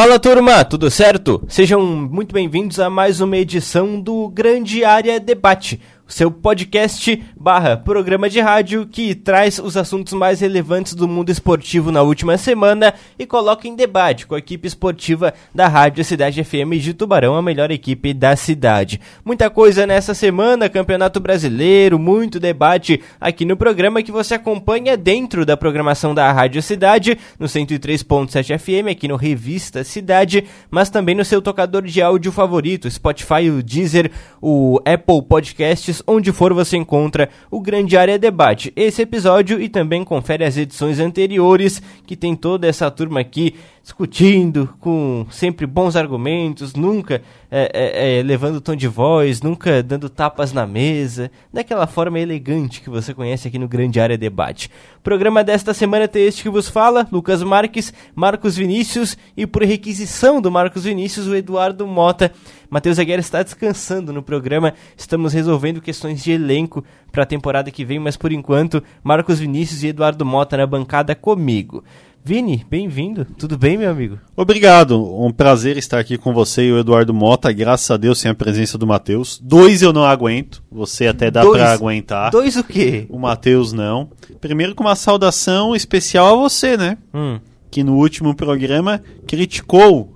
Fala 0.00 0.18
turma, 0.18 0.64
tudo 0.64 0.90
certo? 0.90 1.44
Sejam 1.46 1.82
muito 1.84 2.32
bem-vindos 2.32 2.80
a 2.80 2.88
mais 2.88 3.20
uma 3.20 3.36
edição 3.36 4.00
do 4.00 4.30
Grande 4.30 4.82
Área 4.82 5.20
Debate, 5.20 5.78
seu 6.10 6.28
podcast 6.28 7.22
barra 7.36 7.76
programa 7.76 8.28
de 8.28 8.40
rádio 8.40 8.84
que 8.84 9.14
traz 9.14 9.60
os 9.60 9.76
assuntos 9.76 10.12
mais 10.12 10.40
relevantes 10.40 10.92
do 10.92 11.06
mundo 11.06 11.30
esportivo 11.30 11.92
na 11.92 12.02
última 12.02 12.36
semana 12.36 12.92
e 13.16 13.24
coloca 13.24 13.68
em 13.68 13.76
debate 13.76 14.26
com 14.26 14.34
a 14.34 14.38
equipe 14.38 14.66
esportiva 14.66 15.32
da 15.54 15.68
Rádio 15.68 16.04
Cidade 16.04 16.42
FM 16.42 16.80
de 16.80 16.92
Tubarão, 16.92 17.36
a 17.36 17.42
melhor 17.42 17.70
equipe 17.70 18.12
da 18.12 18.34
cidade. 18.34 19.00
Muita 19.24 19.48
coisa 19.48 19.86
nessa 19.86 20.12
semana, 20.12 20.68
Campeonato 20.68 21.20
Brasileiro, 21.20 21.96
muito 21.96 22.40
debate 22.40 23.00
aqui 23.20 23.44
no 23.44 23.56
programa 23.56 24.02
que 24.02 24.10
você 24.10 24.34
acompanha 24.34 24.96
dentro 24.96 25.46
da 25.46 25.56
programação 25.56 26.12
da 26.12 26.30
Rádio 26.32 26.60
Cidade, 26.60 27.16
no 27.38 27.46
103.7 27.46 28.58
FM, 28.58 28.90
aqui 28.90 29.06
no 29.06 29.16
Revista 29.16 29.84
Cidade, 29.84 30.44
mas 30.70 30.90
também 30.90 31.14
no 31.14 31.24
seu 31.24 31.40
tocador 31.40 31.82
de 31.82 32.02
áudio 32.02 32.32
favorito, 32.32 32.90
Spotify, 32.90 33.48
o 33.48 33.62
Deezer, 33.62 34.10
o 34.42 34.80
Apple 34.84 35.22
Podcasts 35.22 35.99
onde 36.06 36.32
for 36.32 36.52
você 36.52 36.76
encontra 36.76 37.28
o 37.50 37.60
Grande 37.60 37.96
Área 37.96 38.18
Debate. 38.18 38.72
Esse 38.76 39.02
episódio 39.02 39.60
e 39.60 39.68
também 39.68 40.04
confere 40.04 40.44
as 40.44 40.56
edições 40.56 40.98
anteriores, 40.98 41.82
que 42.06 42.16
tem 42.16 42.34
toda 42.34 42.66
essa 42.66 42.90
turma 42.90 43.20
aqui 43.20 43.54
discutindo, 43.82 44.68
com 44.78 45.26
sempre 45.30 45.66
bons 45.66 45.96
argumentos, 45.96 46.74
nunca 46.74 47.22
é, 47.50 47.70
é, 47.74 48.18
é, 48.18 48.22
levando 48.22 48.60
tom 48.60 48.76
de 48.76 48.86
voz, 48.86 49.42
nunca 49.42 49.82
dando 49.82 50.08
tapas 50.08 50.52
na 50.52 50.66
mesa, 50.66 51.30
daquela 51.52 51.86
forma 51.86 52.20
elegante 52.20 52.80
que 52.80 52.88
você 52.88 53.12
conhece 53.12 53.48
aqui 53.48 53.58
no 53.58 53.66
Grande 53.66 53.98
Área 53.98 54.16
Debate. 54.16 54.70
O 54.98 55.00
programa 55.00 55.42
desta 55.42 55.74
semana 55.74 56.06
tem 56.06 56.24
este 56.24 56.42
que 56.42 56.48
vos 56.48 56.68
fala, 56.68 57.08
Lucas 57.10 57.42
Marques, 57.42 57.92
Marcos 58.14 58.56
Vinícius 58.56 59.18
e 59.36 59.46
por 59.46 59.64
requisição 59.64 60.40
do 60.40 60.50
Marcos 60.50 60.84
Vinícius, 60.84 61.26
o 61.26 61.34
Eduardo 61.34 61.86
Mota. 61.86 62.32
Matheus 62.70 63.00
Aguirre 63.00 63.18
está 63.18 63.42
descansando 63.42 64.12
no 64.12 64.22
programa, 64.22 64.74
estamos 64.96 65.32
resolvendo 65.32 65.80
questões 65.80 66.22
de 66.22 66.30
elenco 66.30 66.84
para 67.10 67.24
a 67.24 67.26
temporada 67.26 67.68
que 67.68 67.84
vem, 67.84 67.98
mas 67.98 68.16
por 68.16 68.30
enquanto, 68.30 68.80
Marcos 69.02 69.40
Vinícius 69.40 69.82
e 69.82 69.88
Eduardo 69.88 70.24
Mota 70.24 70.56
na 70.56 70.66
bancada 70.66 71.16
comigo. 71.16 71.82
Vini, 72.22 72.66
bem-vindo. 72.68 73.24
Tudo 73.24 73.56
bem, 73.56 73.78
meu 73.78 73.90
amigo? 73.90 74.18
Obrigado. 74.36 75.02
Um 75.24 75.32
prazer 75.32 75.78
estar 75.78 75.98
aqui 75.98 76.18
com 76.18 76.34
você 76.34 76.64
e 76.64 76.72
o 76.72 76.78
Eduardo 76.78 77.14
Mota. 77.14 77.50
Graças 77.50 77.90
a 77.90 77.96
Deus, 77.96 78.18
sem 78.18 78.30
a 78.30 78.34
presença 78.34 78.76
do 78.76 78.86
Matheus. 78.86 79.40
Dois 79.42 79.80
eu 79.80 79.90
não 79.90 80.04
aguento. 80.04 80.62
Você 80.70 81.06
até 81.06 81.30
dá 81.30 81.44
para 81.44 81.72
aguentar. 81.72 82.30
Dois 82.30 82.56
o 82.56 82.64
quê? 82.64 83.06
O 83.08 83.18
Matheus 83.18 83.72
não. 83.72 84.10
Primeiro 84.38 84.74
com 84.74 84.84
uma 84.84 84.94
saudação 84.94 85.74
especial 85.74 86.34
a 86.34 86.42
você, 86.42 86.76
né? 86.76 86.98
Hum. 87.14 87.40
Que 87.70 87.82
no 87.82 87.96
último 87.96 88.34
programa 88.34 89.02
criticou 89.26 90.14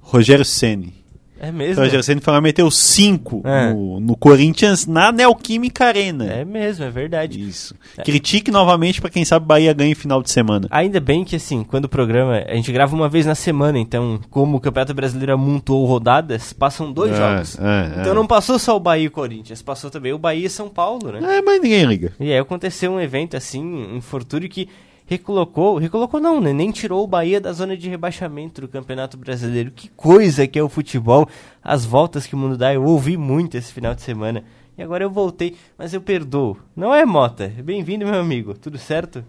Rogério 0.00 0.44
Ceni. 0.44 1.01
É 1.42 1.50
mesmo? 1.50 1.82
O 1.82 1.84
Rogério 1.84 2.04
Ceni 2.04 2.20
foi 2.20 2.32
lá 2.32 2.40
meteu 2.40 2.70
5 2.70 3.42
é. 3.44 3.72
no, 3.72 3.98
no, 3.98 4.16
Corinthians 4.16 4.86
na 4.86 5.10
Neoquímica 5.10 5.86
Arena. 5.86 6.24
É 6.32 6.44
mesmo, 6.44 6.84
é 6.84 6.90
verdade. 6.90 7.40
Isso. 7.40 7.74
É. 7.98 8.02
Critique 8.04 8.48
novamente 8.48 9.00
para 9.00 9.10
quem 9.10 9.24
sabe 9.24 9.44
Bahia 9.44 9.72
ganha 9.72 9.90
em 9.90 9.96
final 9.96 10.22
de 10.22 10.30
semana. 10.30 10.68
Ainda 10.70 11.00
bem 11.00 11.24
que 11.24 11.34
assim, 11.34 11.64
quando 11.64 11.86
o 11.86 11.88
programa, 11.88 12.44
a 12.46 12.54
gente 12.54 12.70
grava 12.70 12.94
uma 12.94 13.08
vez 13.08 13.26
na 13.26 13.34
semana, 13.34 13.76
então 13.76 14.20
como 14.30 14.56
o 14.56 14.60
Campeonato 14.60 14.94
Brasileiro 14.94 15.32
amontoou 15.32 15.84
rodadas, 15.84 16.52
passam 16.52 16.92
dois 16.92 17.10
é, 17.10 17.16
jogos. 17.16 17.58
É, 17.58 18.00
então 18.00 18.14
não 18.14 18.24
passou 18.26 18.56
só 18.56 18.76
o 18.76 18.80
Bahia 18.80 19.06
e 19.06 19.08
o 19.08 19.10
Corinthians, 19.10 19.60
passou 19.60 19.90
também 19.90 20.12
o 20.12 20.18
Bahia 20.18 20.46
e 20.46 20.50
São 20.50 20.68
Paulo, 20.68 21.10
né? 21.10 21.38
É, 21.38 21.42
mas 21.42 21.60
ninguém 21.60 21.84
liga. 21.86 22.12
E 22.20 22.32
aí 22.32 22.38
aconteceu 22.38 22.92
um 22.92 23.00
evento 23.00 23.36
assim, 23.36 23.64
um 23.64 23.96
infortúnio 23.96 24.48
que 24.48 24.68
recolocou, 25.12 25.76
recolocou 25.78 26.20
não, 26.20 26.40
né? 26.40 26.52
Nem 26.52 26.70
tirou 26.70 27.04
o 27.04 27.06
Bahia 27.06 27.40
da 27.40 27.52
zona 27.52 27.76
de 27.76 27.88
rebaixamento 27.88 28.60
do 28.62 28.68
Campeonato 28.68 29.16
Brasileiro. 29.16 29.70
Que 29.70 29.88
coisa 29.88 30.46
que 30.46 30.58
é 30.58 30.62
o 30.62 30.68
futebol, 30.68 31.28
as 31.62 31.84
voltas 31.84 32.26
que 32.26 32.34
o 32.34 32.38
mundo 32.38 32.56
dá. 32.56 32.72
Eu 32.72 32.84
ouvi 32.84 33.16
muito 33.16 33.56
esse 33.56 33.72
final 33.72 33.94
de 33.94 34.02
semana. 34.02 34.42
E 34.76 34.82
agora 34.82 35.04
eu 35.04 35.10
voltei, 35.10 35.56
mas 35.76 35.92
eu 35.92 36.00
perdoo. 36.00 36.56
Não 36.74 36.94
é, 36.94 37.04
Mota? 37.04 37.52
Bem-vindo, 37.62 38.06
meu 38.06 38.18
amigo. 38.18 38.54
Tudo 38.54 38.78
certo? 38.78 39.24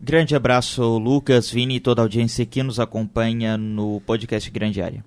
Grande 0.00 0.34
abraço, 0.34 0.82
Lucas, 0.98 1.50
Vini 1.50 1.76
e 1.76 1.80
toda 1.80 2.00
a 2.00 2.04
audiência 2.04 2.46
que 2.46 2.62
nos 2.62 2.80
acompanha 2.80 3.56
no 3.58 4.00
podcast 4.00 4.50
Grande 4.50 4.80
Área. 4.80 5.04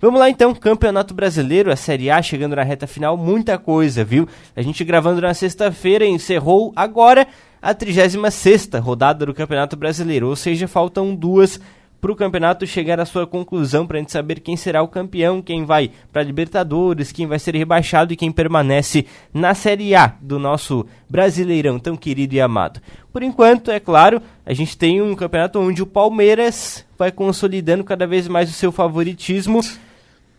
Vamos 0.00 0.18
lá 0.18 0.28
então, 0.28 0.54
Campeonato 0.54 1.14
Brasileiro, 1.14 1.70
a 1.70 1.76
Série 1.76 2.10
A 2.10 2.20
chegando 2.20 2.56
na 2.56 2.62
reta 2.62 2.86
final, 2.86 3.16
muita 3.16 3.56
coisa, 3.58 4.04
viu? 4.04 4.28
A 4.56 4.60
gente 4.60 4.82
gravando 4.82 5.20
na 5.20 5.32
sexta-feira, 5.32 6.04
encerrou 6.04 6.72
agora 6.74 7.26
a 7.64 7.72
36 7.72 8.68
rodada 8.82 9.24
do 9.24 9.32
Campeonato 9.32 9.74
Brasileiro, 9.74 10.28
ou 10.28 10.36
seja, 10.36 10.68
faltam 10.68 11.14
duas 11.14 11.58
para 11.98 12.12
o 12.12 12.14
campeonato 12.14 12.66
chegar 12.66 13.00
à 13.00 13.06
sua 13.06 13.26
conclusão, 13.26 13.86
para 13.86 13.96
a 13.96 14.00
gente 14.00 14.12
saber 14.12 14.40
quem 14.40 14.54
será 14.54 14.82
o 14.82 14.88
campeão, 14.88 15.40
quem 15.40 15.64
vai 15.64 15.90
para 16.12 16.22
Libertadores, 16.22 17.10
quem 17.10 17.26
vai 17.26 17.38
ser 17.38 17.54
rebaixado 17.54 18.12
e 18.12 18.16
quem 18.16 18.30
permanece 18.30 19.06
na 19.32 19.54
Série 19.54 19.94
A 19.94 20.14
do 20.20 20.38
nosso 20.38 20.84
Brasileirão 21.08 21.78
tão 21.78 21.96
querido 21.96 22.34
e 22.34 22.40
amado. 22.42 22.82
Por 23.10 23.22
enquanto, 23.22 23.70
é 23.70 23.80
claro, 23.80 24.20
a 24.44 24.52
gente 24.52 24.76
tem 24.76 25.00
um 25.00 25.14
campeonato 25.14 25.58
onde 25.58 25.82
o 25.82 25.86
Palmeiras 25.86 26.84
vai 26.98 27.10
consolidando 27.10 27.82
cada 27.82 28.06
vez 28.06 28.28
mais 28.28 28.50
o 28.50 28.52
seu 28.52 28.70
favoritismo 28.70 29.62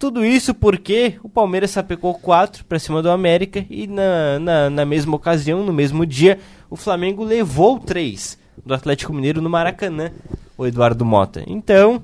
tudo 0.06 0.24
isso 0.24 0.54
porque 0.54 1.16
o 1.24 1.30
Palmeiras 1.30 1.72
sapecou 1.72 2.14
4 2.14 2.64
para 2.66 2.78
cima 2.78 3.02
do 3.02 3.10
América 3.10 3.66
e 3.68 3.88
na, 3.88 4.38
na, 4.38 4.70
na, 4.70 4.86
mesma 4.86 5.16
ocasião, 5.16 5.66
no 5.66 5.74
mesmo 5.74 6.06
dia, 6.06 6.38
o 6.70 6.76
Flamengo 6.76 7.24
levou 7.24 7.80
3 7.80 8.38
do 8.64 8.76
Atlético 8.76 9.12
Mineiro 9.12 9.42
no 9.42 9.50
Maracanã, 9.50 10.12
o 10.56 10.68
Eduardo 10.68 11.04
Mota. 11.04 11.44
Então, 11.48 12.04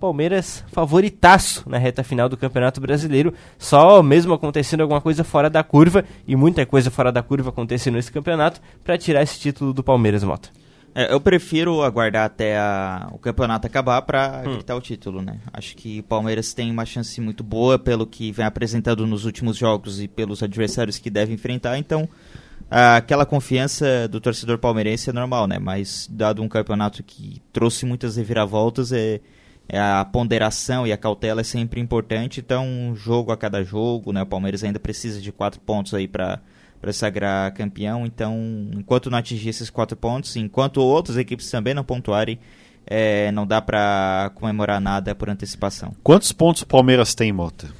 Palmeiras 0.00 0.64
favoritaço 0.68 1.68
na 1.68 1.76
reta 1.76 2.02
final 2.02 2.30
do 2.30 2.36
Campeonato 2.38 2.80
Brasileiro, 2.80 3.34
só 3.58 4.02
mesmo 4.02 4.32
acontecendo 4.32 4.80
alguma 4.80 5.02
coisa 5.02 5.22
fora 5.22 5.50
da 5.50 5.62
curva, 5.62 6.02
e 6.26 6.34
muita 6.34 6.64
coisa 6.64 6.90
fora 6.90 7.12
da 7.12 7.22
curva 7.22 7.50
acontecendo 7.50 7.96
nesse 7.96 8.10
campeonato, 8.10 8.58
para 8.82 8.96
tirar 8.96 9.22
esse 9.22 9.38
título 9.38 9.74
do 9.74 9.84
Palmeiras, 9.84 10.24
Mota. 10.24 10.48
É, 10.94 11.12
eu 11.12 11.20
prefiro 11.20 11.82
aguardar 11.82 12.24
até 12.24 12.56
a, 12.56 13.08
o 13.12 13.18
campeonato 13.18 13.66
acabar 13.66 14.00
para 14.02 14.44
hum. 14.46 14.58
quitar 14.58 14.76
o 14.76 14.80
título, 14.80 15.20
né? 15.20 15.40
Acho 15.52 15.74
que 15.76 16.00
o 16.00 16.02
Palmeiras 16.04 16.54
tem 16.54 16.70
uma 16.70 16.86
chance 16.86 17.20
muito 17.20 17.42
boa 17.42 17.78
pelo 17.78 18.06
que 18.06 18.30
vem 18.30 18.46
apresentando 18.46 19.04
nos 19.06 19.24
últimos 19.24 19.56
jogos 19.56 20.00
e 20.00 20.06
pelos 20.06 20.42
adversários 20.42 20.98
que 20.98 21.10
deve 21.10 21.32
enfrentar, 21.32 21.76
então 21.78 22.08
aquela 22.70 23.26
confiança 23.26 24.08
do 24.08 24.20
torcedor 24.20 24.58
palmeirense 24.58 25.10
é 25.10 25.12
normal, 25.12 25.46
né? 25.46 25.58
Mas 25.58 26.08
dado 26.10 26.42
um 26.42 26.48
campeonato 26.48 27.02
que 27.02 27.42
trouxe 27.52 27.84
muitas 27.84 28.16
reviravoltas, 28.16 28.92
é, 28.92 29.20
é 29.68 29.78
a 29.78 30.04
ponderação 30.04 30.86
e 30.86 30.92
a 30.92 30.96
cautela 30.96 31.40
é 31.40 31.44
sempre 31.44 31.80
importante, 31.80 32.40
então 32.40 32.66
um 32.66 32.94
jogo 32.94 33.32
a 33.32 33.36
cada 33.36 33.62
jogo, 33.62 34.12
né? 34.12 34.22
O 34.22 34.26
Palmeiras 34.26 34.62
ainda 34.62 34.78
precisa 34.78 35.20
de 35.20 35.32
quatro 35.32 35.60
pontos 35.60 35.92
aí 35.94 36.08
para 36.08 36.40
para 36.84 36.92
sagrar 36.92 37.54
campeão. 37.54 38.04
Então, 38.04 38.38
enquanto 38.74 39.10
não 39.10 39.16
atingir 39.16 39.48
esses 39.48 39.70
quatro 39.70 39.96
pontos, 39.96 40.36
enquanto 40.36 40.82
outras 40.82 41.16
equipes 41.16 41.50
também 41.50 41.72
não 41.72 41.82
pontuarem, 41.82 42.38
é, 42.86 43.32
não 43.32 43.46
dá 43.46 43.62
para 43.62 44.30
comemorar 44.34 44.82
nada 44.82 45.14
por 45.14 45.30
antecipação. 45.30 45.94
Quantos 46.02 46.30
pontos 46.30 46.60
o 46.60 46.66
Palmeiras 46.66 47.14
tem, 47.14 47.32
Mota? 47.32 47.72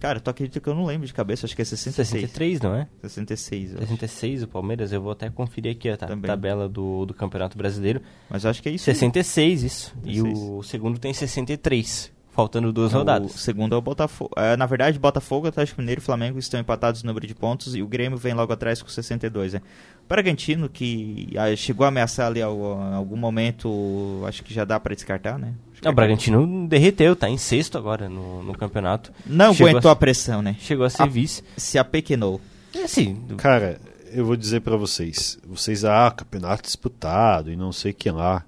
Cara, 0.00 0.20
tu 0.20 0.30
acredita 0.30 0.58
que 0.58 0.66
eu 0.66 0.74
não 0.74 0.86
lembro 0.86 1.06
de 1.06 1.12
cabeça, 1.12 1.44
acho 1.44 1.54
que 1.54 1.60
é 1.60 1.64
66. 1.66 2.22
63, 2.22 2.60
não 2.62 2.74
é? 2.74 2.88
66. 3.02 3.70
66 3.72 4.42
o 4.42 4.48
Palmeiras, 4.48 4.90
eu 4.90 5.02
vou 5.02 5.12
até 5.12 5.28
conferir 5.28 5.72
aqui 5.72 5.90
a 5.90 5.98
tabela 5.98 6.66
do, 6.66 7.04
do 7.04 7.12
Campeonato 7.12 7.58
Brasileiro. 7.58 8.00
Mas 8.30 8.44
eu 8.44 8.50
acho 8.50 8.62
que 8.62 8.70
é 8.70 8.72
isso. 8.72 8.84
66, 8.84 9.60
aí. 9.60 9.66
isso. 9.66 9.92
66. 10.02 10.16
E 10.16 10.22
o 10.22 10.62
segundo 10.62 10.98
tem 10.98 11.12
63. 11.12 12.10
Faltando 12.34 12.72
duas 12.72 12.92
é, 12.92 12.96
rodadas. 12.96 13.32
O 13.32 13.38
segundo 13.38 13.76
é 13.76 13.78
o 13.78 13.80
Botafogo. 13.80 14.32
É, 14.36 14.56
na 14.56 14.66
verdade, 14.66 14.98
Botafogo, 14.98 15.46
Atlético 15.46 15.80
Mineiro 15.80 16.00
e 16.00 16.04
Flamengo 16.04 16.36
estão 16.36 16.58
empatados 16.58 17.04
no 17.04 17.06
número 17.06 17.28
de 17.28 17.34
pontos 17.34 17.76
e 17.76 17.82
o 17.82 17.86
Grêmio 17.86 18.18
vem 18.18 18.34
logo 18.34 18.52
atrás 18.52 18.82
com 18.82 18.88
62. 18.88 19.52
Né? 19.52 19.62
O 20.04 20.08
Bragantino, 20.08 20.68
que 20.68 21.32
ah, 21.38 21.54
chegou 21.54 21.84
a 21.84 21.88
ameaçar 21.90 22.26
ali 22.26 22.40
em 22.40 22.42
algum 22.42 23.16
momento, 23.16 24.24
acho 24.26 24.42
que 24.42 24.52
já 24.52 24.64
dá 24.64 24.80
para 24.80 24.96
descartar, 24.96 25.38
né? 25.38 25.54
Não, 25.80 25.92
o 25.92 25.94
Bragantino 25.94 26.66
derreteu, 26.66 27.14
tá 27.14 27.28
em 27.28 27.38
sexto 27.38 27.78
agora 27.78 28.08
no, 28.08 28.42
no 28.42 28.58
campeonato. 28.58 29.12
Não 29.24 29.54
chegou 29.54 29.70
aguentou 29.70 29.88
a, 29.88 29.92
a, 29.92 29.96
pressão, 29.96 30.42
né? 30.42 30.56
Chegou 30.58 30.84
a 30.84 30.90
ser 30.90 31.02
a, 31.02 31.06
vice. 31.06 31.44
Se 31.56 31.78
apequenou. 31.78 32.40
É 32.74 32.82
assim. 32.82 33.16
Cara, 33.36 33.78
eu 34.12 34.26
vou 34.26 34.34
dizer 34.34 34.60
para 34.60 34.76
vocês. 34.76 35.38
Vocês, 35.46 35.84
ah, 35.84 36.10
campeonato 36.10 36.64
disputado 36.64 37.52
e 37.52 37.54
não 37.54 37.70
sei 37.70 37.92
o 37.92 37.94
que 37.94 38.10
lá. 38.10 38.44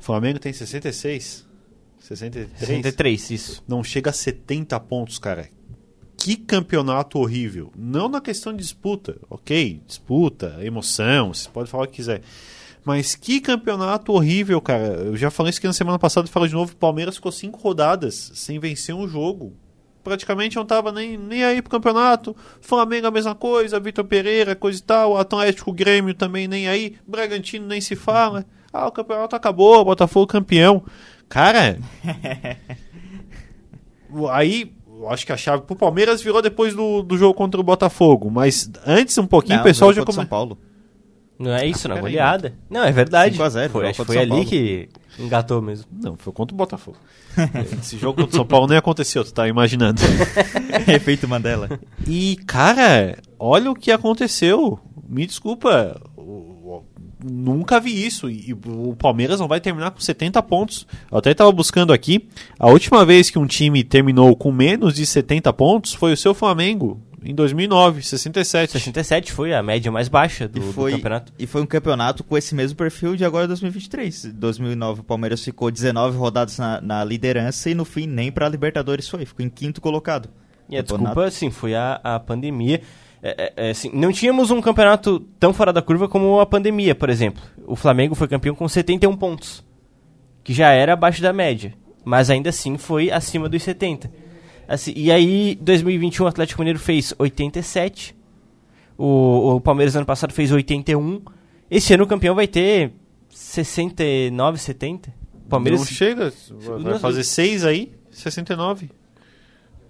O 0.00 0.02
Flamengo 0.02 0.40
tem 0.40 0.52
66. 0.52 1.47
63? 2.16 2.58
63, 2.58 3.30
isso. 3.30 3.64
Não 3.68 3.84
chega 3.84 4.10
a 4.10 4.12
70 4.12 4.78
pontos, 4.80 5.18
cara. 5.18 5.48
Que 6.16 6.36
campeonato 6.36 7.18
horrível. 7.18 7.70
Não 7.76 8.08
na 8.08 8.20
questão 8.20 8.52
de 8.52 8.58
disputa, 8.58 9.18
ok? 9.30 9.80
Disputa, 9.86 10.58
emoção, 10.62 11.32
você 11.32 11.48
pode 11.48 11.70
falar 11.70 11.84
o 11.84 11.86
que 11.86 11.94
quiser. 11.94 12.22
Mas 12.84 13.14
que 13.14 13.40
campeonato 13.40 14.12
horrível, 14.12 14.60
cara. 14.60 14.86
Eu 14.86 15.16
já 15.16 15.30
falei 15.30 15.50
isso 15.50 15.58
aqui 15.58 15.66
na 15.66 15.72
semana 15.72 15.98
passada 15.98 16.26
e 16.26 16.30
falo 16.30 16.48
de 16.48 16.54
novo. 16.54 16.72
O 16.72 16.76
Palmeiras 16.76 17.16
ficou 17.16 17.30
cinco 17.30 17.58
rodadas 17.60 18.32
sem 18.34 18.58
vencer 18.58 18.94
um 18.94 19.06
jogo. 19.06 19.52
Praticamente 20.02 20.56
não 20.56 20.64
tava 20.64 20.90
nem, 20.90 21.18
nem 21.18 21.44
aí 21.44 21.60
pro 21.60 21.70
campeonato. 21.70 22.34
Flamengo 22.60 23.06
a 23.06 23.10
mesma 23.10 23.34
coisa, 23.34 23.78
Vitor 23.78 24.04
Pereira, 24.04 24.56
coisa 24.56 24.78
e 24.78 24.82
tal. 24.82 25.18
Atlético 25.18 25.72
Grêmio 25.72 26.14
também 26.14 26.48
nem 26.48 26.66
aí. 26.66 26.96
Bragantino 27.06 27.66
nem 27.66 27.80
se 27.80 27.94
fala. 27.94 28.46
Ah, 28.72 28.86
o 28.86 28.92
campeonato 28.92 29.36
acabou, 29.36 29.84
Botafogo 29.84 30.26
campeão. 30.26 30.82
Cara, 31.28 31.78
aí 34.30 34.72
acho 35.10 35.26
que 35.26 35.32
a 35.32 35.36
chave 35.36 35.62
pro 35.62 35.76
Palmeiras 35.76 36.22
virou 36.22 36.40
depois 36.42 36.74
do, 36.74 37.02
do 37.02 37.16
jogo 37.16 37.34
contra 37.34 37.60
o 37.60 37.64
Botafogo. 37.64 38.30
Mas 38.30 38.70
antes 38.86 39.16
um 39.18 39.26
pouquinho 39.26 39.56
Não, 39.56 39.62
o 39.62 39.64
pessoal 39.64 39.92
já 39.92 40.00
contra 40.00 40.14
come... 40.14 40.22
São 40.24 40.26
Paulo. 40.26 40.58
Não 41.38 41.52
é 41.54 41.64
isso, 41.66 41.86
Ah, 41.86 41.90
na 41.90 41.94
peraí. 41.96 42.12
goleada. 42.12 42.54
Não, 42.68 42.82
é 42.82 42.90
verdade. 42.90 43.32
5 43.36 43.44
a 43.44 43.48
0, 43.48 43.72
foi 43.72 43.88
acho 43.88 44.04
foi 44.04 44.18
ali 44.18 44.28
Paulo. 44.28 44.44
que 44.46 44.88
engatou 45.20 45.62
mesmo. 45.62 45.86
Não, 45.92 46.16
foi 46.16 46.32
contra 46.32 46.52
o 46.52 46.56
Botafogo. 46.58 46.96
Esse 47.80 47.96
jogo 47.96 48.22
contra 48.22 48.32
o 48.32 48.36
São 48.38 48.44
Paulo 48.46 48.66
nem 48.66 48.76
aconteceu, 48.76 49.24
tu 49.24 49.32
tá 49.32 49.46
imaginando. 49.46 50.02
Efeito 50.92 51.28
Mandela. 51.28 51.68
E, 52.08 52.36
cara, 52.44 53.18
olha 53.38 53.70
o 53.70 53.74
que 53.76 53.92
aconteceu. 53.92 54.80
Me 55.08 55.26
desculpa. 55.26 56.00
Nunca 57.22 57.80
vi 57.80 58.06
isso. 58.06 58.30
E 58.30 58.52
o 58.52 58.94
Palmeiras 58.96 59.40
não 59.40 59.48
vai 59.48 59.60
terminar 59.60 59.90
com 59.90 60.00
70 60.00 60.42
pontos. 60.42 60.86
Eu 61.10 61.18
até 61.18 61.32
estava 61.32 61.50
buscando 61.50 61.92
aqui. 61.92 62.28
A 62.58 62.68
última 62.68 63.04
vez 63.04 63.30
que 63.30 63.38
um 63.38 63.46
time 63.46 63.82
terminou 63.82 64.34
com 64.36 64.52
menos 64.52 64.94
de 64.94 65.04
70 65.04 65.52
pontos 65.52 65.94
foi 65.94 66.12
o 66.12 66.16
seu 66.16 66.32
Flamengo, 66.34 67.02
em 67.22 67.34
2009, 67.34 68.02
67. 68.02 68.72
67 68.72 69.32
foi 69.32 69.52
a 69.52 69.62
média 69.62 69.90
mais 69.90 70.08
baixa 70.08 70.46
do, 70.46 70.58
E 70.58 70.60
do 70.60 70.72
foi, 70.72 70.92
campeonato. 70.92 71.32
e 71.38 71.46
foi 71.46 71.60
um 71.60 71.66
campeonato 71.66 72.22
com 72.22 72.38
esse 72.38 72.54
mesmo 72.54 72.76
perfil 72.76 73.16
de 73.16 73.24
agora 73.24 73.48
2023. 73.48 74.26
Em 74.26 74.30
2009 74.32 75.00
o 75.00 75.04
Palmeiras 75.04 75.42
ficou 75.42 75.70
19 75.70 76.16
rodadas 76.16 76.58
na, 76.58 76.80
na 76.80 77.04
liderança 77.04 77.68
e 77.68 77.74
no 77.74 77.84
fim 77.84 78.06
nem 78.06 78.30
pra 78.30 78.48
Libertadores 78.48 79.08
foi. 79.08 79.26
Ficou 79.26 79.44
em 79.44 79.48
quinto 79.50 79.80
colocado. 79.80 80.28
E 80.68 80.76
a 80.76 80.82
desculpa, 80.82 81.24
assim, 81.24 81.50
foi 81.50 81.74
a, 81.74 81.98
a 82.04 82.20
pandemia. 82.20 82.82
É, 83.22 83.52
é, 83.56 83.68
é, 83.68 83.70
assim, 83.70 83.90
não 83.92 84.12
tínhamos 84.12 84.50
um 84.50 84.60
campeonato 84.60 85.20
tão 85.40 85.52
fora 85.52 85.72
da 85.72 85.82
curva 85.82 86.08
como 86.08 86.40
a 86.40 86.46
pandemia, 86.46 86.94
por 86.94 87.10
exemplo. 87.10 87.42
O 87.66 87.74
Flamengo 87.74 88.14
foi 88.14 88.28
campeão 88.28 88.54
com 88.54 88.68
71 88.68 89.16
pontos, 89.16 89.64
que 90.44 90.52
já 90.52 90.70
era 90.70 90.92
abaixo 90.92 91.20
da 91.20 91.32
média, 91.32 91.74
mas 92.04 92.30
ainda 92.30 92.50
assim 92.50 92.78
foi 92.78 93.10
acima 93.10 93.48
dos 93.48 93.62
70. 93.62 94.10
Assim, 94.68 94.92
e 94.94 95.10
aí, 95.10 95.58
2021, 95.60 96.24
o 96.24 96.28
Atlético 96.28 96.60
Mineiro 96.60 96.78
fez 96.78 97.14
87, 97.18 98.14
o, 98.96 99.56
o 99.56 99.60
Palmeiras 99.60 99.96
ano 99.96 100.04
passado 100.04 100.32
fez 100.32 100.52
81. 100.52 101.22
Esse 101.70 101.94
ano 101.94 102.04
o 102.04 102.06
campeão 102.06 102.34
vai 102.34 102.46
ter 102.46 102.92
69, 103.30 104.58
70. 104.58 105.14
O 105.34 105.48
Palmeiras 105.48 105.80
Não 105.80 105.86
chega, 105.86 106.32
vai 106.80 106.98
fazer 106.98 107.24
6 107.24 107.64
aí, 107.64 107.92
69. 108.10 108.90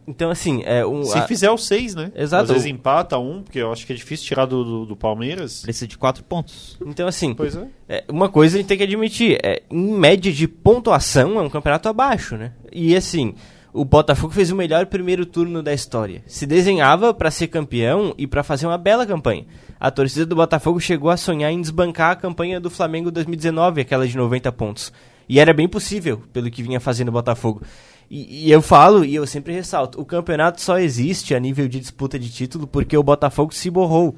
Então, 0.08 0.30
assim, 0.30 0.62
é 0.64 0.86
um. 0.86 1.02
Se 1.04 1.18
a- 1.18 1.26
fizer 1.26 1.50
os 1.50 1.66
6, 1.66 1.94
né? 1.94 2.10
Exato. 2.16 2.44
Às 2.44 2.50
vezes 2.50 2.66
empata 2.66 3.18
um, 3.18 3.42
porque 3.42 3.58
eu 3.58 3.70
acho 3.70 3.86
que 3.86 3.92
é 3.92 3.96
difícil 3.96 4.26
tirar 4.26 4.46
do, 4.46 4.64
do, 4.64 4.86
do 4.86 4.96
Palmeiras. 4.96 5.60
Precisa 5.60 5.86
de 5.86 5.98
4 5.98 6.24
pontos. 6.24 6.78
Então, 6.86 7.06
assim, 7.06 7.34
Pois 7.34 7.54
é. 7.54 7.68
é, 7.88 8.04
uma 8.08 8.30
coisa 8.30 8.56
a 8.56 8.58
gente 8.58 8.68
tem 8.68 8.78
que 8.78 8.84
admitir: 8.84 9.38
é, 9.44 9.62
em 9.70 9.92
média 9.92 10.32
de 10.32 10.48
pontuação, 10.48 11.38
é 11.38 11.42
um 11.42 11.50
campeonato 11.50 11.90
abaixo, 11.90 12.36
né? 12.38 12.52
E 12.72 12.96
assim, 12.96 13.34
o 13.70 13.84
Botafogo 13.84 14.32
fez 14.32 14.50
o 14.50 14.56
melhor 14.56 14.86
primeiro 14.86 15.26
turno 15.26 15.62
da 15.62 15.74
história. 15.74 16.22
Se 16.26 16.46
desenhava 16.46 17.12
para 17.12 17.30
ser 17.30 17.48
campeão 17.48 18.14
e 18.16 18.26
para 18.26 18.42
fazer 18.42 18.66
uma 18.66 18.78
bela 18.78 19.06
campanha. 19.06 19.44
A 19.78 19.90
torcida 19.90 20.24
do 20.24 20.34
Botafogo 20.34 20.80
chegou 20.80 21.10
a 21.10 21.18
sonhar 21.18 21.52
em 21.52 21.60
desbancar 21.60 22.12
a 22.12 22.16
campanha 22.16 22.58
do 22.58 22.70
Flamengo 22.70 23.10
2019, 23.10 23.82
aquela 23.82 24.08
de 24.08 24.16
90 24.16 24.50
pontos. 24.52 24.90
E 25.28 25.38
era 25.38 25.52
bem 25.52 25.68
possível, 25.68 26.22
pelo 26.32 26.50
que 26.50 26.62
vinha 26.62 26.80
fazendo 26.80 27.08
o 27.08 27.12
Botafogo. 27.12 27.60
E, 28.10 28.46
e 28.46 28.52
eu 28.52 28.62
falo, 28.62 29.04
e 29.04 29.14
eu 29.14 29.26
sempre 29.26 29.52
ressalto, 29.52 30.00
o 30.00 30.04
campeonato 30.04 30.60
só 30.60 30.78
existe 30.78 31.34
a 31.34 31.40
nível 31.40 31.68
de 31.68 31.78
disputa 31.78 32.18
de 32.18 32.30
título 32.30 32.66
porque 32.66 32.96
o 32.96 33.02
Botafogo 33.02 33.54
se 33.54 33.70
borrou 33.70 34.16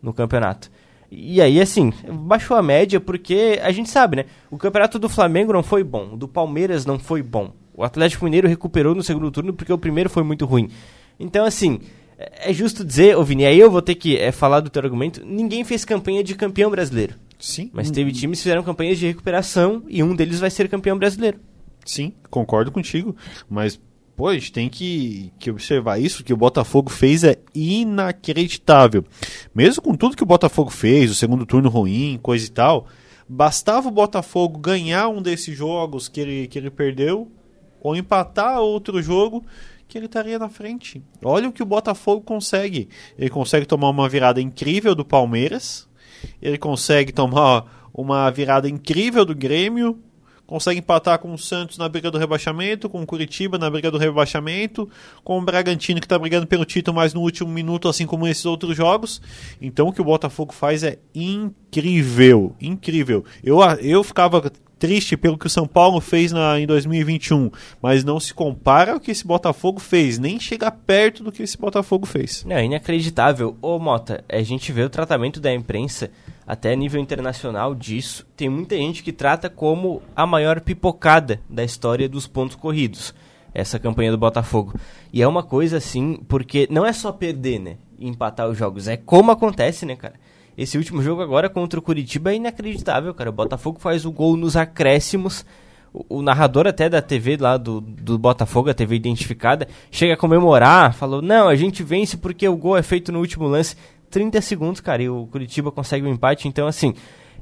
no 0.00 0.12
campeonato. 0.12 0.70
E 1.10 1.42
aí, 1.42 1.60
assim, 1.60 1.92
baixou 2.10 2.56
a 2.56 2.62
média 2.62 2.98
porque 2.98 3.60
a 3.62 3.70
gente 3.70 3.90
sabe, 3.90 4.16
né? 4.16 4.24
O 4.50 4.56
campeonato 4.56 4.98
do 4.98 5.08
Flamengo 5.08 5.52
não 5.52 5.62
foi 5.62 5.84
bom, 5.84 6.14
o 6.14 6.16
do 6.16 6.26
Palmeiras 6.26 6.86
não 6.86 6.98
foi 6.98 7.22
bom. 7.22 7.52
O 7.74 7.84
Atlético 7.84 8.24
Mineiro 8.24 8.48
recuperou 8.48 8.94
no 8.94 9.02
segundo 9.02 9.30
turno 9.30 9.52
porque 9.52 9.72
o 9.72 9.78
primeiro 9.78 10.08
foi 10.08 10.22
muito 10.22 10.46
ruim. 10.46 10.70
Então, 11.20 11.44
assim, 11.44 11.80
é 12.18 12.50
é 12.50 12.52
justo 12.52 12.84
dizer, 12.84 13.16
ô 13.16 13.24
Vini, 13.24 13.44
aí 13.44 13.58
eu 13.58 13.70
vou 13.70 13.82
ter 13.82 13.94
que 13.94 14.16
é, 14.16 14.32
falar 14.32 14.60
do 14.60 14.70
teu 14.70 14.82
argumento, 14.82 15.22
ninguém 15.24 15.64
fez 15.64 15.84
campanha 15.84 16.22
de 16.22 16.34
campeão 16.34 16.70
brasileiro. 16.70 17.14
Sim. 17.38 17.70
Mas 17.72 17.90
teve 17.90 18.12
times 18.12 18.38
que 18.38 18.44
fizeram 18.44 18.62
campanhas 18.62 18.98
de 18.98 19.06
recuperação 19.06 19.82
e 19.88 20.02
um 20.02 20.14
deles 20.14 20.38
vai 20.38 20.50
ser 20.50 20.68
campeão 20.68 20.96
brasileiro. 20.96 21.38
Sim, 21.84 22.12
concordo 22.30 22.70
contigo. 22.70 23.14
Mas, 23.48 23.80
pô, 24.16 24.28
a 24.28 24.34
gente 24.34 24.52
tem 24.52 24.68
que, 24.68 25.32
que 25.38 25.50
observar 25.50 26.00
isso, 26.00 26.24
que 26.24 26.32
o 26.32 26.36
Botafogo 26.36 26.90
fez 26.90 27.24
é 27.24 27.36
inacreditável. 27.54 29.04
Mesmo 29.54 29.82
com 29.82 29.94
tudo 29.94 30.16
que 30.16 30.22
o 30.22 30.26
Botafogo 30.26 30.70
fez, 30.70 31.10
o 31.10 31.14
segundo 31.14 31.46
turno 31.46 31.68
ruim, 31.68 32.18
coisa 32.22 32.46
e 32.46 32.50
tal, 32.50 32.86
bastava 33.28 33.88
o 33.88 33.92
Botafogo 33.92 34.58
ganhar 34.58 35.08
um 35.08 35.22
desses 35.22 35.56
jogos 35.56 36.08
que 36.08 36.20
ele, 36.20 36.46
que 36.48 36.58
ele 36.58 36.70
perdeu, 36.70 37.30
ou 37.80 37.96
empatar 37.96 38.60
outro 38.60 39.02
jogo, 39.02 39.44
que 39.88 39.98
ele 39.98 40.06
estaria 40.06 40.38
na 40.38 40.48
frente. 40.48 41.02
Olha 41.22 41.48
o 41.48 41.52
que 41.52 41.62
o 41.62 41.66
Botafogo 41.66 42.22
consegue. 42.22 42.88
Ele 43.18 43.28
consegue 43.28 43.66
tomar 43.66 43.90
uma 43.90 44.08
virada 44.08 44.40
incrível 44.40 44.94
do 44.94 45.04
Palmeiras, 45.04 45.88
ele 46.40 46.56
consegue 46.56 47.12
tomar 47.12 47.90
uma 47.92 48.30
virada 48.30 48.68
incrível 48.68 49.24
do 49.24 49.34
Grêmio, 49.34 49.98
consegue 50.46 50.80
empatar 50.80 51.18
com 51.18 51.32
o 51.32 51.38
Santos 51.38 51.78
na 51.78 51.88
briga 51.88 52.10
do 52.10 52.18
rebaixamento, 52.18 52.88
com 52.88 53.02
o 53.02 53.06
Curitiba 53.06 53.58
na 53.58 53.70
briga 53.70 53.90
do 53.90 53.98
rebaixamento, 53.98 54.88
com 55.24 55.38
o 55.38 55.42
Bragantino 55.42 56.00
que 56.00 56.06
está 56.06 56.18
brigando 56.18 56.46
pelo 56.46 56.64
título, 56.64 56.96
mas 56.96 57.14
no 57.14 57.20
último 57.20 57.50
minuto, 57.50 57.88
assim 57.88 58.06
como 58.06 58.26
esses 58.26 58.44
outros 58.44 58.76
jogos. 58.76 59.20
Então 59.60 59.88
o 59.88 59.92
que 59.92 60.00
o 60.00 60.04
Botafogo 60.04 60.52
faz 60.52 60.82
é 60.82 60.98
incrível, 61.14 62.54
incrível. 62.60 63.24
Eu, 63.42 63.60
eu 63.80 64.02
ficava 64.04 64.52
triste 64.82 65.16
pelo 65.16 65.38
que 65.38 65.46
o 65.46 65.50
São 65.50 65.64
Paulo 65.64 66.00
fez 66.00 66.32
na, 66.32 66.58
em 66.58 66.66
2021, 66.66 67.52
mas 67.80 68.02
não 68.02 68.18
se 68.18 68.34
compara 68.34 68.94
ao 68.94 68.98
que 68.98 69.12
esse 69.12 69.24
Botafogo 69.24 69.78
fez, 69.78 70.18
nem 70.18 70.40
chega 70.40 70.72
perto 70.72 71.22
do 71.22 71.30
que 71.30 71.44
esse 71.44 71.56
Botafogo 71.56 72.04
fez. 72.04 72.44
É 72.48 72.64
inacreditável. 72.64 73.56
Ô, 73.62 73.78
Mota, 73.78 74.24
a 74.28 74.42
gente 74.42 74.72
vê 74.72 74.82
o 74.82 74.90
tratamento 74.90 75.38
da 75.38 75.54
imprensa, 75.54 76.10
até 76.46 76.74
nível 76.74 77.00
internacional 77.00 77.74
disso. 77.74 78.26
Tem 78.36 78.48
muita 78.48 78.76
gente 78.76 79.02
que 79.02 79.12
trata 79.12 79.48
como 79.48 80.02
a 80.14 80.26
maior 80.26 80.60
pipocada 80.60 81.40
da 81.48 81.64
história 81.64 82.08
dos 82.08 82.26
pontos 82.26 82.56
corridos. 82.56 83.14
Essa 83.54 83.78
campanha 83.78 84.10
do 84.10 84.18
Botafogo. 84.18 84.74
E 85.12 85.20
é 85.20 85.28
uma 85.28 85.42
coisa 85.42 85.76
assim, 85.76 86.18
porque 86.26 86.66
não 86.70 86.86
é 86.86 86.92
só 86.92 87.12
perder, 87.12 87.58
né? 87.58 87.76
Empatar 87.98 88.48
os 88.48 88.56
jogos. 88.56 88.88
É 88.88 88.96
como 88.96 89.30
acontece, 89.30 89.84
né, 89.84 89.94
cara? 89.94 90.14
Esse 90.56 90.76
último 90.76 91.02
jogo 91.02 91.22
agora 91.22 91.48
contra 91.48 91.78
o 91.78 91.82
Curitiba 91.82 92.32
é 92.32 92.36
inacreditável, 92.36 93.12
cara. 93.14 93.30
O 93.30 93.32
Botafogo 93.32 93.78
faz 93.78 94.04
o 94.04 94.12
gol 94.12 94.36
nos 94.36 94.56
acréscimos. 94.56 95.44
O, 95.92 96.18
o 96.18 96.22
narrador 96.22 96.66
até 96.66 96.88
da 96.88 97.02
TV 97.02 97.36
lá 97.38 97.56
do, 97.56 97.80
do 97.80 98.18
Botafogo, 98.18 98.70
a 98.70 98.74
TV 98.74 98.96
identificada, 98.96 99.68
chega 99.90 100.14
a 100.14 100.16
comemorar, 100.16 100.94
falou, 100.94 101.20
não, 101.20 101.48
a 101.48 101.54
gente 101.54 101.82
vence 101.82 102.16
porque 102.16 102.48
o 102.48 102.56
gol 102.56 102.76
é 102.76 102.82
feito 102.82 103.12
no 103.12 103.20
último 103.20 103.46
lance. 103.46 103.76
30 104.12 104.40
segundos, 104.40 104.80
cara, 104.80 105.02
e 105.02 105.08
o 105.08 105.26
Curitiba 105.26 105.72
consegue 105.72 106.06
o 106.06 106.08
empate. 106.08 106.46
Então, 106.46 106.66
assim, 106.66 106.94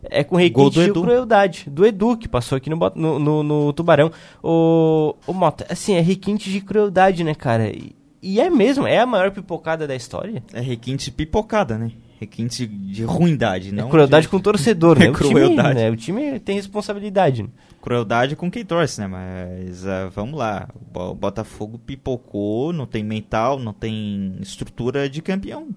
é 0.04 0.24
com 0.24 0.36
requinte 0.36 0.80
de 0.82 0.92
crueldade. 0.92 1.64
Do 1.68 1.84
Edu, 1.84 2.16
que 2.16 2.28
passou 2.28 2.56
aqui 2.56 2.70
no, 2.70 2.76
no, 2.94 3.18
no, 3.18 3.42
no 3.42 3.72
Tubarão. 3.72 4.10
O, 4.42 5.14
o 5.26 5.32
Mota, 5.34 5.66
assim, 5.68 5.94
é 5.94 6.00
requinte 6.00 6.50
de 6.50 6.60
crueldade, 6.60 7.22
né, 7.24 7.34
cara? 7.34 7.68
E, 7.68 7.94
e 8.22 8.40
é 8.40 8.48
mesmo, 8.48 8.86
é 8.86 8.98
a 8.98 9.06
maior 9.06 9.30
pipocada 9.30 9.86
da 9.86 9.94
história. 9.94 10.42
É 10.54 10.60
requinte 10.60 11.10
pipocada, 11.10 11.76
né? 11.76 11.90
Requinte 12.18 12.66
de 12.66 13.02
ruindade, 13.02 13.72
não 13.72 13.86
é 13.86 13.90
crueldade 13.90 14.24
de- 14.26 14.28
com 14.28 14.36
o 14.36 14.40
torcedor, 14.40 14.96
né? 15.00 15.06
É 15.06 15.10
O 15.10 15.14
time, 15.14 15.28
crueldade. 15.30 15.74
né? 15.74 15.90
O 15.90 15.96
time 15.96 16.38
tem 16.38 16.54
responsabilidade. 16.56 17.42
né? 17.44 17.48
Crueldade 17.80 18.36
com 18.36 18.50
quem 18.50 18.62
torce, 18.62 19.00
né? 19.00 19.06
Mas 19.06 19.86
ah, 19.86 20.10
vamos 20.14 20.38
lá. 20.38 20.68
O 20.74 20.92
Bo- 20.92 21.14
Botafogo 21.14 21.78
pipocou, 21.78 22.74
não 22.74 22.84
tem 22.84 23.02
mental, 23.02 23.58
não 23.58 23.72
tem 23.72 24.36
estrutura 24.42 25.08
de 25.08 25.22
campeão. 25.22 25.68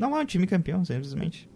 Não 0.00 0.16
é 0.16 0.20
um 0.22 0.24
time 0.24 0.46
campeão, 0.46 0.84
simplesmente. 0.84 1.48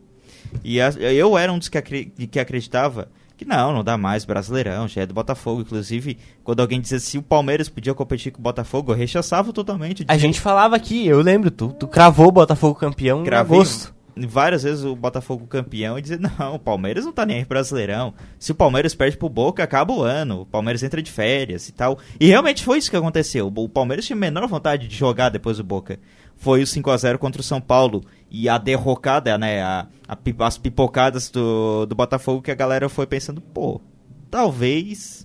E 0.63 0.81
a- 0.81 0.91
eu 0.91 1.37
era 1.39 1.53
um 1.53 1.59
dos 1.59 1.69
que, 1.69 1.81
de 2.17 2.27
que 2.27 2.39
acreditava 2.39 3.09
que 3.37 3.45
não, 3.45 3.73
não 3.73 3.83
dá 3.83 3.97
mais 3.99 4.25
Brasileirão, 4.25 4.87
já 4.87 5.01
é 5.03 5.07
do 5.07 5.15
Botafogo. 5.15 5.63
Inclusive, 5.63 6.19
quando 6.45 6.61
alguém 6.61 6.81
dizia 6.81 7.01
se 7.01 7.19
o 7.19 7.23
Palmeiras 7.23 7.69
podia 7.69 7.93
competir 7.95 8.31
com 8.31 8.39
o 8.39 8.43
Botafogo, 8.43 8.93
eu 8.93 8.97
rechaçava 8.97 9.53
totalmente. 9.53 10.05
A 10.07 10.17
gente 10.17 10.41
falava 10.41 10.77
aqui, 10.77 11.05
eu 11.07 11.21
lembro, 11.21 11.51
tu, 11.51 11.73
tu 11.73 11.89
cravou 11.89 12.29
o 12.29 12.33
Botafogo 12.33 12.75
campeão 12.79 13.23
em 13.23 13.25
Gravei 13.25 13.57
agosto. 13.59 13.93
várias 14.17 14.63
vezes 14.63 14.85
o 14.85 14.95
Botafogo 14.95 15.47
campeão 15.49 15.99
e 15.99 16.03
dizer, 16.03 16.21
não, 16.21 16.55
o 16.55 16.59
Palmeiras 16.61 17.05
não 17.05 17.13
tá 17.13 17.27
nem 17.27 17.39
aí 17.39 17.45
pro 17.45 17.57
Brasileirão. 17.57 18.15
Se 18.39 18.53
o 18.53 18.55
Palmeiras 18.55 18.95
perde 18.95 19.17
pro 19.17 19.29
Boca, 19.29 19.65
acaba 19.65 19.93
o 19.93 20.03
ano. 20.03 20.43
O 20.43 20.47
Palmeiras 20.47 20.85
entra 20.85 21.03
de 21.03 21.11
férias 21.11 21.69
e 21.69 21.73
tal. 21.73 21.99
E 22.21 22.27
realmente 22.29 22.63
foi 22.63 22.79
isso 22.79 22.89
que 22.91 22.97
aconteceu. 22.97 23.53
O 23.53 23.69
Palmeiras 23.69 24.05
tinha 24.07 24.17
a 24.17 24.21
menor 24.21 24.47
vontade 24.47 24.87
de 24.87 24.95
jogar 24.95 25.31
depois 25.31 25.57
do 25.57 25.65
Boca. 25.65 25.99
Foi 26.37 26.63
o 26.63 26.67
5 26.67 26.91
a 26.91 26.97
0 26.97 27.19
contra 27.19 27.41
o 27.41 27.45
São 27.45 27.61
Paulo. 27.61 28.05
E 28.37 28.49
a 28.49 28.59
derrocada, 28.59 29.39
né? 29.39 29.63
A, 29.63 29.87
a 30.09 30.19
as 30.45 30.59
pipocadas 30.59 31.31
do, 31.31 31.87
do 31.87 31.95
Botafogo 31.95 32.43
que 32.43 32.51
a 32.51 32.55
galera 32.57 32.89
foi 32.89 33.07
pensando, 33.07 33.41
pô, 33.41 33.81
talvez 34.29 35.25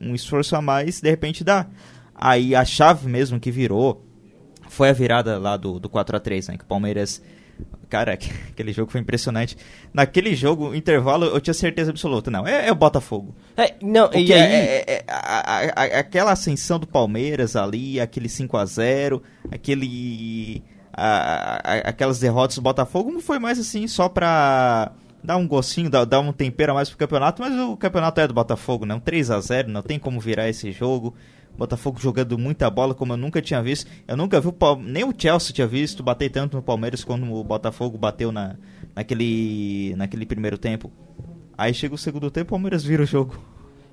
um 0.00 0.14
esforço 0.14 0.54
a 0.54 0.62
mais, 0.62 1.00
de 1.00 1.10
repente 1.10 1.42
dá. 1.42 1.66
Aí 2.14 2.54
a 2.54 2.64
chave 2.64 3.08
mesmo 3.08 3.40
que 3.40 3.50
virou 3.50 4.06
foi 4.68 4.88
a 4.90 4.92
virada 4.92 5.36
lá 5.36 5.56
do, 5.56 5.80
do 5.80 5.88
4 5.88 6.16
a 6.16 6.20
3 6.20 6.46
né? 6.46 6.58
Que 6.58 6.62
o 6.62 6.66
Palmeiras 6.68 7.20
cara, 7.88 8.12
aquele 8.48 8.72
jogo 8.72 8.92
foi 8.92 9.00
impressionante. 9.00 9.56
Naquele 9.92 10.36
jogo, 10.36 10.72
intervalo, 10.72 11.26
eu 11.26 11.40
tinha 11.40 11.52
certeza 11.52 11.90
absoluta. 11.90 12.30
Não, 12.30 12.46
é, 12.46 12.68
é 12.68 12.70
o 12.70 12.76
Botafogo. 12.76 13.34
É, 13.56 13.74
não, 13.82 14.04
Porque 14.08 14.26
e 14.26 14.32
aí... 14.32 14.40
é- 14.40 14.84
é- 14.86 14.92
é- 14.92 15.04
a- 15.08 15.40
a- 15.40 15.82
a- 15.82 15.98
aquela 15.98 16.30
ascensão 16.30 16.78
do 16.78 16.86
Palmeiras 16.86 17.56
ali, 17.56 18.00
aquele 18.00 18.28
5 18.28 18.56
a 18.56 18.64
0 18.64 19.20
aquele. 19.50 20.62
A- 21.06 21.60
a- 21.64 21.88
aquelas 21.88 22.18
derrotas 22.18 22.56
do 22.56 22.62
Botafogo 22.62 23.10
não 23.10 23.20
foi 23.20 23.38
mais 23.38 23.58
assim 23.58 23.86
só 23.86 24.08
pra 24.08 24.92
dar 25.22 25.36
um 25.36 25.46
gostinho, 25.46 25.90
dar, 25.90 26.04
dar 26.04 26.20
um 26.20 26.32
tempero 26.32 26.72
a 26.72 26.74
mais 26.74 26.88
pro 26.88 26.98
campeonato, 26.98 27.42
mas 27.42 27.54
o 27.58 27.76
campeonato 27.76 28.20
é 28.20 28.26
do 28.28 28.34
Botafogo, 28.34 28.86
não 28.86 28.98
3 28.98 29.30
a 29.30 29.40
0 29.40 29.68
não 29.70 29.82
tem 29.82 29.98
como 29.98 30.18
virar 30.20 30.48
esse 30.48 30.72
jogo. 30.72 31.14
Botafogo 31.58 31.98
jogando 32.00 32.38
muita 32.38 32.70
bola 32.70 32.94
como 32.94 33.12
eu 33.12 33.16
nunca 33.18 33.42
tinha 33.42 33.62
visto. 33.62 33.90
Eu 34.08 34.16
nunca 34.16 34.40
vi 34.40 34.48
o 34.48 34.76
nem 34.76 35.04
o 35.04 35.12
Chelsea 35.16 35.52
tinha 35.52 35.66
visto 35.66 36.02
bater 36.02 36.30
tanto 36.30 36.56
no 36.56 36.62
Palmeiras 36.62 37.04
como 37.04 37.36
o 37.38 37.44
Botafogo 37.44 37.98
bateu 37.98 38.32
na, 38.32 38.56
naquele, 38.96 39.94
naquele 39.96 40.24
primeiro 40.24 40.56
tempo. 40.56 40.90
Aí 41.58 41.74
chega 41.74 41.94
o 41.94 41.98
segundo 41.98 42.30
tempo, 42.30 42.48
o 42.48 42.50
Palmeiras 42.56 42.82
vira 42.82 43.02
o 43.02 43.06
jogo. 43.06 43.36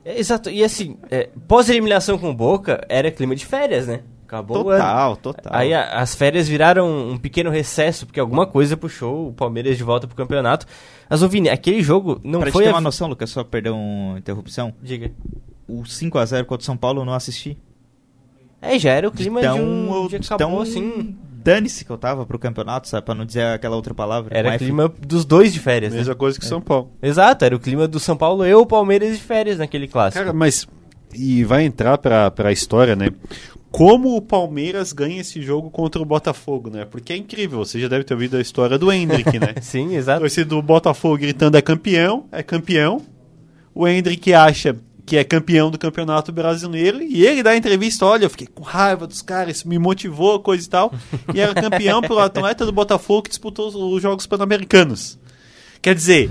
É, 0.06 0.18
Exato, 0.18 0.50
e 0.50 0.64
assim, 0.64 0.98
é, 1.12 1.30
pós-eliminação 1.48 2.18
com 2.18 2.30
o 2.30 2.34
Boca, 2.34 2.86
era 2.88 3.12
clima 3.12 3.36
de 3.36 3.46
férias, 3.46 3.88
né? 3.88 4.02
Acabou 4.28 4.66
o 4.66 4.70
ano. 4.70 4.80
Total, 4.82 5.16
total. 5.16 5.54
Aí 5.56 5.74
a- 5.74 6.02
as 6.02 6.14
férias 6.14 6.48
viraram 6.50 7.10
um 7.12 7.18
pequeno 7.18 7.50
recesso, 7.50 8.06
porque 8.06 8.20
alguma 8.20 8.46
coisa 8.46 8.76
puxou 8.76 9.30
o 9.30 9.34
Palmeiras 9.34 9.78
de 9.78 9.84
volta 9.84 10.06
pro 10.06 10.16
campeonato. 10.18 10.66
Mas, 11.10 11.24
ô 11.24 11.30
Vini, 11.30 11.48
aquele 11.50 11.82
jogo 11.82 12.20
não 12.24 12.42
pra 12.42 12.52
foi... 12.52 12.64
te 12.64 12.68
ter 12.68 12.72
a- 12.72 12.76
uma 12.76 12.82
noção, 12.82 13.08
Lucas, 13.08 13.30
só 13.30 13.44
perder 13.44 13.70
uma 13.70 14.18
interrupção. 14.20 14.74
Diga. 14.84 15.12
O 15.68 15.84
5x0 15.84 16.44
contra 16.46 16.62
o 16.62 16.66
São 16.66 16.76
Paulo 16.78 17.02
eu 17.02 17.06
não 17.06 17.14
assisti. 17.14 17.58
É, 18.62 18.78
já 18.78 18.92
era 18.92 19.08
o 19.08 19.12
clima 19.12 19.40
de, 19.42 19.48
um 19.48 19.94
eu- 19.94 20.08
dia 20.10 20.20
que 20.20 20.26
acabou, 20.26 20.48
tão 20.50 20.62
assim... 20.62 21.16
Dane-se 21.44 21.86
que 21.86 21.92
eu 21.92 21.98
tava 21.98 22.26
pro 22.26 22.38
campeonato, 22.38 22.90
sabe? 22.90 23.06
Pra 23.06 23.16
não 23.16 23.24
dizer 23.26 23.44
aquela 23.44 23.78
outra 23.78 23.94
palavra. 23.94 24.38
Era 24.38 24.50
F. 24.56 24.66
clima 24.66 24.92
dos 25.08 25.24
dois 25.24 25.54
de 25.54 25.62
férias, 25.62 25.94
né? 25.94 26.00
Mesma 26.00 26.16
coisa 26.16 26.38
que 26.38 26.46
São 26.46 26.60
Paulo. 26.60 26.92
Exato, 27.02 27.46
era 27.46 27.56
o 27.56 27.60
clima 27.60 27.88
do 27.88 28.02
São 28.02 28.18
Paulo 28.18 28.46
e 28.46 28.54
o 28.54 28.66
Palmeiras 28.66 29.16
de 29.16 29.24
férias 29.24 29.58
naquele 29.58 29.88
clássico. 29.88 30.22
Cara, 30.26 30.34
mas. 30.36 30.68
E 31.14 31.46
vai 31.46 31.64
entrar 31.64 31.98
pra, 32.00 32.30
pra 32.30 32.52
história, 32.52 32.98
né? 32.98 33.12
Como 33.72 34.16
o 34.16 34.22
Palmeiras 34.22 34.94
ganha 34.94 35.22
esse 35.22 35.42
jogo 35.42 35.70
contra 35.70 36.02
o 36.02 36.06
Botafogo, 36.06 36.70
né? 36.70 36.86
Porque 36.86 37.14
é 37.14 37.18
incrível, 37.18 37.60
você 37.60 37.80
já 37.80 37.88
deve 37.88 38.04
ter 38.04 38.14
ouvido 38.14 38.38
a 38.38 38.42
história 38.42 38.78
do 38.78 38.92
Hendrick, 38.92 39.38
né? 39.40 39.56
Sim, 39.62 39.96
exato. 39.96 40.22
torcida 40.22 40.46
do 40.46 40.62
Botafogo 40.62 41.18
gritando 41.18 41.58
é 41.58 41.62
campeão, 41.62 42.26
é 42.32 42.42
campeão. 42.42 43.02
O 43.76 43.88
Hendrick 43.88 44.34
acha 44.34 44.76
que 45.06 45.16
é 45.16 45.24
campeão 45.24 45.72
do 45.72 45.78
campeonato 45.78 46.34
brasileiro 46.34 47.02
e 47.02 47.26
ele 47.26 47.42
dá 47.42 47.52
a 47.52 47.58
entrevista, 47.58 48.06
olha, 48.06 48.26
eu 48.26 48.30
fiquei 48.30 48.48
com 48.48 48.62
raiva 48.62 49.08
dos 49.08 49.22
caras, 49.22 49.58
isso 49.58 49.68
me 49.68 49.80
motivou, 49.80 50.40
coisa 50.42 50.66
e 50.66 50.70
tal. 50.70 50.94
E 51.34 51.40
era 51.40 51.54
campeão 51.54 52.02
pelo 52.02 52.20
atleta 52.20 52.66
do 52.66 52.74
Botafogo 52.74 53.24
que 53.24 53.30
disputou 53.30 53.70
os, 53.70 53.76
os 53.76 54.02
Jogos 54.02 54.28
Pan-Americanos. 54.28 55.18
Quer 55.82 55.96
dizer, 55.96 56.30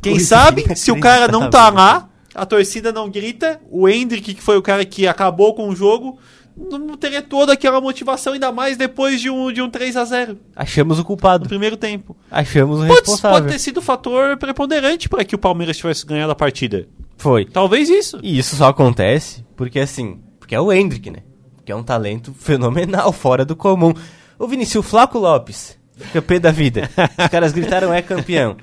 quem 0.00 0.12
Coisa 0.12 0.26
sabe, 0.26 0.76
se 0.76 0.92
o 0.92 1.00
cara 1.00 1.26
não 1.26 1.50
tá 1.50 1.68
lá, 1.70 2.08
a 2.34 2.46
torcida 2.46 2.92
não 2.92 3.10
grita, 3.10 3.60
o 3.70 3.88
Hendrick, 3.88 4.34
que 4.34 4.42
foi 4.42 4.56
o 4.56 4.62
cara 4.62 4.84
que 4.84 5.06
acabou 5.06 5.54
com 5.54 5.68
o 5.68 5.74
jogo, 5.74 6.18
não 6.56 6.96
teria 6.96 7.22
toda 7.22 7.52
aquela 7.52 7.80
motivação, 7.80 8.32
ainda 8.34 8.52
mais 8.52 8.76
depois 8.76 9.20
de 9.20 9.30
um, 9.30 9.52
de 9.52 9.62
um 9.62 9.70
3 9.70 9.96
a 9.96 10.04
0 10.04 10.38
Achamos 10.54 10.98
o 10.98 11.00
no 11.00 11.06
culpado. 11.06 11.48
primeiro 11.48 11.76
tempo. 11.76 12.16
Achamos 12.30 12.78
o 12.80 12.86
Pode, 12.86 13.00
responsável. 13.00 13.40
pode 13.40 13.52
ter 13.52 13.58
sido 13.58 13.78
o 13.78 13.82
fator 13.82 14.36
preponderante 14.36 15.08
para 15.08 15.24
que 15.24 15.34
o 15.34 15.38
Palmeiras 15.38 15.76
tivesse 15.76 16.04
ganhado 16.06 16.32
a 16.32 16.34
partida. 16.34 16.86
Foi. 17.16 17.44
Talvez 17.44 17.88
isso. 17.88 18.18
E 18.22 18.38
isso 18.38 18.56
só 18.56 18.68
acontece 18.68 19.44
porque, 19.56 19.78
assim, 19.78 20.20
porque 20.38 20.54
é 20.54 20.60
o 20.60 20.72
Hendrick, 20.72 21.10
né? 21.10 21.20
Que 21.64 21.72
é 21.72 21.76
um 21.76 21.82
talento 21.82 22.34
fenomenal, 22.34 23.12
fora 23.12 23.44
do 23.44 23.54
comum. 23.56 23.94
Ô, 24.38 24.46
Vinícius, 24.46 24.84
o 24.84 24.88
Flaco 24.88 25.18
Lopes, 25.18 25.78
pé 26.26 26.38
da 26.38 26.50
vida. 26.50 26.88
Os 27.18 27.28
caras 27.28 27.52
gritaram, 27.52 27.92
é 27.92 28.02
campeão. 28.02 28.56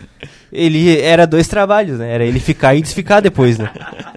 Ele 0.51 0.99
era 0.99 1.27
dois 1.27 1.47
trabalhos, 1.47 1.99
né? 1.99 2.11
Era 2.11 2.25
ele 2.25 2.39
ficar 2.39 2.75
e 2.75 2.81
desficar 2.81 3.21
depois, 3.21 3.57
né? 3.57 3.69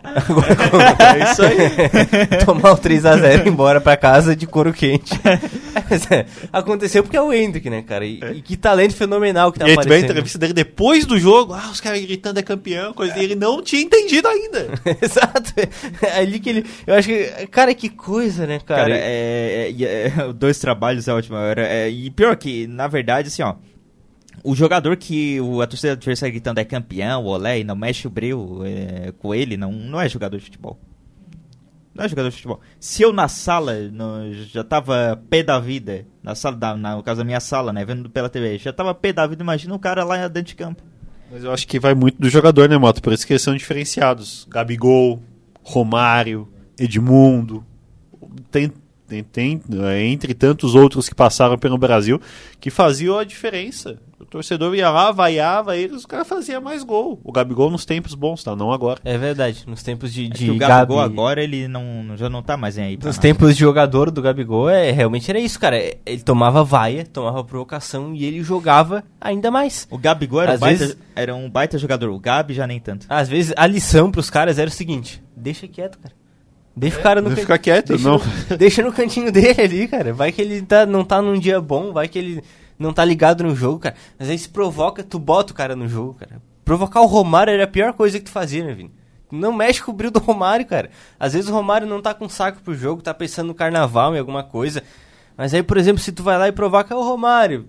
Agora, 0.02 0.56
É 1.18 1.30
isso 1.30 1.42
aí. 1.42 2.38
tomar 2.44 2.72
o 2.72 2.78
3x0 2.78 3.40
e 3.40 3.46
ir 3.46 3.48
embora 3.48 3.80
pra 3.80 3.96
casa 3.96 4.34
de 4.34 4.46
couro 4.46 4.72
quente. 4.72 5.18
É, 6.10 6.26
aconteceu 6.52 7.02
porque 7.02 7.16
é 7.16 7.22
o 7.22 7.32
Hendrick, 7.32 7.68
né, 7.70 7.82
cara? 7.82 8.04
E, 8.04 8.20
e 8.36 8.42
que 8.42 8.56
talento 8.56 8.94
fenomenal 8.94 9.52
que 9.52 9.58
tá 9.58 9.64
e 9.64 9.68
tu 9.68 9.74
vê 9.74 9.78
a 9.78 9.82
aparecendo. 9.82 10.10
entrevista 10.10 10.38
dele 10.38 10.52
depois 10.52 11.06
do 11.06 11.18
jogo, 11.18 11.52
ah, 11.54 11.70
os 11.70 11.80
caras 11.80 12.00
gritando 12.02 12.38
é 12.38 12.42
campeão, 12.42 12.92
coisa 12.92 13.18
e 13.18 13.24
ele 13.24 13.34
não 13.34 13.62
tinha 13.62 13.82
entendido 13.82 14.28
ainda. 14.28 14.68
Exato. 15.00 15.52
É 16.02 16.18
ali 16.18 16.38
que 16.38 16.50
ele. 16.50 16.66
Eu 16.86 16.94
acho 16.94 17.08
que. 17.08 17.24
Cara, 17.48 17.74
que 17.74 17.88
coisa, 17.88 18.46
né, 18.46 18.58
cara? 18.60 18.82
Cara, 18.82 18.96
é, 18.96 19.70
é- 19.78 20.06
é- 20.08 20.32
dois 20.34 20.58
trabalhos 20.58 21.08
é 21.08 21.12
ótimo. 21.12 21.36
Era- 21.36 21.66
é- 21.66 21.90
e 21.90 22.10
pior 22.10 22.36
que, 22.36 22.66
na 22.66 22.86
verdade, 22.86 23.28
assim, 23.28 23.42
ó. 23.42 23.54
O 24.44 24.56
jogador 24.56 24.96
que 24.96 25.40
o, 25.40 25.60
a 25.60 25.66
torcida 25.66 25.92
adversária 25.92 26.30
gritando 26.32 26.58
é 26.58 26.64
campeão, 26.64 27.24
olé, 27.26 27.60
e 27.60 27.64
não 27.64 27.76
mexe 27.76 28.06
o 28.08 28.10
breu 28.10 28.62
é, 28.64 29.12
com 29.18 29.32
ele, 29.32 29.56
não, 29.56 29.70
não 29.70 30.00
é 30.00 30.08
jogador 30.08 30.36
de 30.38 30.44
futebol. 30.44 30.80
Não 31.94 32.04
é 32.04 32.08
jogador 32.08 32.30
de 32.30 32.36
futebol. 32.36 32.60
Se 32.80 33.02
eu 33.02 33.12
na 33.12 33.28
sala 33.28 33.74
no- 33.90 34.32
já 34.32 34.64
tava 34.64 35.20
pé 35.28 35.42
da 35.42 35.58
vida, 35.60 36.06
na 36.22 36.34
sala, 36.34 36.56
da, 36.56 36.76
na, 36.76 36.96
no 36.96 37.02
caso 37.02 37.18
da 37.18 37.24
minha 37.24 37.40
sala, 37.40 37.72
né, 37.72 37.84
vendo 37.84 38.08
pela 38.08 38.28
TV, 38.30 38.56
já 38.58 38.72
tava 38.72 38.94
pé 38.94 39.12
da 39.12 39.26
vida, 39.26 39.42
imagina 39.42 39.74
um 39.74 39.78
cara 39.78 40.02
lá 40.04 40.16
dentro 40.28 40.48
de 40.48 40.54
campo. 40.56 40.82
Mas 41.30 41.44
eu 41.44 41.52
acho 41.52 41.66
que 41.66 41.78
vai 41.78 41.94
muito 41.94 42.18
do 42.20 42.28
jogador, 42.30 42.68
né, 42.68 42.76
Moto? 42.78 43.00
Por 43.02 43.12
isso 43.12 43.26
que 43.26 43.32
eles 43.32 43.42
são 43.42 43.54
diferenciados. 43.56 44.46
Gabigol, 44.50 45.22
Romário, 45.62 46.48
Edmundo. 46.78 47.64
Tem, 48.50 48.70
tem, 49.12 49.58
tem, 49.58 49.60
é, 49.84 50.04
entre 50.06 50.32
tantos 50.34 50.74
outros 50.74 51.08
que 51.08 51.14
passaram 51.14 51.58
pelo 51.58 51.76
Brasil, 51.76 52.20
que 52.60 52.70
faziam 52.70 53.18
a 53.18 53.24
diferença. 53.24 53.98
O 54.18 54.24
torcedor 54.24 54.72
ia 54.74 54.88
lá, 54.88 55.10
vaiava 55.10 55.76
eles, 55.76 55.96
os 55.96 56.06
caras 56.06 56.28
faziam 56.28 56.62
mais 56.62 56.84
gol. 56.84 57.20
O 57.24 57.32
Gabigol 57.32 57.68
nos 57.70 57.84
tempos 57.84 58.14
bons, 58.14 58.42
tá? 58.44 58.54
Não 58.54 58.72
agora. 58.72 59.00
É 59.04 59.18
verdade. 59.18 59.64
Nos 59.66 59.82
tempos 59.82 60.12
de, 60.12 60.26
É 60.26 60.28
de 60.28 60.44
que 60.44 60.50
o 60.50 60.56
Gabigol 60.56 60.98
Gabi- 60.98 61.12
agora, 61.12 61.42
ele 61.42 61.66
não, 61.66 62.16
já 62.16 62.28
não 62.30 62.40
tá 62.40 62.56
mais 62.56 62.78
aí 62.78 62.96
Nos 63.02 63.18
tempos 63.18 63.54
de 63.56 63.60
jogador 63.60 64.10
do 64.12 64.22
Gabigol, 64.22 64.68
é, 64.70 64.92
realmente 64.92 65.28
era 65.28 65.40
isso, 65.40 65.58
cara. 65.58 65.76
Ele 66.06 66.22
tomava 66.22 66.62
vaia, 66.62 67.04
tomava 67.04 67.42
provocação 67.42 68.14
e 68.14 68.24
ele 68.24 68.42
jogava 68.44 69.02
ainda 69.20 69.50
mais. 69.50 69.88
O 69.90 69.98
Gabigol 69.98 70.40
era, 70.42 70.52
um 70.52 70.54
Às 70.54 70.60
baita, 70.60 70.78
vezes- 70.78 70.98
era 71.16 71.34
um 71.34 71.50
baita 71.50 71.76
jogador, 71.76 72.08
o 72.10 72.18
Gabi 72.20 72.54
já 72.54 72.66
nem 72.66 72.78
tanto. 72.78 73.06
Às 73.08 73.28
vezes 73.28 73.52
a 73.56 73.66
lição 73.66 74.10
pros 74.10 74.30
caras 74.30 74.56
era 74.56 74.68
o 74.70 74.72
seguinte: 74.72 75.20
deixa 75.36 75.66
quieto, 75.66 75.98
cara. 75.98 76.14
Deixa 76.74 76.98
o 76.98 77.02
cara 77.02 77.20
no 77.20 77.28
Não 77.28 77.36
can- 77.36 77.42
fica 77.42 77.58
quieto, 77.58 77.88
deixa 77.88 78.08
não. 78.08 78.18
No, 78.18 78.24
deixa 78.56 78.82
no 78.82 78.92
cantinho 78.92 79.30
dele 79.30 79.60
ali, 79.60 79.88
cara. 79.88 80.12
Vai 80.12 80.32
que 80.32 80.40
ele 80.40 80.62
tá, 80.62 80.86
não 80.86 81.04
tá 81.04 81.20
num 81.20 81.38
dia 81.38 81.60
bom, 81.60 81.92
vai 81.92 82.08
que 82.08 82.18
ele 82.18 82.42
não 82.78 82.92
tá 82.92 83.04
ligado 83.04 83.44
no 83.44 83.54
jogo, 83.54 83.78
cara. 83.80 83.94
Às 84.18 84.28
vezes 84.28 84.46
provoca, 84.46 85.02
tu 85.04 85.18
bota 85.18 85.52
o 85.52 85.54
cara 85.56 85.76
no 85.76 85.86
jogo, 85.86 86.14
cara. 86.14 86.40
Provocar 86.64 87.00
o 87.02 87.06
Romário 87.06 87.52
era 87.52 87.64
a 87.64 87.68
pior 87.68 87.92
coisa 87.92 88.18
que 88.18 88.24
tu 88.24 88.30
fazia, 88.30 88.64
né, 88.64 88.72
Vini? 88.72 88.90
Não 89.30 89.52
mexe 89.52 89.82
com 89.82 89.90
o 89.90 89.94
brilho 89.94 90.12
do 90.12 90.18
Romário, 90.18 90.64
cara. 90.66 90.90
Às 91.18 91.32
vezes 91.32 91.48
o 91.48 91.52
Romário 91.52 91.86
não 91.86 92.00
tá 92.02 92.12
com 92.14 92.28
saco 92.28 92.60
pro 92.62 92.74
jogo, 92.74 93.02
tá 93.02 93.12
pensando 93.14 93.48
no 93.48 93.54
carnaval, 93.54 94.14
em 94.14 94.18
alguma 94.18 94.42
coisa. 94.42 94.82
Mas 95.36 95.52
aí, 95.54 95.62
por 95.62 95.76
exemplo, 95.78 96.02
se 96.02 96.12
tu 96.12 96.22
vai 96.22 96.36
lá 96.38 96.48
e 96.48 96.52
provoca 96.52 96.94
o 96.96 97.02
Romário, 97.02 97.66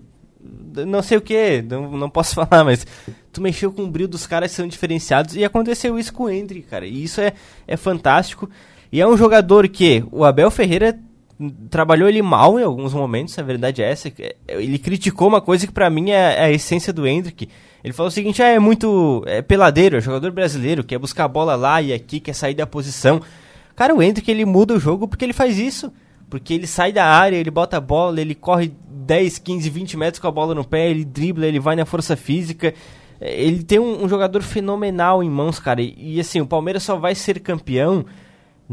não 0.86 1.02
sei 1.02 1.16
o 1.18 1.22
que, 1.22 1.62
não, 1.62 1.90
não 1.92 2.10
posso 2.10 2.34
falar, 2.46 2.64
mas 2.64 2.86
tu 3.32 3.40
mexeu 3.40 3.72
com 3.72 3.84
o 3.84 3.90
brilho 3.90 4.08
dos 4.08 4.26
caras 4.26 4.50
que 4.50 4.56
são 4.56 4.68
diferenciados 4.68 5.34
e 5.36 5.44
aconteceu 5.44 5.98
isso 5.98 6.12
com 6.12 6.24
o 6.24 6.30
Hendrick, 6.30 6.66
cara. 6.68 6.86
E 6.86 7.02
isso 7.02 7.20
é, 7.20 7.32
é 7.66 7.76
fantástico. 7.76 8.48
E 8.94 9.00
é 9.00 9.08
um 9.08 9.16
jogador 9.16 9.66
que 9.66 10.04
o 10.12 10.24
Abel 10.24 10.52
Ferreira 10.52 10.96
trabalhou 11.68 12.08
ele 12.08 12.22
mal 12.22 12.60
em 12.60 12.62
alguns 12.62 12.94
momentos, 12.94 13.36
a 13.36 13.42
verdade 13.42 13.82
é 13.82 13.90
essa. 13.90 14.06
é, 14.20 14.36
Ele 14.46 14.78
criticou 14.78 15.26
uma 15.26 15.40
coisa 15.40 15.66
que 15.66 15.72
pra 15.72 15.90
mim 15.90 16.12
é, 16.12 16.36
é 16.36 16.44
a 16.44 16.52
essência 16.52 16.92
do 16.92 17.04
Hendrick. 17.04 17.48
Ele 17.82 17.92
falou 17.92 18.06
o 18.06 18.12
seguinte: 18.12 18.40
ah, 18.40 18.46
é 18.46 18.60
muito 18.60 19.24
é 19.26 19.42
peladeiro, 19.42 19.96
é 19.96 20.00
jogador 20.00 20.30
brasileiro, 20.30 20.84
quer 20.84 20.96
buscar 20.96 21.24
a 21.24 21.28
bola 21.28 21.56
lá 21.56 21.82
e 21.82 21.92
aqui, 21.92 22.20
quer 22.20 22.34
sair 22.34 22.54
da 22.54 22.68
posição. 22.68 23.20
Cara, 23.74 23.92
o 23.92 24.00
Hendrick 24.00 24.30
ele 24.30 24.44
muda 24.44 24.74
o 24.74 24.78
jogo 24.78 25.08
porque 25.08 25.24
ele 25.24 25.32
faz 25.32 25.58
isso. 25.58 25.92
Porque 26.30 26.54
ele 26.54 26.68
sai 26.68 26.92
da 26.92 27.04
área, 27.04 27.36
ele 27.36 27.50
bota 27.50 27.78
a 27.78 27.80
bola, 27.80 28.20
ele 28.20 28.36
corre 28.36 28.72
10, 28.88 29.40
15, 29.40 29.70
20 29.70 29.96
metros 29.96 30.20
com 30.20 30.28
a 30.28 30.30
bola 30.30 30.54
no 30.54 30.64
pé, 30.64 30.88
ele 30.88 31.04
dribla, 31.04 31.46
ele 31.46 31.58
vai 31.58 31.74
na 31.74 31.84
força 31.84 32.14
física. 32.14 32.72
Ele 33.20 33.64
tem 33.64 33.80
um, 33.80 34.04
um 34.04 34.08
jogador 34.08 34.40
fenomenal 34.40 35.20
em 35.20 35.28
mãos, 35.28 35.58
cara. 35.58 35.82
E, 35.82 35.96
e, 35.98 36.20
assim, 36.20 36.40
o 36.40 36.46
Palmeiras 36.46 36.84
só 36.84 36.94
vai 36.94 37.16
ser 37.16 37.40
campeão, 37.40 38.06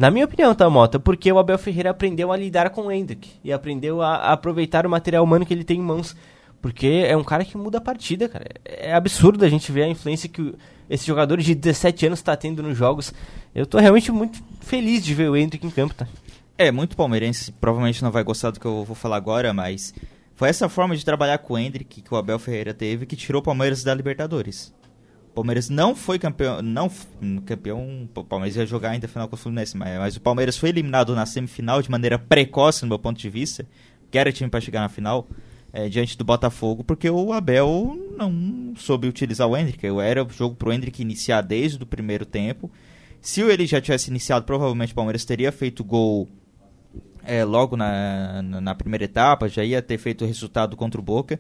na 0.01 0.10
minha 0.10 0.25
opinião, 0.25 0.55
tá, 0.55 0.67
Mota? 0.67 1.00
Porque 1.00 1.31
o 1.31 1.38
Abel 1.38 1.60
Ferreira 1.60 1.91
aprendeu 1.91 2.31
a 2.31 2.36
lidar 2.36 2.72
com 2.72 2.88
o 2.88 2.91
Hendrick. 2.91 3.29
E 3.43 3.53
aprendeu 3.53 4.01
a, 4.01 4.31
aproveitar 4.34 4.84
o 4.84 4.89
material 4.89 5.24
humano 5.24 5.46
que 5.46 5.53
ele 5.53 5.63
tem 5.63 5.77
em 5.77 5.84
mãos. 5.84 6.15
Porque 6.60 7.05
é 7.08 7.15
um 7.15 7.24
cara 7.24 7.46
que 7.46 7.55
muda 7.55 7.77
a 7.77 7.81
partida, 7.81 8.27
cara. 8.27 8.50
É 8.65 8.96
absurdo 8.96 9.46
a 9.46 9.50
gente 9.50 9.72
ver 9.72 9.84
a 9.84 9.88
influência 9.88 10.27
que 10.27 10.55
esse 10.89 11.05
jogador 11.05 11.38
de 11.38 11.53
17 11.53 12.08
anos 12.08 12.22
tá 12.24 12.36
tendo 12.36 12.63
nos 12.63 12.75
jogos. 12.75 13.13
Eu 13.53 13.67
tô 13.67 13.77
realmente 13.77 14.12
muito 14.12 14.43
feliz 14.60 15.05
de 15.05 15.13
ver 15.13 15.29
o 15.29 15.38
Hendrick 15.38 15.67
em 15.67 15.70
campo, 15.70 15.93
tá? 15.93 16.08
É, 16.58 16.72
muito 16.72 16.96
palmeirense, 16.96 17.51
provavelmente 17.51 18.01
não 18.01 18.10
vai 18.10 18.24
gostar 18.24 18.50
do 18.50 18.60
que 18.60 18.65
eu 18.65 18.84
vou 18.84 18.96
falar 18.96 19.17
agora, 19.17 19.53
mas 19.53 19.93
foi 20.36 20.50
essa 20.50 20.67
forma 20.67 20.96
de 20.96 21.05
trabalhar 21.05 21.38
com 21.38 21.53
o 21.53 21.60
Hendrick 21.60 22.01
que 22.01 22.12
o 22.12 22.17
Abel 22.17 22.39
Ferreira 22.39 22.74
teve 22.74 23.05
que 23.05 23.15
tirou 23.15 23.39
o 23.39 23.46
Palmeiras 23.46 23.84
da 23.84 23.93
Libertadores. 23.93 24.74
O 25.32 25.34
Palmeiras 25.36 25.70
não 25.70 25.96
foi 25.96 26.20
campeão, 26.20 26.62
não 26.62 26.90
campeão, 27.46 28.10
o 28.14 28.24
Palmeiras 28.24 28.58
ia 28.58 28.66
jogar 28.66 28.92
ainda 28.92 29.06
a 29.06 29.10
final 29.10 29.28
com 29.28 29.36
o 29.36 29.40
Fluminense, 29.40 29.78
mas, 29.78 29.98
mas 29.98 30.16
o 30.18 30.22
Palmeiras 30.22 30.58
foi 30.58 30.70
eliminado 30.70 31.16
na 31.16 31.26
semifinal 31.26 31.82
de 31.82 31.90
maneira 31.90 32.20
precoce, 32.20 32.84
no 32.84 32.90
meu 32.90 33.00
ponto 33.00 33.18
de 33.18 33.30
vista, 33.30 33.66
que 34.10 34.18
era 34.18 34.32
time 34.32 34.50
para 34.50 34.60
chegar 34.60 34.82
na 34.82 34.90
final. 34.90 35.28
é, 35.74 35.88
diante 35.88 36.18
do 36.18 36.24
Botafogo, 36.24 36.84
porque 36.84 37.10
o 37.10 37.32
Abel 37.32 37.98
não 38.18 38.74
soube 38.76 39.08
utilizar 39.08 39.48
o 39.48 39.56
Hendrick. 39.56 39.86
Era 39.86 40.28
jogo 40.30 40.56
pro 40.56 40.72
Hendrick 40.72 41.02
iniciar 41.02 41.42
desde 41.42 41.82
o 41.82 41.86
primeiro 41.86 42.26
tempo. 42.26 42.70
Se 43.22 43.42
ele 43.42 43.66
já 43.66 43.80
tivesse 43.80 44.10
iniciado, 44.10 44.46
provavelmente 44.46 44.92
o 44.92 44.96
Palmeiras 44.96 45.24
teria 45.24 45.52
feito 45.52 45.84
gol 45.84 46.28
é, 47.24 47.44
logo 47.44 47.78
na, 47.78 48.42
na, 48.42 48.76
primeira 48.76 49.06
etapa, 49.06 49.48
já 49.48 49.64
ia 49.64 49.82
ter 49.82 49.98
feito 49.98 50.24
o 50.24 50.28
resultado 50.28 50.76
contra 50.76 51.00
o 51.00 51.04
Boca. 51.04 51.40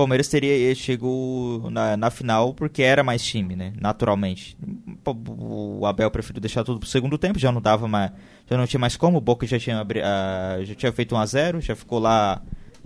O 0.00 0.02
Palmeiras 0.02 0.28
teria 0.28 0.74
chegado 0.74 1.68
na, 1.70 1.94
na 1.94 2.10
final 2.10 2.54
porque 2.54 2.82
era 2.82 3.04
mais 3.04 3.22
time, 3.22 3.54
né? 3.54 3.74
Naturalmente. 3.78 4.56
O 5.04 5.84
Abel 5.84 6.10
preferiu 6.10 6.40
deixar 6.40 6.64
tudo 6.64 6.80
pro 6.80 6.88
segundo 6.88 7.18
tempo, 7.18 7.38
já 7.38 7.52
não 7.52 7.60
dava 7.60 7.86
mais, 7.86 8.10
já 8.48 8.56
não 8.56 8.66
tinha 8.66 8.80
mais 8.80 8.96
como. 8.96 9.18
O 9.18 9.20
Boca 9.20 9.46
já 9.46 9.58
tinha, 9.58 9.82
uh, 9.82 10.64
já 10.64 10.74
tinha 10.74 10.90
feito 10.90 11.14
1 11.14 11.18
a 11.18 11.26
0 11.26 11.60
já 11.60 11.76
ficou 11.76 11.98
lá 11.98 12.40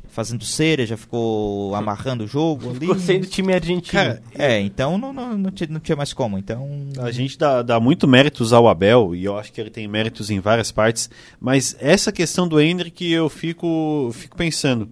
fazendo 0.09 0.45
cera, 0.45 0.85
já 0.85 0.97
ficou 0.97 1.75
amarrando 1.75 2.25
o 2.25 2.27
jogo 2.27 2.71
ali. 2.71 2.81
Ficou 2.81 2.99
sendo 2.99 3.27
time 3.27 3.53
argentino. 3.53 3.93
Cara, 3.93 4.23
é, 4.35 4.61
então 4.61 4.99
não, 4.99 5.13
não, 5.13 5.39
não, 5.39 5.51
tinha, 5.51 5.69
não 5.69 5.81
tinha 5.81 5.97
mais 5.97 6.13
como. 6.13 6.37
Então... 6.37 6.69
A 6.99 7.13
gente 7.13 7.39
dá, 7.39 7.63
dá 7.63 7.79
muito 7.79 8.09
méritos 8.09 8.53
ao 8.53 8.69
Abel, 8.69 9.15
e 9.15 9.25
eu 9.25 9.39
acho 9.39 9.53
que 9.53 9.61
ele 9.61 9.71
tem 9.71 9.87
méritos 9.87 10.31
em 10.31 10.41
várias 10.41 10.71
partes, 10.73 11.11
mas 11.41 11.77
essa 11.81 12.13
questão 12.13 12.47
do 12.47 12.61
Hendrick 12.61 13.09
eu 13.09 13.29
fico, 13.29 14.11
fico 14.15 14.37
pensando. 14.37 14.89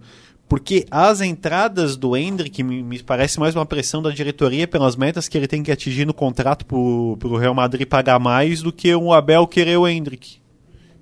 Porque 0.53 0.85
as 0.91 1.19
entradas 1.19 1.97
do 1.97 2.15
Hendrick 2.15 2.61
me, 2.61 2.83
me, 2.83 3.01
parece 3.01 3.39
mais 3.39 3.55
uma 3.55 3.65
pressão 3.65 4.03
da 4.03 4.11
diretoria 4.11 4.67
pelas 4.67 4.95
metas 4.95 5.27
que 5.27 5.35
ele 5.35 5.47
tem 5.47 5.63
que 5.63 5.71
atingir 5.71 6.05
no 6.05 6.13
contrato 6.13 6.63
para 6.63 6.77
o 6.77 7.37
Real 7.37 7.55
Madrid 7.55 7.87
pagar 7.87 8.19
mais 8.19 8.61
do 8.61 8.71
que 8.71 8.93
o 8.93 9.11
Abel 9.11 9.47
querer 9.47 9.77
o 9.77 9.87
Hendrick. 9.87 10.37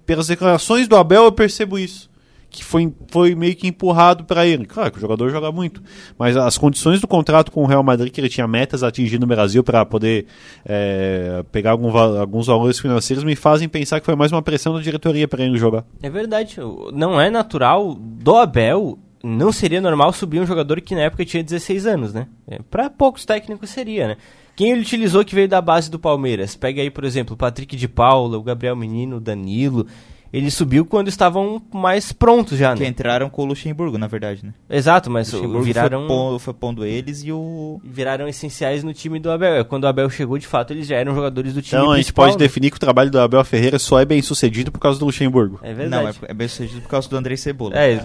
Pelas 0.06 0.28
declarações 0.28 0.88
do 0.88 0.96
Abel 0.96 1.26
eu 1.26 1.34
percebo 1.34 1.78
isso 1.78 2.10
que 2.50 2.64
foi, 2.64 2.94
foi 3.10 3.36
meio 3.36 3.54
que 3.54 3.68
empurrado 3.68 4.24
para 4.24 4.48
ele. 4.48 4.66
Claro 4.66 4.90
que 4.90 4.98
o 5.00 5.02
jogador 5.02 5.30
joga 5.30 5.52
muito, 5.52 5.84
mas 6.18 6.38
as 6.38 6.58
condições 6.58 7.02
do 7.02 7.08
contrato 7.08 7.52
com 7.52 7.62
o 7.62 7.66
Real 7.66 7.84
Madrid, 7.84 8.10
que 8.10 8.22
ele 8.22 8.30
tinha 8.30 8.48
metas 8.48 8.84
a 8.84 8.88
atingir 8.88 9.20
no 9.20 9.28
Brasil 9.28 9.66
para 9.66 9.86
poder 9.86 10.28
é, 10.64 11.44
pegar 11.52 11.72
algum, 11.72 11.90
alguns 11.98 12.48
valores 12.48 12.80
financeiros, 12.80 13.26
me 13.26 13.36
fazem 13.36 13.68
pensar 13.68 14.00
que 14.00 14.06
foi 14.06 14.16
mais 14.16 14.32
uma 14.32 14.42
pressão 14.42 14.74
da 14.74 14.80
diretoria 14.80 15.28
para 15.28 15.44
ele 15.44 15.58
jogar. 15.58 15.84
É 16.02 16.10
verdade, 16.10 16.56
não 16.94 17.20
é 17.20 17.30
natural 17.30 17.96
do 17.96 18.38
Abel. 18.38 18.98
Não 19.24 19.52
seria 19.52 19.80
normal 19.80 20.12
subir 20.14 20.40
um 20.40 20.46
jogador 20.46 20.82
que 20.82 20.96
na 20.96 21.02
época 21.02 21.26
tinha 21.26 21.44
16 21.44 21.86
anos, 21.86 22.14
né? 22.14 22.28
É, 22.48 22.60
para 22.70 22.90
poucos 22.90 23.26
técnicos 23.26 23.70
seria, 23.70 24.08
né? 24.08 24.18
Quem 24.56 24.72
ele 24.72 24.82
utilizou 24.82 25.24
que 25.24 25.36
veio 25.36 25.48
da 25.48 25.62
base 25.62 25.90
do 25.90 26.00
Palmeiras? 26.00 26.56
Pega 26.56 26.82
aí, 26.82 26.90
por 26.90 27.04
exemplo, 27.04 27.36
o 27.36 27.38
Patrick 27.38 27.76
de 27.76 27.88
Paula, 27.88 28.38
o 28.38 28.44
Gabriel 28.44 28.76
Menino, 28.76 29.18
o 29.18 29.22
Danilo 29.22 29.88
ele 30.34 30.50
subiu 30.50 30.86
quando 30.86 31.10
estavam 31.10 31.62
mais 31.74 32.14
prontos 32.14 32.58
já, 32.58 32.72
né? 32.72 32.78
Que 32.78 32.88
entraram 32.88 33.30
com 33.30 33.44
o 33.44 33.46
Luxemburgo, 33.46 33.98
na 33.98 34.08
verdade, 34.08 34.46
né? 34.46 34.54
Exato, 34.70 35.10
mas 35.10 35.34
o 35.34 35.62
viraram... 35.62 36.00
Foi 36.00 36.08
pondo, 36.08 36.40
foi 36.40 36.54
pondo, 36.54 36.86
eles 36.86 37.24
e 37.24 37.32
o... 37.32 37.82
Viraram 37.84 38.28
essenciais 38.28 38.84
no 38.84 38.94
time 38.94 39.20
do 39.20 39.30
Abel. 39.30 39.66
Quando 39.66 39.84
o 39.84 39.88
Abel 39.88 40.10
chegou, 40.10 40.38
de 40.38 40.48
fato, 40.48 40.72
eles 40.72 40.88
já 40.88 40.96
eram 40.96 41.14
jogadores 41.14 41.54
do 41.54 41.62
time 41.62 41.82
Então 41.82 41.92
a 41.92 41.98
gente 41.98 42.14
pode 42.14 42.34
né? 42.34 42.40
definir 42.40 42.72
que 42.72 42.78
o 42.78 42.80
trabalho 42.80 43.12
do 43.12 43.20
Abel 43.20 43.44
Ferreira 43.44 43.78
só 43.78 44.00
é 44.00 44.06
bem 44.06 44.22
sucedido 44.22 44.72
por 44.72 44.80
causa 44.80 44.98
do 44.98 45.06
Luxemburgo. 45.06 45.60
É 45.62 45.74
verdade. 45.74 46.04
Não, 46.04 46.10
é, 46.10 46.32
é 46.32 46.34
bem 46.34 46.48
sucedido 46.48 46.82
por 46.82 46.90
causa 46.90 47.10
do 47.10 47.18
André 47.18 47.36
Cebola. 47.36 47.76
É, 47.76 48.00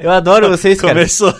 eu 0.00 0.10
adoro 0.10 0.48
vocês, 0.48 0.78
cara. 0.82 0.94
Começou... 0.94 1.32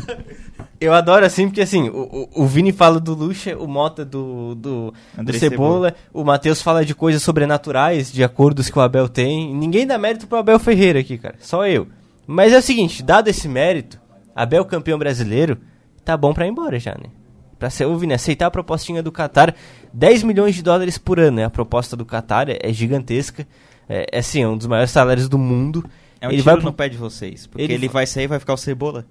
Eu 0.80 0.94
adoro 0.94 1.26
assim, 1.26 1.48
porque 1.48 1.60
assim, 1.60 1.88
o, 1.88 2.28
o, 2.32 2.46
Vini 2.46 2.70
fala 2.70 3.00
do 3.00 3.12
Lucha, 3.12 3.56
o 3.58 3.66
Mota 3.66 4.04
do, 4.04 4.54
do, 4.54 4.94
do 5.16 5.32
Cebola, 5.32 5.38
Cebola, 5.38 5.94
o 6.12 6.22
Matheus 6.22 6.62
fala 6.62 6.84
de 6.84 6.94
coisas 6.94 7.20
sobrenaturais, 7.20 8.12
de 8.12 8.22
acordos 8.22 8.70
que 8.70 8.78
o 8.78 8.82
Abel 8.82 9.08
tem. 9.08 9.52
Ninguém 9.54 9.86
dá 9.86 9.98
mérito 9.98 10.28
pro 10.28 10.38
Abel 10.38 10.58
Ferreira 10.60 11.00
aqui, 11.00 11.18
cara. 11.18 11.34
Só 11.40 11.66
eu. 11.66 11.88
Mas 12.26 12.52
é 12.52 12.58
o 12.58 12.62
seguinte, 12.62 13.02
dado 13.02 13.26
esse 13.26 13.48
mérito, 13.48 14.00
Abel 14.36 14.64
campeão 14.64 14.98
brasileiro, 14.98 15.58
tá 16.04 16.16
bom 16.16 16.32
pra 16.32 16.46
ir 16.46 16.50
embora 16.50 16.78
já, 16.78 16.92
né? 16.92 17.10
Pra 17.58 17.70
ser, 17.70 17.86
o 17.86 17.98
Vini, 17.98 18.14
aceitar 18.14 18.46
a 18.46 18.50
propostinha 18.50 19.02
do 19.02 19.10
Qatar, 19.10 19.52
10 19.92 20.22
milhões 20.22 20.54
de 20.54 20.62
dólares 20.62 20.96
por 20.96 21.18
ano, 21.18 21.38
né? 21.38 21.44
A 21.44 21.50
proposta 21.50 21.96
do 21.96 22.06
Qatar 22.06 22.48
é, 22.48 22.58
é 22.62 22.72
gigantesca. 22.72 23.44
É, 23.88 24.06
é 24.12 24.18
assim, 24.18 24.42
é 24.42 24.48
um 24.48 24.56
dos 24.56 24.68
maiores 24.68 24.92
salários 24.92 25.28
do 25.28 25.38
mundo. 25.38 25.84
É 26.20 26.28
um 26.28 26.30
ele 26.30 26.42
vai 26.42 26.54
pro... 26.54 26.64
no 26.64 26.72
pé 26.72 26.88
de 26.88 26.96
vocês, 26.96 27.48
porque 27.48 27.62
ele, 27.62 27.74
ele 27.74 27.88
vai 27.88 28.06
sair 28.06 28.24
e 28.24 28.28
vai 28.28 28.38
ficar 28.38 28.54
o 28.54 28.56
Cebola. 28.56 29.04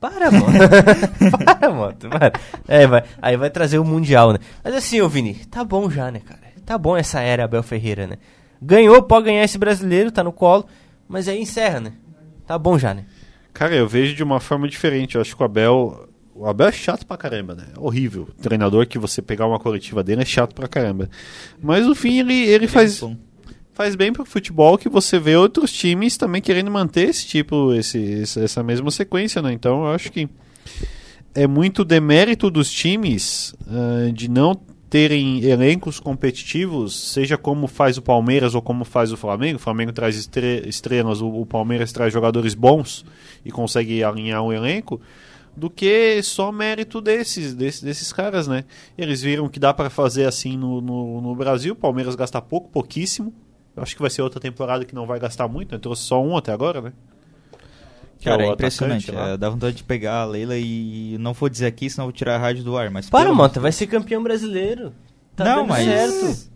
Para, 0.00 0.30
moto. 0.30 0.52
para, 1.44 1.72
moto. 1.72 2.08
Para. 2.08 2.32
É, 2.68 2.86
vai. 2.86 3.04
Aí 3.22 3.36
vai 3.36 3.50
trazer 3.50 3.78
o 3.78 3.84
Mundial, 3.84 4.32
né? 4.32 4.38
Mas 4.62 4.74
assim, 4.74 5.00
ô 5.00 5.08
Vini, 5.08 5.34
tá 5.50 5.64
bom 5.64 5.90
já, 5.90 6.10
né, 6.10 6.20
cara? 6.20 6.40
Tá 6.64 6.76
bom 6.78 6.96
essa 6.96 7.20
era 7.20 7.44
Abel 7.44 7.62
Ferreira, 7.62 8.06
né? 8.06 8.16
Ganhou, 8.60 9.02
pode 9.02 9.26
ganhar 9.26 9.44
esse 9.44 9.58
brasileiro, 9.58 10.10
tá 10.10 10.22
no 10.22 10.32
colo. 10.32 10.66
Mas 11.08 11.28
aí 11.28 11.40
encerra, 11.40 11.80
né? 11.80 11.92
Tá 12.46 12.58
bom 12.58 12.78
já, 12.78 12.94
né? 12.94 13.04
Cara, 13.52 13.74
eu 13.74 13.86
vejo 13.86 14.14
de 14.14 14.22
uma 14.22 14.40
forma 14.40 14.68
diferente. 14.68 15.14
Eu 15.14 15.20
acho 15.20 15.36
que 15.36 15.42
o 15.42 15.46
Abel. 15.46 16.08
O 16.34 16.46
Abel 16.46 16.68
é 16.68 16.72
chato 16.72 17.06
pra 17.06 17.16
caramba, 17.16 17.54
né? 17.54 17.66
É 17.76 17.80
horrível. 17.80 18.28
O 18.36 18.42
treinador 18.42 18.86
que 18.86 18.98
você 18.98 19.22
pegar 19.22 19.46
uma 19.46 19.60
coletiva 19.60 20.02
dele 20.02 20.22
é 20.22 20.24
chato 20.24 20.54
pra 20.54 20.66
caramba. 20.66 21.08
Mas 21.62 21.86
no 21.86 21.94
fim 21.94 22.18
ele, 22.18 22.34
ele 22.34 22.66
faz. 22.66 23.00
Bom 23.00 23.16
faz 23.74 23.96
bem 23.96 24.12
pro 24.12 24.24
futebol 24.24 24.78
que 24.78 24.88
você 24.88 25.18
vê 25.18 25.36
outros 25.36 25.72
times 25.72 26.16
também 26.16 26.40
querendo 26.40 26.70
manter 26.70 27.08
esse 27.08 27.26
tipo, 27.26 27.74
esse, 27.74 28.22
essa 28.22 28.62
mesma 28.62 28.90
sequência, 28.90 29.42
né? 29.42 29.52
Então 29.52 29.84
eu 29.84 29.90
acho 29.90 30.10
que 30.10 30.28
é 31.34 31.46
muito 31.46 31.84
demérito 31.84 32.50
dos 32.50 32.70
times 32.70 33.54
uh, 33.66 34.12
de 34.12 34.30
não 34.30 34.54
terem 34.88 35.42
elencos 35.42 35.98
competitivos, 35.98 36.94
seja 37.12 37.36
como 37.36 37.66
faz 37.66 37.98
o 37.98 38.02
Palmeiras 38.02 38.54
ou 38.54 38.62
como 38.62 38.84
faz 38.84 39.10
o 39.10 39.16
Flamengo. 39.16 39.56
O 39.56 39.60
Flamengo 39.60 39.92
traz 39.92 40.14
estrelas, 40.16 41.20
o, 41.20 41.28
o 41.28 41.44
Palmeiras 41.44 41.90
traz 41.90 42.12
jogadores 42.12 42.54
bons 42.54 43.04
e 43.44 43.50
consegue 43.50 44.04
alinhar 44.04 44.40
o 44.40 44.52
elenco 44.52 45.00
do 45.56 45.68
que 45.68 46.22
só 46.22 46.52
mérito 46.52 47.00
desses, 47.00 47.54
desses, 47.54 47.82
desses 47.82 48.12
caras, 48.12 48.46
né? 48.46 48.64
Eles 48.96 49.20
viram 49.20 49.48
que 49.48 49.58
dá 49.58 49.74
para 49.74 49.90
fazer 49.90 50.26
assim 50.26 50.56
no, 50.56 50.80
no, 50.80 51.20
no 51.20 51.34
Brasil. 51.34 51.74
O 51.74 51.76
Palmeiras 51.76 52.14
gasta 52.14 52.40
pouco, 52.40 52.68
pouquíssimo. 52.68 53.34
Eu 53.76 53.82
acho 53.82 53.94
que 53.94 54.00
vai 54.00 54.10
ser 54.10 54.22
outra 54.22 54.40
temporada 54.40 54.84
que 54.84 54.94
não 54.94 55.06
vai 55.06 55.18
gastar 55.18 55.48
muito, 55.48 55.72
né? 55.72 55.78
Trouxe 55.78 56.02
só 56.02 56.22
um 56.22 56.36
até 56.36 56.52
agora, 56.52 56.80
né? 56.80 56.92
Que 58.18 58.26
Cara, 58.26 58.44
é, 58.44 58.48
é 58.48 58.52
impressionante. 58.52 59.14
É, 59.14 59.36
dá 59.36 59.50
vontade 59.50 59.76
de 59.76 59.84
pegar 59.84 60.22
a 60.22 60.24
Leila 60.24 60.56
e 60.56 61.16
não 61.18 61.32
vou 61.32 61.48
dizer 61.48 61.66
aqui, 61.66 61.90
senão 61.90 62.06
vou 62.06 62.12
tirar 62.12 62.36
a 62.36 62.38
rádio 62.38 62.62
do 62.62 62.76
ar. 62.76 62.90
Mas 62.90 63.10
Para, 63.10 63.32
Mota, 63.34 63.60
vai 63.60 63.72
ser 63.72 63.86
campeão 63.86 64.22
brasileiro. 64.22 64.92
Tá 65.34 65.44
não, 65.44 65.66
mas... 65.66 65.84
certo. 65.84 66.54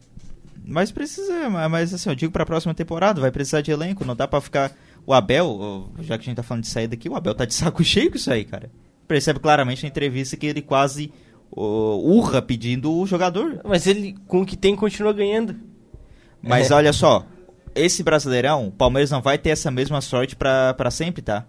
Mas 0.70 0.92
precisa, 0.92 1.48
mas 1.68 1.94
assim, 1.94 2.11
eu 2.11 2.14
digo 2.14 2.31
pra 2.31 2.44
próxima 2.44 2.74
temporada, 2.74 3.22
vai 3.22 3.31
precisar 3.31 3.62
de 3.62 3.70
elenco, 3.70 4.04
não 4.04 4.14
dá 4.14 4.28
pra 4.28 4.38
ficar. 4.38 4.70
O 5.07 5.14
Abel, 5.14 5.90
já 6.00 6.18
que 6.18 6.24
a 6.24 6.26
gente 6.26 6.37
tá 6.37 6.42
falando 6.42 6.64
de 6.64 6.68
saída 6.68 6.94
aqui, 6.94 7.09
o 7.09 7.16
Abel 7.16 7.35
tá 7.35 7.46
de 7.46 7.54
saco 7.54 7.83
cheio 7.85 8.11
com 8.11 8.18
isso 8.18 8.31
aí, 8.31 8.44
cara. 8.44 8.70
Percebe 9.07 9.40
claramente 9.40 9.83
na 9.83 9.88
entrevista 9.88 10.37
que 10.37 10.44
ele 10.44 10.61
quase 10.61 11.11
uh, 11.50 11.98
urra 12.14 12.42
pedindo 12.42 12.92
o 12.92 13.07
jogador. 13.07 13.62
Mas 13.64 13.87
ele, 13.87 14.14
com 14.26 14.42
o 14.42 14.46
que 14.46 14.59
tem, 14.59 14.76
continua 14.76 15.14
ganhando. 15.14 15.57
Mas 16.42 16.70
é. 16.70 16.74
olha 16.74 16.92
só, 16.92 17.24
esse 17.74 18.03
Brasileirão, 18.03 18.68
o 18.68 18.72
Palmeiras 18.72 19.11
não 19.11 19.22
vai 19.22 19.38
ter 19.38 19.51
essa 19.51 19.70
mesma 19.70 20.01
sorte 20.01 20.37
para 20.37 20.90
sempre, 20.90 21.22
tá? 21.22 21.44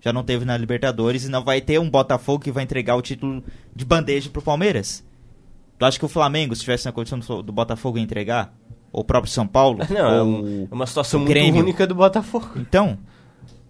Já 0.00 0.12
não 0.12 0.22
teve 0.22 0.44
na 0.44 0.56
Libertadores 0.56 1.24
e 1.24 1.30
não 1.30 1.42
vai 1.42 1.60
ter 1.60 1.78
um 1.80 1.88
Botafogo 1.88 2.44
que 2.44 2.52
vai 2.52 2.62
entregar 2.62 2.94
o 2.94 3.02
título 3.02 3.42
de 3.74 3.84
bandeja 3.84 4.28
pro 4.28 4.42
Palmeiras. 4.42 5.04
Tu 5.78 5.84
acha 5.84 5.98
que 5.98 6.04
o 6.04 6.08
Flamengo, 6.08 6.54
se 6.54 6.60
tivesse 6.60 6.84
na 6.86 6.92
condição 6.92 7.18
do, 7.18 7.42
do 7.42 7.52
Botafogo, 7.52 7.98
ia 7.98 8.04
entregar? 8.04 8.54
Ou 8.92 9.00
o 9.00 9.04
próprio 9.04 9.32
São 9.32 9.46
Paulo? 9.46 9.78
Não, 9.90 10.46
é, 10.46 10.68
é 10.70 10.74
uma 10.74 10.86
situação 10.86 11.20
muito 11.20 11.30
Grêmio. 11.30 11.60
única 11.60 11.86
do 11.86 11.94
Botafogo. 11.94 12.50
Então, 12.56 12.98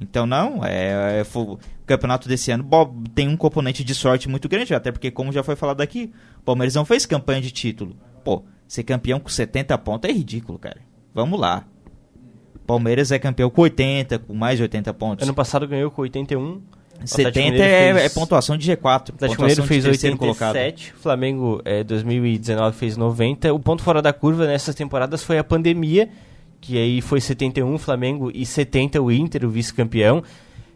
então 0.01 0.27
não, 0.27 0.65
é, 0.65 1.21
é, 1.21 1.27
o 1.35 1.59
campeonato 1.87 2.29
desse 2.29 2.51
ano 2.51 2.69
tem 3.15 3.29
um 3.29 3.37
componente 3.37 3.83
de 3.83 3.95
sorte 3.95 4.29
muito 4.29 4.49
grande, 4.49 4.75
até 4.75 4.93
porque, 4.93 5.11
como 5.11 5.33
já 5.33 5.43
foi 5.43 5.57
falado 5.57 5.81
aqui, 5.81 6.13
o 6.41 6.43
Palmeiras 6.43 6.75
não 6.75 6.85
fez 6.85 7.07
campanha 7.07 7.41
de 7.41 7.51
título. 7.51 7.97
Pô, 8.23 8.45
Ser 8.67 8.83
campeão 8.83 9.21
com 9.21 9.29
70 9.29 9.77
pontos 9.79 10.11
é 10.11 10.13
ridículo, 10.13 10.59
cara. 10.59 10.81
Vamos 11.15 11.39
lá. 11.39 11.65
Palmeiras 12.67 13.13
é 13.13 13.19
campeão 13.19 13.51
com 13.51 13.63
80, 13.63 14.21
com 14.21 14.35
mais 14.35 14.57
de 14.57 14.63
80 14.63 14.95
pontos. 14.95 15.25
Ano 15.25 15.35
passado 15.35 15.69
ganhou 15.69 15.91
com 15.91 16.03
81. 16.03 16.63
70 17.05 17.41
é, 17.41 17.93
fez... 17.93 18.05
é, 18.05 18.09
pontuação 18.09 18.57
de 18.57 18.71
G4. 18.71 19.11
O 19.11 19.15
Atlético 19.15 19.43
Mineiro 19.43 19.63
fez 19.65 19.85
87, 19.85 20.17
colocado. 20.17 20.57
Flamengo 20.97 21.61
é, 21.65 21.85
2019 21.85 22.77
fez 22.77 22.97
90. 22.97 23.53
O 23.53 23.59
ponto 23.59 23.83
fora 23.83 24.01
da 24.01 24.13
curva 24.13 24.47
nessas 24.47 24.75
temporadas 24.75 25.23
foi 25.23 25.39
a 25.39 25.45
pandemia, 25.45 26.09
que 26.61 26.79
aí 26.79 27.01
foi 27.01 27.21
71 27.21 27.77
Flamengo 27.79 28.31
e 28.33 28.47
70 28.47 29.03
o 29.03 29.13
Inter, 29.13 29.45
o 29.45 29.51
vice-campeão. 29.51 30.23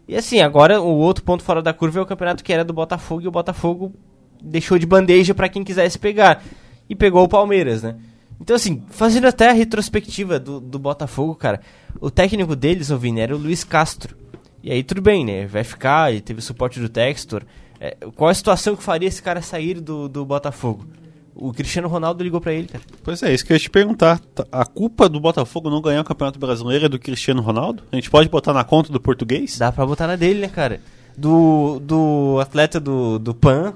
E 0.07 0.15
assim, 0.15 0.41
agora 0.41 0.81
o 0.81 0.97
outro 0.97 1.23
ponto 1.23 1.43
fora 1.43 1.61
da 1.61 1.73
curva 1.73 1.99
é 1.99 2.01
o 2.01 2.05
campeonato 2.05 2.43
que 2.43 2.53
era 2.53 2.63
do 2.63 2.73
Botafogo 2.73 3.21
e 3.21 3.27
o 3.27 3.31
Botafogo 3.31 3.93
deixou 4.41 4.77
de 4.77 4.85
bandeja 4.85 5.33
para 5.33 5.49
quem 5.49 5.63
quisesse 5.63 5.97
pegar 5.97 6.43
e 6.89 6.95
pegou 6.95 7.23
o 7.23 7.29
Palmeiras, 7.29 7.83
né? 7.83 7.95
Então, 8.41 8.55
assim, 8.55 8.83
fazendo 8.89 9.27
até 9.27 9.49
a 9.49 9.53
retrospectiva 9.53 10.39
do, 10.39 10.59
do 10.59 10.79
Botafogo, 10.79 11.35
cara, 11.35 11.59
o 11.99 12.09
técnico 12.09 12.55
deles, 12.55 12.89
o 12.89 12.97
Vini, 12.97 13.19
era 13.19 13.35
o 13.35 13.39
Luiz 13.39 13.63
Castro. 13.63 14.17
E 14.63 14.71
aí 14.71 14.83
tudo 14.83 15.01
bem, 15.01 15.25
né? 15.25 15.45
Vai 15.45 15.63
ficar, 15.63 16.11
ele 16.11 16.21
teve 16.21 16.39
o 16.39 16.43
suporte 16.43 16.79
do 16.79 16.89
Textor. 16.89 17.43
É, 17.79 17.95
qual 18.15 18.29
a 18.29 18.33
situação 18.33 18.75
que 18.75 18.83
faria 18.83 19.07
esse 19.07 19.21
cara 19.21 19.41
sair 19.41 19.79
do, 19.79 20.09
do 20.09 20.25
Botafogo? 20.25 20.85
O 21.33 21.53
Cristiano 21.53 21.87
Ronaldo 21.87 22.21
ligou 22.21 22.41
para 22.41 22.51
ele, 22.51 22.67
cara. 22.67 22.83
Pois 23.01 23.23
é, 23.23 23.33
isso 23.33 23.45
que 23.45 23.53
eu 23.53 23.55
ia 23.55 23.59
te 23.59 23.69
perguntar. 23.69 24.19
Tá, 24.19 24.45
a 24.51 24.65
culpa 24.65 25.07
do 25.07 25.21
Botafogo 25.21 25.69
não 25.69 25.81
ganhar 25.81 26.01
o 26.01 26.03
Campeonato 26.03 26.37
Brasileiro 26.37 26.85
é 26.85 26.89
do 26.89 26.99
Cristiano 26.99 27.41
Ronaldo? 27.41 27.83
A 27.91 27.95
gente 27.95 28.09
pode 28.09 28.27
botar 28.27 28.51
na 28.51 28.65
conta 28.65 28.91
do 28.91 28.99
português? 28.99 29.57
Dá 29.57 29.71
pra 29.71 29.85
botar 29.85 30.07
na 30.07 30.17
dele, 30.17 30.41
né, 30.41 30.49
cara? 30.49 30.81
Do, 31.17 31.79
do 31.79 32.39
atleta 32.41 32.79
do, 32.79 33.17
do 33.17 33.33
PAN, 33.33 33.73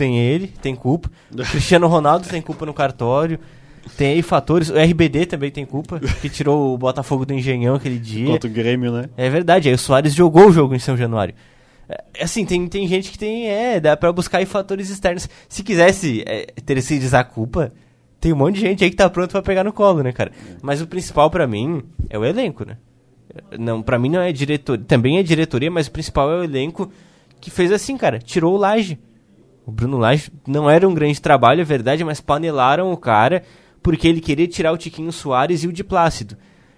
tem 0.00 0.18
ele, 0.18 0.46
tem 0.46 0.74
culpa. 0.74 1.10
O 1.30 1.36
Cristiano 1.44 1.86
Ronaldo 1.86 2.26
tem 2.26 2.40
culpa 2.40 2.64
no 2.64 2.72
cartório. 2.72 3.38
Tem 3.96 4.14
aí 4.14 4.22
fatores. 4.22 4.70
O 4.70 4.78
RBD 4.78 5.26
também 5.26 5.50
tem 5.50 5.66
culpa, 5.66 6.00
que 6.00 6.28
tirou 6.28 6.74
o 6.74 6.78
Botafogo 6.78 7.26
do 7.26 7.34
Engenhão 7.34 7.74
aquele 7.74 7.98
dia. 7.98 8.26
Contra 8.26 8.48
o 8.48 8.52
Grêmio, 8.52 8.92
né? 8.92 9.10
É 9.16 9.28
verdade, 9.28 9.68
aí 9.68 9.74
o 9.74 9.78
Soares 9.78 10.14
jogou 10.14 10.48
o 10.48 10.52
jogo 10.52 10.74
em 10.74 10.78
São 10.78 10.96
Januário. 10.96 11.34
É, 11.88 12.22
assim, 12.22 12.46
tem, 12.46 12.66
tem 12.66 12.86
gente 12.88 13.10
que 13.10 13.18
tem. 13.18 13.48
É, 13.48 13.78
dá 13.78 13.96
pra 13.96 14.12
buscar 14.12 14.38
aí 14.38 14.46
fatores 14.46 14.88
externos. 14.88 15.28
Se 15.48 15.62
quisesse 15.62 16.22
é, 16.26 16.46
terceirizar 16.64 17.20
a 17.20 17.24
culpa, 17.24 17.72
tem 18.18 18.32
um 18.32 18.36
monte 18.36 18.56
de 18.56 18.60
gente 18.62 18.84
aí 18.84 18.90
que 18.90 18.96
tá 18.96 19.08
pronto 19.10 19.32
pra 19.32 19.42
pegar 19.42 19.64
no 19.64 19.72
colo, 19.72 20.02
né, 20.02 20.12
cara? 20.12 20.32
Mas 20.62 20.80
o 20.80 20.86
principal 20.86 21.30
pra 21.30 21.46
mim 21.46 21.82
é 22.08 22.18
o 22.18 22.24
elenco, 22.24 22.64
né? 22.64 22.76
Não, 23.58 23.82
pra 23.82 23.98
mim 23.98 24.08
não 24.08 24.20
é 24.20 24.32
diretoria. 24.32 24.84
Também 24.86 25.18
é 25.18 25.22
diretoria, 25.22 25.70
mas 25.70 25.88
o 25.88 25.90
principal 25.90 26.30
é 26.32 26.36
o 26.40 26.44
elenco 26.44 26.90
que 27.40 27.50
fez 27.50 27.72
assim, 27.72 27.96
cara. 27.96 28.18
Tirou 28.18 28.54
o 28.54 28.58
Laje. 28.58 28.98
O 29.66 29.70
Bruno 29.70 29.98
Laje 29.98 30.32
não 30.46 30.68
era 30.68 30.88
um 30.88 30.94
grande 30.94 31.20
trabalho, 31.20 31.60
é 31.60 31.64
verdade, 31.64 32.02
mas 32.04 32.20
panelaram 32.20 32.92
o 32.92 32.96
cara 32.96 33.42
porque 33.82 34.06
ele 34.06 34.20
queria 34.20 34.46
tirar 34.46 34.72
o 34.72 34.78
Tiquinho 34.78 35.12
Soares 35.12 35.62
e 35.62 35.68
o 35.68 35.72
de 35.72 35.84
Plácido. 35.84 36.36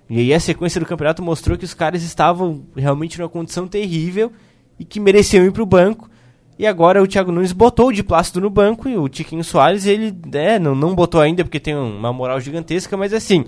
E 0.08 0.18
aí 0.18 0.34
a 0.34 0.40
sequência 0.40 0.80
do 0.80 0.86
campeonato 0.86 1.22
mostrou 1.22 1.56
que 1.56 1.64
os 1.64 1.74
caras 1.74 2.02
estavam 2.02 2.64
realmente 2.76 3.18
numa 3.18 3.28
condição 3.28 3.66
terrível 3.66 4.32
e 4.78 4.84
que 4.84 5.00
mereciam 5.00 5.44
ir 5.44 5.52
pro 5.52 5.64
banco. 5.64 6.10
E 6.58 6.66
agora 6.66 7.02
o 7.02 7.06
Thiago 7.06 7.32
Nunes 7.32 7.52
botou 7.52 7.88
o 7.88 7.92
de 7.92 8.02
Plácido 8.02 8.40
no 8.40 8.50
banco 8.50 8.88
e 8.88 8.96
o 8.96 9.08
Tiquinho 9.08 9.42
Soares, 9.42 9.86
ele 9.86 10.14
é, 10.34 10.58
não, 10.58 10.74
não 10.74 10.94
botou 10.94 11.20
ainda 11.20 11.42
porque 11.44 11.58
tem 11.58 11.74
uma 11.74 12.12
moral 12.12 12.40
gigantesca, 12.40 12.96
mas 12.96 13.12
assim, 13.12 13.44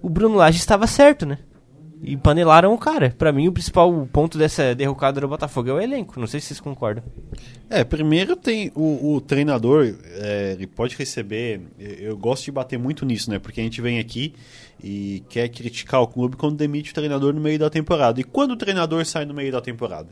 o 0.00 0.08
Bruno 0.08 0.36
Lage 0.36 0.58
estava 0.58 0.86
certo, 0.86 1.26
né? 1.26 1.38
E 2.02 2.16
panelaram 2.16 2.72
o 2.72 2.78
cara. 2.78 3.14
Para 3.16 3.32
mim, 3.32 3.48
o 3.48 3.52
principal 3.52 4.08
ponto 4.12 4.38
dessa 4.38 4.74
derrocada 4.74 5.20
do 5.20 5.28
Botafogo 5.28 5.68
é 5.70 5.72
o 5.72 5.80
elenco. 5.80 6.18
Não 6.20 6.26
sei 6.26 6.40
se 6.40 6.48
vocês 6.48 6.60
concordam. 6.60 7.02
É, 7.68 7.82
primeiro 7.84 8.36
tem 8.36 8.70
o, 8.74 9.14
o 9.14 9.20
treinador, 9.20 9.94
é, 10.14 10.52
ele 10.52 10.66
pode 10.66 10.96
receber. 10.96 11.60
Eu 11.78 12.16
gosto 12.16 12.44
de 12.44 12.52
bater 12.52 12.78
muito 12.78 13.04
nisso, 13.04 13.30
né? 13.30 13.38
Porque 13.38 13.60
a 13.60 13.64
gente 13.64 13.80
vem 13.80 13.98
aqui 13.98 14.34
e 14.82 15.22
quer 15.28 15.48
criticar 15.48 16.00
o 16.00 16.06
clube 16.06 16.36
quando 16.36 16.56
demite 16.56 16.92
o 16.92 16.94
treinador 16.94 17.34
no 17.34 17.40
meio 17.40 17.58
da 17.58 17.68
temporada. 17.68 18.20
E 18.20 18.24
quando 18.24 18.52
o 18.52 18.56
treinador 18.56 19.04
sai 19.04 19.24
no 19.24 19.34
meio 19.34 19.50
da 19.50 19.60
temporada? 19.60 20.08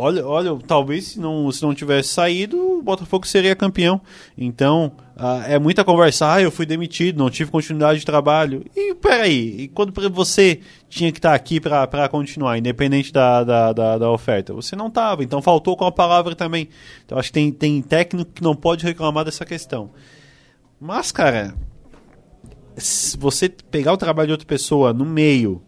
Olha, 0.00 0.26
olha, 0.26 0.58
talvez 0.66 1.08
se 1.08 1.20
não, 1.20 1.52
se 1.52 1.62
não 1.62 1.74
tivesse 1.74 2.08
saído, 2.08 2.56
o 2.78 2.82
Botafogo 2.82 3.26
seria 3.26 3.54
campeão. 3.54 4.00
Então, 4.36 4.92
uh, 5.14 5.42
é 5.46 5.58
muita 5.58 5.84
conversa. 5.84 6.32
Ah, 6.32 6.40
eu 6.40 6.50
fui 6.50 6.64
demitido, 6.64 7.18
não 7.18 7.28
tive 7.28 7.50
continuidade 7.50 8.00
de 8.00 8.06
trabalho. 8.06 8.64
E 8.74 8.94
peraí, 8.94 9.62
e 9.62 9.68
quando 9.68 9.92
você 10.10 10.60
tinha 10.88 11.12
que 11.12 11.18
estar 11.18 11.30
tá 11.30 11.34
aqui 11.34 11.60
para 11.60 12.08
continuar, 12.08 12.56
independente 12.56 13.12
da, 13.12 13.44
da, 13.44 13.72
da, 13.74 13.98
da 13.98 14.10
oferta? 14.10 14.54
Você 14.54 14.74
não 14.74 14.86
estava, 14.86 15.22
então 15.22 15.42
faltou 15.42 15.76
com 15.76 15.84
a 15.84 15.92
palavra 15.92 16.34
também. 16.34 16.68
Então, 17.04 17.18
acho 17.18 17.28
que 17.28 17.34
tem, 17.34 17.52
tem 17.52 17.82
técnico 17.82 18.32
que 18.32 18.42
não 18.42 18.56
pode 18.56 18.84
reclamar 18.84 19.24
dessa 19.24 19.44
questão. 19.44 19.90
Mas, 20.80 21.12
cara, 21.12 21.54
se 22.76 23.18
você 23.18 23.50
pegar 23.50 23.92
o 23.92 23.98
trabalho 23.98 24.28
de 24.28 24.32
outra 24.32 24.46
pessoa 24.46 24.94
no 24.94 25.04
meio 25.04 25.62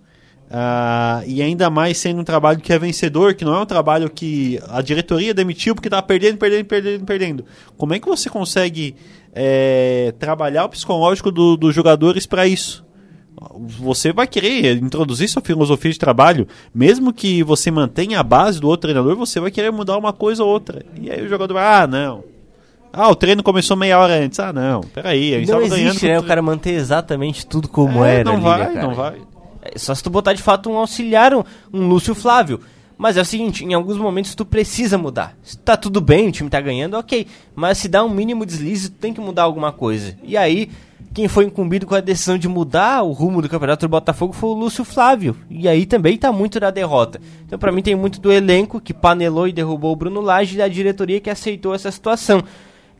Uh, 0.52 1.24
e 1.26 1.40
ainda 1.40 1.70
mais 1.70 1.96
sendo 1.96 2.20
um 2.20 2.24
trabalho 2.24 2.60
que 2.60 2.74
é 2.74 2.78
vencedor, 2.78 3.32
que 3.32 3.42
não 3.42 3.54
é 3.54 3.60
um 3.60 3.64
trabalho 3.64 4.10
que 4.10 4.60
a 4.68 4.82
diretoria 4.82 5.32
demitiu 5.32 5.74
porque 5.74 5.88
está 5.88 6.02
perdendo, 6.02 6.36
perdendo, 6.36 6.66
perdendo, 6.66 7.04
perdendo. 7.06 7.44
Como 7.74 7.94
é 7.94 7.98
que 7.98 8.06
você 8.06 8.28
consegue 8.28 8.94
é, 9.34 10.12
trabalhar 10.18 10.66
o 10.66 10.68
psicológico 10.68 11.32
do, 11.32 11.56
dos 11.56 11.74
jogadores 11.74 12.26
para 12.26 12.46
isso? 12.46 12.84
Você 13.78 14.12
vai 14.12 14.26
querer 14.26 14.76
introduzir 14.76 15.26
sua 15.26 15.40
filosofia 15.40 15.90
de 15.90 15.98
trabalho, 15.98 16.46
mesmo 16.74 17.14
que 17.14 17.42
você 17.42 17.70
mantenha 17.70 18.20
a 18.20 18.22
base 18.22 18.60
do 18.60 18.68
outro 18.68 18.82
treinador, 18.82 19.16
você 19.16 19.40
vai 19.40 19.50
querer 19.50 19.72
mudar 19.72 19.96
uma 19.96 20.12
coisa 20.12 20.44
ou 20.44 20.50
outra. 20.50 20.84
E 21.00 21.10
aí 21.10 21.24
o 21.24 21.28
jogador 21.30 21.54
vai, 21.54 21.64
ah, 21.64 21.86
não. 21.86 22.24
Ah, 22.92 23.08
o 23.08 23.14
treino 23.14 23.42
começou 23.42 23.74
meia 23.74 23.98
hora 23.98 24.22
antes. 24.22 24.38
Ah, 24.38 24.52
não, 24.52 24.82
peraí, 24.82 25.34
a 25.34 25.38
gente 25.38 25.50
não 25.50 25.62
existe, 25.62 26.06
né? 26.06 26.18
O 26.20 26.24
cara 26.24 26.42
manter 26.42 26.74
exatamente 26.74 27.46
tudo 27.46 27.68
como 27.68 28.04
é, 28.04 28.16
era. 28.16 28.24
Não 28.24 28.34
ali, 28.34 28.42
vai, 28.42 28.74
né, 28.74 28.82
não 28.82 28.94
vai. 28.94 29.32
É 29.62 29.78
só 29.78 29.94
se 29.94 30.02
tu 30.02 30.10
botar 30.10 30.32
de 30.32 30.42
fato 30.42 30.68
um 30.68 30.76
auxiliar, 30.76 31.32
um, 31.34 31.44
um 31.72 31.86
Lúcio 31.88 32.14
Flávio. 32.14 32.60
Mas 32.98 33.16
é 33.16 33.20
o 33.20 33.24
seguinte, 33.24 33.64
em 33.64 33.74
alguns 33.74 33.96
momentos 33.96 34.34
tu 34.34 34.44
precisa 34.44 34.98
mudar. 34.98 35.36
Se 35.42 35.58
tá 35.58 35.76
tudo 35.76 36.00
bem, 36.00 36.28
o 36.28 36.32
time 36.32 36.50
tá 36.50 36.60
ganhando, 36.60 36.94
ok. 36.96 37.26
Mas 37.54 37.78
se 37.78 37.88
dá 37.88 38.04
um 38.04 38.08
mínimo 38.08 38.46
deslize, 38.46 38.90
tu 38.90 38.96
tem 38.98 39.14
que 39.14 39.20
mudar 39.20 39.42
alguma 39.42 39.72
coisa. 39.72 40.16
E 40.22 40.36
aí, 40.36 40.70
quem 41.12 41.28
foi 41.28 41.44
incumbido 41.44 41.86
com 41.86 41.94
a 41.94 42.00
decisão 42.00 42.38
de 42.38 42.48
mudar 42.48 43.02
o 43.02 43.12
rumo 43.12 43.42
do 43.42 43.48
campeonato 43.48 43.86
do 43.86 43.90
Botafogo 43.90 44.32
foi 44.32 44.50
o 44.50 44.54
Lúcio 44.54 44.84
Flávio. 44.84 45.36
E 45.50 45.68
aí 45.68 45.84
também 45.84 46.16
tá 46.16 46.32
muito 46.32 46.58
da 46.58 46.70
derrota. 46.70 47.20
Então 47.46 47.58
para 47.58 47.70
mim 47.70 47.82
tem 47.82 47.94
muito 47.94 48.20
do 48.20 48.32
elenco 48.32 48.80
que 48.80 48.94
panelou 48.94 49.46
e 49.46 49.52
derrubou 49.52 49.92
o 49.92 49.96
Bruno 49.96 50.20
Lage 50.20 50.54
e 50.54 50.58
da 50.58 50.68
diretoria 50.68 51.20
que 51.20 51.28
aceitou 51.28 51.74
essa 51.74 51.90
situação. 51.90 52.42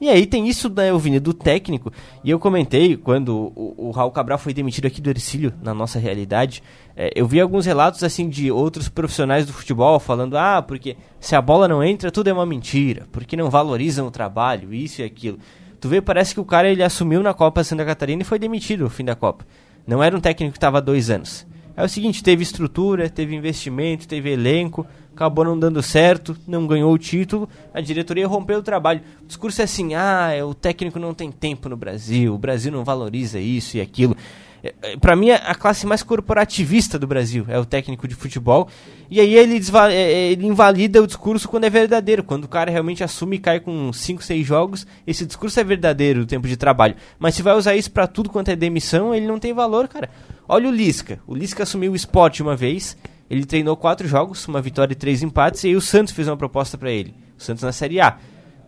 E 0.03 0.09
aí 0.09 0.27
tem 0.27 0.49
isso, 0.49 0.69
né, 0.69 0.89
Elvini, 0.89 1.21
do 1.21 1.33
técnico. 1.33 1.93
E 2.25 2.31
eu 2.31 2.37
comentei, 2.37 2.97
quando 2.97 3.53
o, 3.55 3.87
o 3.87 3.91
Raul 3.93 4.11
Cabral 4.11 4.37
foi 4.37 4.53
demitido 4.53 4.87
aqui 4.87 5.01
do 5.01 5.09
Ercílio, 5.09 5.55
na 5.63 5.73
nossa 5.73 5.97
realidade, 5.97 6.61
é, 6.97 7.13
eu 7.15 7.25
vi 7.25 7.41
alguns 7.41 7.67
relatos, 7.67 8.03
assim, 8.03 8.29
de 8.29 8.51
outros 8.51 8.89
profissionais 8.89 9.47
do 9.47 9.53
futebol 9.53 10.01
falando, 10.01 10.37
ah, 10.37 10.61
porque 10.61 10.97
se 11.21 11.37
a 11.37 11.41
bola 11.41 11.69
não 11.69 11.85
entra, 11.85 12.11
tudo 12.11 12.27
é 12.27 12.33
uma 12.33 12.45
mentira, 12.45 13.07
porque 13.13 13.37
não 13.37 13.49
valorizam 13.49 14.09
o 14.09 14.11
trabalho, 14.11 14.75
isso 14.75 15.03
e 15.03 15.05
aquilo. 15.05 15.39
Tu 15.81 15.89
vê, 15.89 16.03
parece 16.03 16.35
que 16.35 16.41
o 16.41 16.45
cara, 16.45 16.69
ele 16.69 16.83
assumiu 16.83 17.23
na 17.23 17.33
Copa 17.33 17.63
Santa 17.63 17.85
Catarina 17.85 18.23
e 18.23 18.25
foi 18.25 18.41
demitido 18.41 18.83
no 18.83 18.91
fim 18.91 19.05
da 19.05 19.15
Copa. 19.15 19.47
Não 19.87 20.03
era 20.03 20.17
um 20.17 20.21
técnico 20.21 20.51
que 20.51 20.59
estava 20.59 20.79
há 20.79 20.81
dois 20.81 21.11
anos. 21.11 21.47
É 21.77 21.85
o 21.85 21.89
seguinte, 21.89 22.25
teve 22.25 22.43
estrutura, 22.43 23.09
teve 23.09 23.37
investimento, 23.37 24.09
teve 24.09 24.31
elenco, 24.31 24.85
acabou 25.15 25.45
não 25.45 25.59
dando 25.59 25.83
certo, 25.83 26.37
não 26.47 26.67
ganhou 26.67 26.93
o 26.93 26.99
título, 26.99 27.49
a 27.73 27.81
diretoria 27.81 28.27
rompeu 28.27 28.59
o 28.59 28.63
trabalho. 28.63 29.01
O 29.23 29.27
discurso 29.27 29.61
é 29.61 29.65
assim: 29.65 29.95
ah, 29.95 30.31
o 30.47 30.55
técnico 30.55 30.99
não 30.99 31.15
tem 31.15 31.31
tempo 31.31 31.69
no 31.69 31.77
Brasil, 31.77 32.35
o 32.35 32.39
Brasil 32.39 32.73
não 32.73 32.85
valoriza 32.85 33.39
isso 33.39 33.77
e 33.77 33.81
aquilo. 33.81 34.17
É, 34.63 34.73
é, 34.83 34.97
para 34.97 35.17
mim, 35.17 35.31
a 35.31 35.55
classe 35.55 35.87
mais 35.87 36.03
corporativista 36.03 36.97
do 36.99 37.07
Brasil 37.07 37.45
é 37.49 37.59
o 37.59 37.65
técnico 37.65 38.07
de 38.07 38.15
futebol. 38.15 38.69
E 39.11 39.21
aí 39.21 39.35
ele, 39.35 39.61
é, 39.91 40.31
ele 40.31 40.47
invalida 40.47 41.03
o 41.03 41.07
discurso 41.07 41.49
quando 41.49 41.65
é 41.65 41.71
verdadeiro. 41.71 42.23
Quando 42.23 42.45
o 42.45 42.49
cara 42.49 42.71
realmente 42.71 43.03
assume 43.03 43.37
e 43.37 43.41
cai 43.41 43.59
com 43.59 43.93
5, 43.93 44.23
6 44.23 44.47
jogos, 44.47 44.87
esse 45.07 45.27
discurso 45.27 45.59
é 45.59 45.65
verdadeiro 45.65 46.21
do 46.21 46.27
tempo 46.27 46.47
de 46.47 46.57
trabalho. 46.57 46.95
Mas 47.19 47.35
se 47.35 47.43
vai 47.43 47.55
usar 47.55 47.75
isso 47.75 47.91
para 47.91 48.07
tudo 48.07 48.31
quanto 48.31 48.51
é 48.51 48.57
demissão, 48.57 49.13
ele 49.13 49.27
não 49.27 49.39
tem 49.39 49.53
valor, 49.53 49.89
cara. 49.89 50.09
Olha 50.49 50.69
o 50.69 50.73
Lisca. 50.73 51.19
O 51.27 51.35
Lisca 51.35 51.65
assumiu 51.65 51.93
o 51.93 51.97
esporte 51.97 52.43
uma 52.43 52.55
vez 52.55 52.97
ele 53.33 53.47
treinou 53.47 53.75
quatro 53.79 54.07
jogos, 54.07 54.47
uma 54.47 54.61
vitória 54.61 54.93
e 54.93 54.95
três 54.95 55.23
empates, 55.23 55.65
e 55.65 55.69
aí 55.69 55.75
o 55.75 55.81
Santos 55.81 56.13
fez 56.13 56.29
uma 56.29 56.37
proposta 56.37 56.77
para 56.77 56.91
ele. 56.91 57.15
O 57.39 57.43
Santos 57.43 57.63
na 57.63 57.73
Série 57.73 57.99
A. 57.99 58.19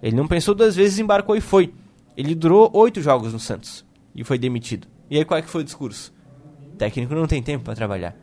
Ele 0.02 0.16
não 0.16 0.26
pensou 0.26 0.54
duas 0.54 0.74
vezes, 0.74 0.98
embarcou 0.98 1.36
e 1.36 1.40
foi. 1.42 1.74
Ele 2.16 2.34
durou 2.34 2.70
oito 2.72 3.02
jogos 3.02 3.34
no 3.34 3.38
Santos 3.38 3.84
e 4.16 4.24
foi 4.24 4.38
demitido. 4.38 4.88
E 5.10 5.18
aí 5.18 5.24
qual 5.26 5.36
é 5.36 5.42
que 5.42 5.50
foi 5.50 5.60
o 5.60 5.64
discurso? 5.64 6.14
O 6.72 6.76
técnico 6.76 7.14
não 7.14 7.26
tem 7.26 7.42
tempo 7.42 7.62
para 7.62 7.74
trabalhar. 7.74 8.16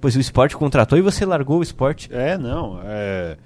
Pois 0.00 0.16
o 0.16 0.20
esporte 0.20 0.56
contratou 0.56 0.96
e 0.96 1.02
você 1.02 1.26
largou 1.26 1.58
o 1.58 1.62
esporte. 1.62 2.08
É, 2.10 2.38
não. 2.38 2.80
É... 2.82 3.36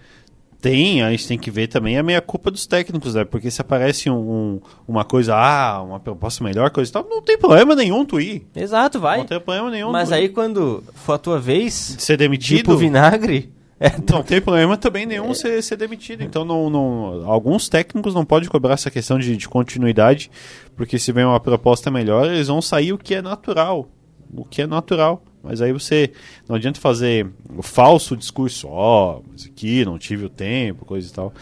Tem, 0.66 1.00
a 1.00 1.12
gente 1.12 1.28
tem 1.28 1.38
que 1.38 1.48
ver 1.48 1.68
também 1.68 1.96
a 1.96 2.02
meia 2.02 2.20
culpa 2.20 2.50
dos 2.50 2.66
técnicos, 2.66 3.14
né? 3.14 3.24
Porque 3.24 3.52
se 3.52 3.60
aparece 3.60 4.10
um, 4.10 4.16
um, 4.16 4.60
uma 4.88 5.04
coisa, 5.04 5.36
ah, 5.36 5.80
uma 5.80 6.00
proposta 6.00 6.42
melhor, 6.42 6.70
coisa 6.70 6.90
e 6.90 6.92
tal, 6.92 7.06
não 7.08 7.22
tem 7.22 7.38
problema 7.38 7.76
nenhum 7.76 8.04
tu 8.04 8.20
ir. 8.20 8.44
Exato, 8.52 8.98
vai. 8.98 9.18
Não 9.18 9.26
tem 9.26 9.38
problema 9.38 9.70
nenhum. 9.70 9.92
Mas 9.92 10.10
aí 10.10 10.24
ir. 10.24 10.30
quando 10.30 10.82
for 10.92 11.12
a 11.12 11.18
tua 11.18 11.38
vez 11.38 11.94
de 11.96 12.02
ser 12.02 12.16
demitido, 12.16 12.56
tipo 12.56 12.76
vinagre, 12.76 13.52
é, 13.78 13.92
não 14.12 14.24
tem 14.24 14.40
problema 14.40 14.76
também 14.76 15.06
nenhum 15.06 15.30
é. 15.30 15.34
ser, 15.34 15.62
ser 15.62 15.76
demitido. 15.76 16.24
Então, 16.24 16.44
não, 16.44 16.68
não, 16.68 17.30
alguns 17.30 17.68
técnicos 17.68 18.12
não 18.12 18.24
podem 18.24 18.48
cobrar 18.48 18.74
essa 18.74 18.90
questão 18.90 19.20
de, 19.20 19.36
de 19.36 19.48
continuidade, 19.48 20.32
porque 20.74 20.98
se 20.98 21.12
vem 21.12 21.24
uma 21.24 21.38
proposta 21.38 21.92
melhor, 21.92 22.26
eles 22.26 22.48
vão 22.48 22.60
sair 22.60 22.92
o 22.92 22.98
que 22.98 23.14
é 23.14 23.22
natural. 23.22 23.88
O 24.34 24.44
que 24.44 24.62
é 24.62 24.66
natural. 24.66 25.22
Mas 25.46 25.62
aí 25.62 25.72
você. 25.72 26.10
Não 26.48 26.56
adianta 26.56 26.80
fazer 26.80 27.28
o 27.56 27.62
falso 27.62 28.16
discurso, 28.16 28.66
ó, 28.68 29.18
oh, 29.18 29.22
mas 29.30 29.46
aqui 29.46 29.84
não 29.84 29.98
tive 29.98 30.24
o 30.24 30.28
tempo, 30.28 30.84
coisa 30.84 31.08
e 31.08 31.12
tal. 31.12 31.32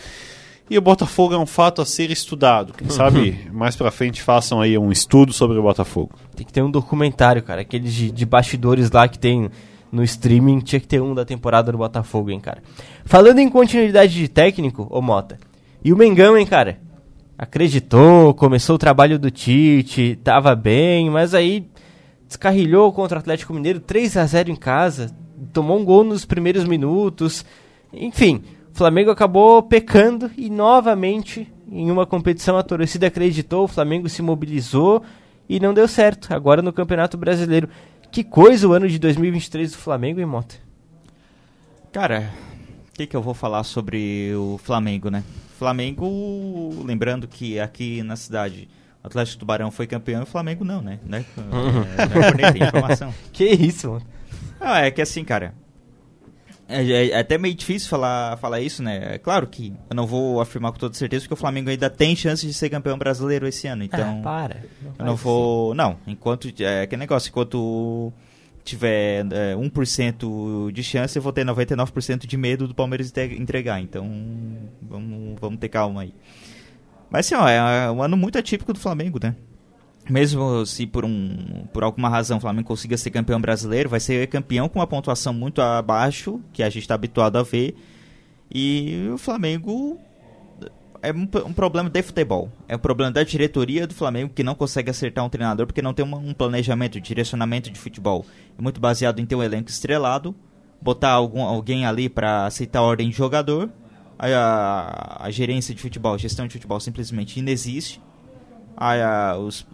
E 0.68 0.78
o 0.78 0.82
Botafogo 0.82 1.34
é 1.34 1.38
um 1.38 1.46
fato 1.46 1.80
a 1.80 1.86
ser 1.86 2.10
estudado. 2.10 2.74
Quem 2.74 2.88
sabe 2.90 3.48
mais 3.50 3.76
pra 3.76 3.90
frente 3.90 4.22
façam 4.22 4.60
aí 4.60 4.76
um 4.76 4.92
estudo 4.92 5.32
sobre 5.32 5.58
o 5.58 5.62
Botafogo. 5.62 6.12
Tem 6.36 6.44
que 6.46 6.52
ter 6.52 6.62
um 6.62 6.70
documentário, 6.70 7.42
cara. 7.42 7.62
Aqueles 7.62 7.92
de, 7.92 8.10
de 8.10 8.26
bastidores 8.26 8.90
lá 8.90 9.08
que 9.08 9.18
tem 9.18 9.50
no 9.90 10.02
streaming. 10.02 10.60
Tinha 10.60 10.80
que 10.80 10.88
ter 10.88 11.00
um 11.00 11.14
da 11.14 11.24
temporada 11.24 11.72
do 11.72 11.78
Botafogo, 11.78 12.30
hein, 12.30 12.40
cara. 12.40 12.62
Falando 13.04 13.38
em 13.38 13.48
continuidade 13.48 14.12
de 14.12 14.28
técnico, 14.28 14.86
ô 14.90 15.00
Mota. 15.00 15.38
E 15.82 15.92
o 15.92 15.96
Mengão, 15.96 16.36
hein, 16.36 16.46
cara? 16.46 16.78
Acreditou, 17.36 18.32
começou 18.32 18.76
o 18.76 18.78
trabalho 18.78 19.18
do 19.18 19.30
Tite, 19.30 20.18
tava 20.22 20.54
bem, 20.54 21.10
mas 21.10 21.34
aí 21.34 21.66
descarrilhou 22.34 22.92
contra 22.92 23.18
o 23.18 23.20
Atlético 23.20 23.54
Mineiro 23.54 23.80
3 23.80 24.16
a 24.16 24.26
0 24.26 24.50
em 24.50 24.56
casa, 24.56 25.14
tomou 25.52 25.78
um 25.78 25.84
gol 25.84 26.02
nos 26.02 26.24
primeiros 26.24 26.64
minutos. 26.64 27.44
Enfim, 27.92 28.42
o 28.72 28.76
Flamengo 28.76 29.10
acabou 29.10 29.62
pecando 29.62 30.30
e 30.36 30.50
novamente 30.50 31.50
em 31.70 31.90
uma 31.90 32.04
competição 32.04 32.58
a 32.58 32.62
torcida 32.62 33.06
acreditou, 33.06 33.64
o 33.64 33.68
Flamengo 33.68 34.08
se 34.08 34.20
mobilizou 34.20 35.02
e 35.48 35.60
não 35.60 35.72
deu 35.72 35.86
certo. 35.86 36.34
Agora 36.34 36.60
no 36.60 36.72
Campeonato 36.72 37.16
Brasileiro. 37.16 37.68
Que 38.10 38.22
coisa 38.22 38.68
o 38.68 38.72
ano 38.72 38.88
de 38.88 38.96
2023 38.98 39.72
do 39.72 39.78
Flamengo, 39.78 40.20
em 40.20 40.26
Mota? 40.26 40.54
Cara, 41.90 42.30
O 42.90 42.94
que, 42.94 43.08
que 43.08 43.16
eu 43.16 43.22
vou 43.22 43.34
falar 43.34 43.64
sobre 43.64 44.32
o 44.36 44.56
Flamengo, 44.58 45.10
né? 45.10 45.24
Flamengo, 45.58 46.72
lembrando 46.84 47.26
que 47.26 47.58
aqui 47.58 48.04
na 48.04 48.14
cidade 48.14 48.68
Atlético 49.04 49.38
Tubarão 49.38 49.70
foi 49.70 49.86
campeão 49.86 50.20
e 50.20 50.22
o 50.22 50.26
Flamengo 50.26 50.64
não, 50.64 50.80
né? 50.80 50.98
né? 51.04 51.24
É, 52.38 52.52
tem 52.52 52.62
informação. 52.66 53.12
Que 53.32 53.44
isso, 53.44 53.90
mano? 53.90 54.06
Ah, 54.58 54.80
é 54.80 54.90
que 54.90 55.02
assim, 55.02 55.22
cara. 55.22 55.52
É, 56.66 56.82
é, 56.82 57.10
é, 57.10 57.18
até 57.18 57.36
meio 57.36 57.54
difícil 57.54 57.90
falar, 57.90 58.38
falar 58.38 58.62
isso, 58.62 58.82
né? 58.82 59.16
É 59.16 59.18
claro 59.18 59.46
que 59.46 59.74
eu 59.90 59.94
não 59.94 60.06
vou 60.06 60.40
afirmar 60.40 60.72
com 60.72 60.78
toda 60.78 60.94
certeza 60.94 61.26
que 61.26 61.32
o 61.34 61.36
Flamengo 61.36 61.68
ainda 61.68 61.90
tem 61.90 62.16
chance 62.16 62.46
de 62.46 62.54
ser 62.54 62.70
campeão 62.70 62.96
brasileiro 62.96 63.46
esse 63.46 63.66
ano. 63.66 63.84
Então. 63.84 64.20
Ah, 64.20 64.22
para. 64.22 64.56
Não 64.80 64.94
eu 64.98 65.04
não 65.04 65.16
vou. 65.16 65.72
Assim. 65.72 65.76
Não, 65.76 65.98
enquanto. 66.06 66.50
É 66.60 66.86
que 66.86 66.96
negócio, 66.96 67.28
enquanto 67.28 68.10
tiver 68.64 69.26
é, 69.30 69.54
1% 69.54 70.72
de 70.72 70.82
chance, 70.82 71.18
eu 71.18 71.22
vou 71.22 71.32
ter 71.32 71.44
99% 71.44 72.26
de 72.26 72.36
medo 72.38 72.66
do 72.66 72.74
Palmeiras 72.74 73.12
entregar. 73.38 73.80
Então, 73.80 74.10
vamos, 74.80 75.38
vamos 75.38 75.58
ter 75.60 75.68
calma 75.68 76.00
aí. 76.00 76.14
Mas 77.14 77.26
assim, 77.26 77.36
ó, 77.36 77.48
é 77.48 77.88
um 77.92 78.02
ano 78.02 78.16
muito 78.16 78.36
atípico 78.36 78.72
do 78.72 78.80
Flamengo, 78.80 79.20
né? 79.22 79.36
Mesmo 80.10 80.66
se 80.66 80.84
por, 80.84 81.04
um, 81.04 81.64
por 81.72 81.84
alguma 81.84 82.08
razão 82.08 82.38
o 82.38 82.40
Flamengo 82.40 82.66
consiga 82.66 82.96
ser 82.96 83.12
campeão 83.12 83.40
brasileiro, 83.40 83.88
vai 83.88 84.00
ser 84.00 84.26
campeão 84.26 84.68
com 84.68 84.80
uma 84.80 84.86
pontuação 84.86 85.32
muito 85.32 85.62
abaixo, 85.62 86.40
que 86.52 86.60
a 86.60 86.68
gente 86.68 86.82
está 86.82 86.96
habituado 86.96 87.36
a 87.36 87.44
ver. 87.44 87.76
E 88.52 89.08
o 89.14 89.16
Flamengo 89.16 89.96
é 91.00 91.12
um, 91.12 91.22
um, 91.46 91.52
problema 91.52 91.88
de 91.88 92.02
futebol. 92.02 92.50
É 92.66 92.74
um 92.74 92.80
problema 92.80 93.12
da 93.12 93.22
diretoria 93.22 93.86
do 93.86 93.94
Flamengo 93.94 94.32
que 94.34 94.42
não 94.42 94.56
consegue 94.56 94.90
acertar 94.90 95.24
um 95.24 95.28
treinador 95.28 95.66
porque 95.68 95.80
não 95.80 95.94
tem 95.94 96.04
uma, 96.04 96.18
um 96.18 96.34
planejamento, 96.34 97.00
direcionamento 97.00 97.70
de 97.70 97.78
futebol. 97.78 98.26
É 98.58 98.60
muito 98.60 98.80
baseado 98.80 99.20
em 99.20 99.24
ter 99.24 99.36
um 99.36 99.42
elenco 99.42 99.70
estrelado, 99.70 100.34
botar 100.82 101.12
algum, 101.12 101.44
alguém 101.44 101.86
ali 101.86 102.08
para 102.08 102.44
aceitar 102.46 102.80
a 102.80 102.82
ordem 102.82 103.08
de 103.08 103.16
jogador. 103.16 103.70
A, 104.18 104.26
a, 104.26 105.26
a, 105.26 105.30
gerência 105.30 105.74
de 105.74 105.80
futebol, 105.80 106.16
gestão 106.16 106.46
de 106.46 106.52
futebol 106.52 106.78
simplesmente 106.80 107.38
inexiste. 107.38 108.00
A, 108.76 109.36
os, 109.38 109.66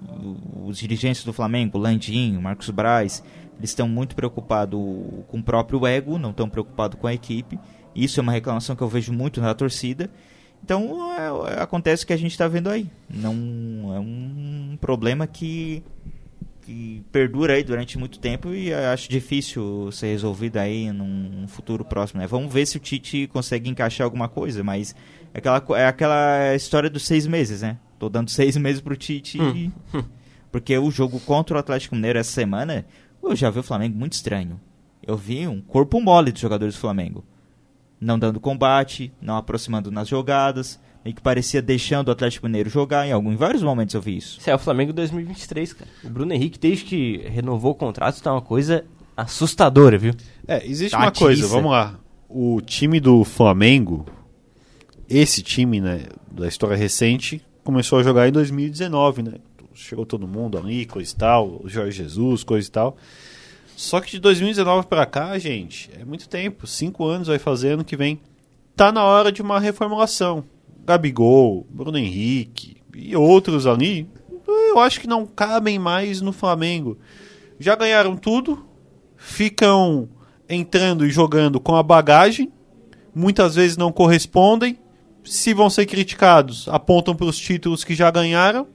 os 0.64 0.78
dirigentes 0.78 1.24
do 1.24 1.32
Flamengo, 1.32 1.78
Landinho, 1.78 2.40
Marcos 2.40 2.68
Braz, 2.70 3.22
eles 3.58 3.70
estão 3.70 3.88
muito 3.88 4.14
preocupados 4.14 4.80
com 5.28 5.38
o 5.38 5.42
próprio 5.42 5.86
ego, 5.86 6.18
não 6.18 6.30
estão 6.30 6.48
preocupados 6.48 6.98
com 6.98 7.06
a 7.06 7.14
equipe. 7.14 7.58
Isso 7.94 8.20
é 8.20 8.22
uma 8.22 8.32
reclamação 8.32 8.74
que 8.74 8.82
eu 8.82 8.88
vejo 8.88 9.12
muito 9.12 9.40
na 9.40 9.54
torcida. 9.54 10.10
Então 10.62 11.12
é, 11.12 11.54
é, 11.54 11.62
acontece 11.62 12.04
o 12.04 12.06
que 12.06 12.12
a 12.12 12.16
gente 12.16 12.32
está 12.32 12.46
vendo 12.46 12.68
aí. 12.68 12.88
Não 13.08 13.94
é 13.94 14.00
um 14.00 14.78
problema 14.80 15.26
que, 15.26 15.82
que 16.62 17.04
perdura 17.10 17.54
aí 17.54 17.64
durante 17.64 17.98
muito 17.98 18.18
tempo 18.18 18.52
e 18.52 18.72
acho 18.72 19.08
difícil 19.08 19.90
ser 19.92 20.08
resolvido 20.08 20.56
aí 20.56 20.92
num 20.92 21.46
futuro 21.48 21.84
próximo. 21.84 22.20
Né? 22.20 22.26
Vamos 22.26 22.52
ver 22.52 22.66
se 22.66 22.76
o 22.76 22.80
Tite 22.80 23.26
consegue 23.28 23.68
encaixar 23.68 24.04
alguma 24.04 24.28
coisa, 24.28 24.62
mas 24.62 24.94
é 25.34 25.38
aquela, 25.38 25.64
é 25.78 25.86
aquela 25.86 26.54
história 26.54 26.90
dos 26.90 27.04
seis 27.04 27.26
meses, 27.26 27.62
né? 27.62 27.78
Tô 27.98 28.08
dando 28.08 28.30
seis 28.32 28.56
meses 28.56 28.80
pro 28.80 28.96
Tite. 28.96 29.40
Hum. 29.40 29.70
Porque 30.52 30.76
o 30.76 30.90
jogo 30.90 31.20
contra 31.20 31.56
o 31.56 31.60
Atlético 31.60 31.94
Mineiro 31.94 32.18
essa 32.18 32.32
semana, 32.32 32.84
eu 33.22 33.34
já 33.36 33.50
vi 33.50 33.60
o 33.60 33.62
Flamengo 33.62 33.98
muito 33.98 34.14
estranho. 34.14 34.60
Eu 35.06 35.16
vi 35.16 35.46
um 35.46 35.60
corpo 35.60 36.00
mole 36.00 36.32
dos 36.32 36.40
jogadores 36.40 36.74
do 36.74 36.80
Flamengo 36.80 37.24
não 38.00 38.18
dando 38.18 38.40
combate, 38.40 39.12
não 39.20 39.36
aproximando 39.36 39.90
nas 39.90 40.08
jogadas, 40.08 40.80
e 41.04 41.12
que 41.12 41.20
parecia 41.20 41.62
deixando 41.62 42.08
o 42.08 42.10
Atlético 42.10 42.46
Mineiro 42.46 42.68
jogar. 42.68 43.06
Em, 43.06 43.12
algum, 43.12 43.32
em 43.32 43.36
vários 43.36 43.62
momentos 43.62 43.94
eu 43.94 44.00
vi 44.00 44.16
isso. 44.16 44.38
Isso 44.38 44.50
é 44.50 44.54
o 44.54 44.58
Flamengo 44.58 44.92
2023, 44.92 45.72
cara. 45.72 45.90
O 46.04 46.08
Bruno 46.08 46.32
Henrique, 46.32 46.58
desde 46.58 46.84
que 46.84 47.18
renovou 47.28 47.72
o 47.72 47.74
contrato, 47.74 48.16
está 48.16 48.32
uma 48.32 48.42
coisa 48.42 48.84
assustadora, 49.16 49.98
viu? 49.98 50.14
É, 50.46 50.66
existe 50.66 50.96
uma 50.96 51.10
coisa, 51.10 51.46
vamos 51.46 51.70
lá. 51.70 51.98
O 52.28 52.60
time 52.60 53.00
do 53.00 53.24
Flamengo, 53.24 54.06
esse 55.08 55.42
time, 55.42 55.80
né, 55.80 56.04
da 56.30 56.46
história 56.46 56.76
recente, 56.76 57.42
começou 57.64 57.98
a 57.98 58.02
jogar 58.02 58.28
em 58.28 58.32
2019, 58.32 59.22
né? 59.22 59.32
Chegou 59.74 60.04
todo 60.04 60.28
mundo 60.28 60.58
ali, 60.58 60.84
coisa 60.84 61.12
e 61.12 61.16
tal, 61.16 61.60
o 61.62 61.68
Jorge 61.68 61.96
Jesus, 61.96 62.44
coisa 62.44 62.68
e 62.68 62.70
tal. 62.70 62.96
Só 63.76 63.98
que 64.00 64.10
de 64.10 64.20
2019 64.20 64.86
para 64.86 65.06
cá, 65.06 65.38
gente, 65.38 65.90
é 65.98 66.04
muito 66.04 66.28
tempo. 66.28 66.66
Cinco 66.66 67.06
anos 67.06 67.28
vai 67.28 67.38
fazendo 67.38 67.82
que 67.82 67.96
vem. 67.96 68.20
Tá 68.76 68.92
na 68.92 69.02
hora 69.04 69.32
de 69.32 69.40
uma 69.40 69.58
reformulação. 69.58 70.44
Gabigol, 70.90 71.64
Bruno 71.70 71.96
Henrique 71.96 72.76
e 72.94 73.14
outros 73.14 73.64
ali, 73.64 74.08
eu 74.48 74.80
acho 74.80 75.00
que 75.00 75.06
não 75.06 75.24
cabem 75.24 75.78
mais 75.78 76.20
no 76.20 76.32
Flamengo. 76.32 76.98
Já 77.60 77.76
ganharam 77.76 78.16
tudo, 78.16 78.66
ficam 79.16 80.08
entrando 80.48 81.06
e 81.06 81.10
jogando 81.10 81.60
com 81.60 81.76
a 81.76 81.82
bagagem, 81.82 82.50
muitas 83.14 83.54
vezes 83.54 83.76
não 83.76 83.92
correspondem. 83.92 84.78
Se 85.22 85.54
vão 85.54 85.70
ser 85.70 85.86
criticados, 85.86 86.66
apontam 86.68 87.14
para 87.14 87.26
os 87.26 87.38
títulos 87.38 87.84
que 87.84 87.94
já 87.94 88.10
ganharam. 88.10 88.66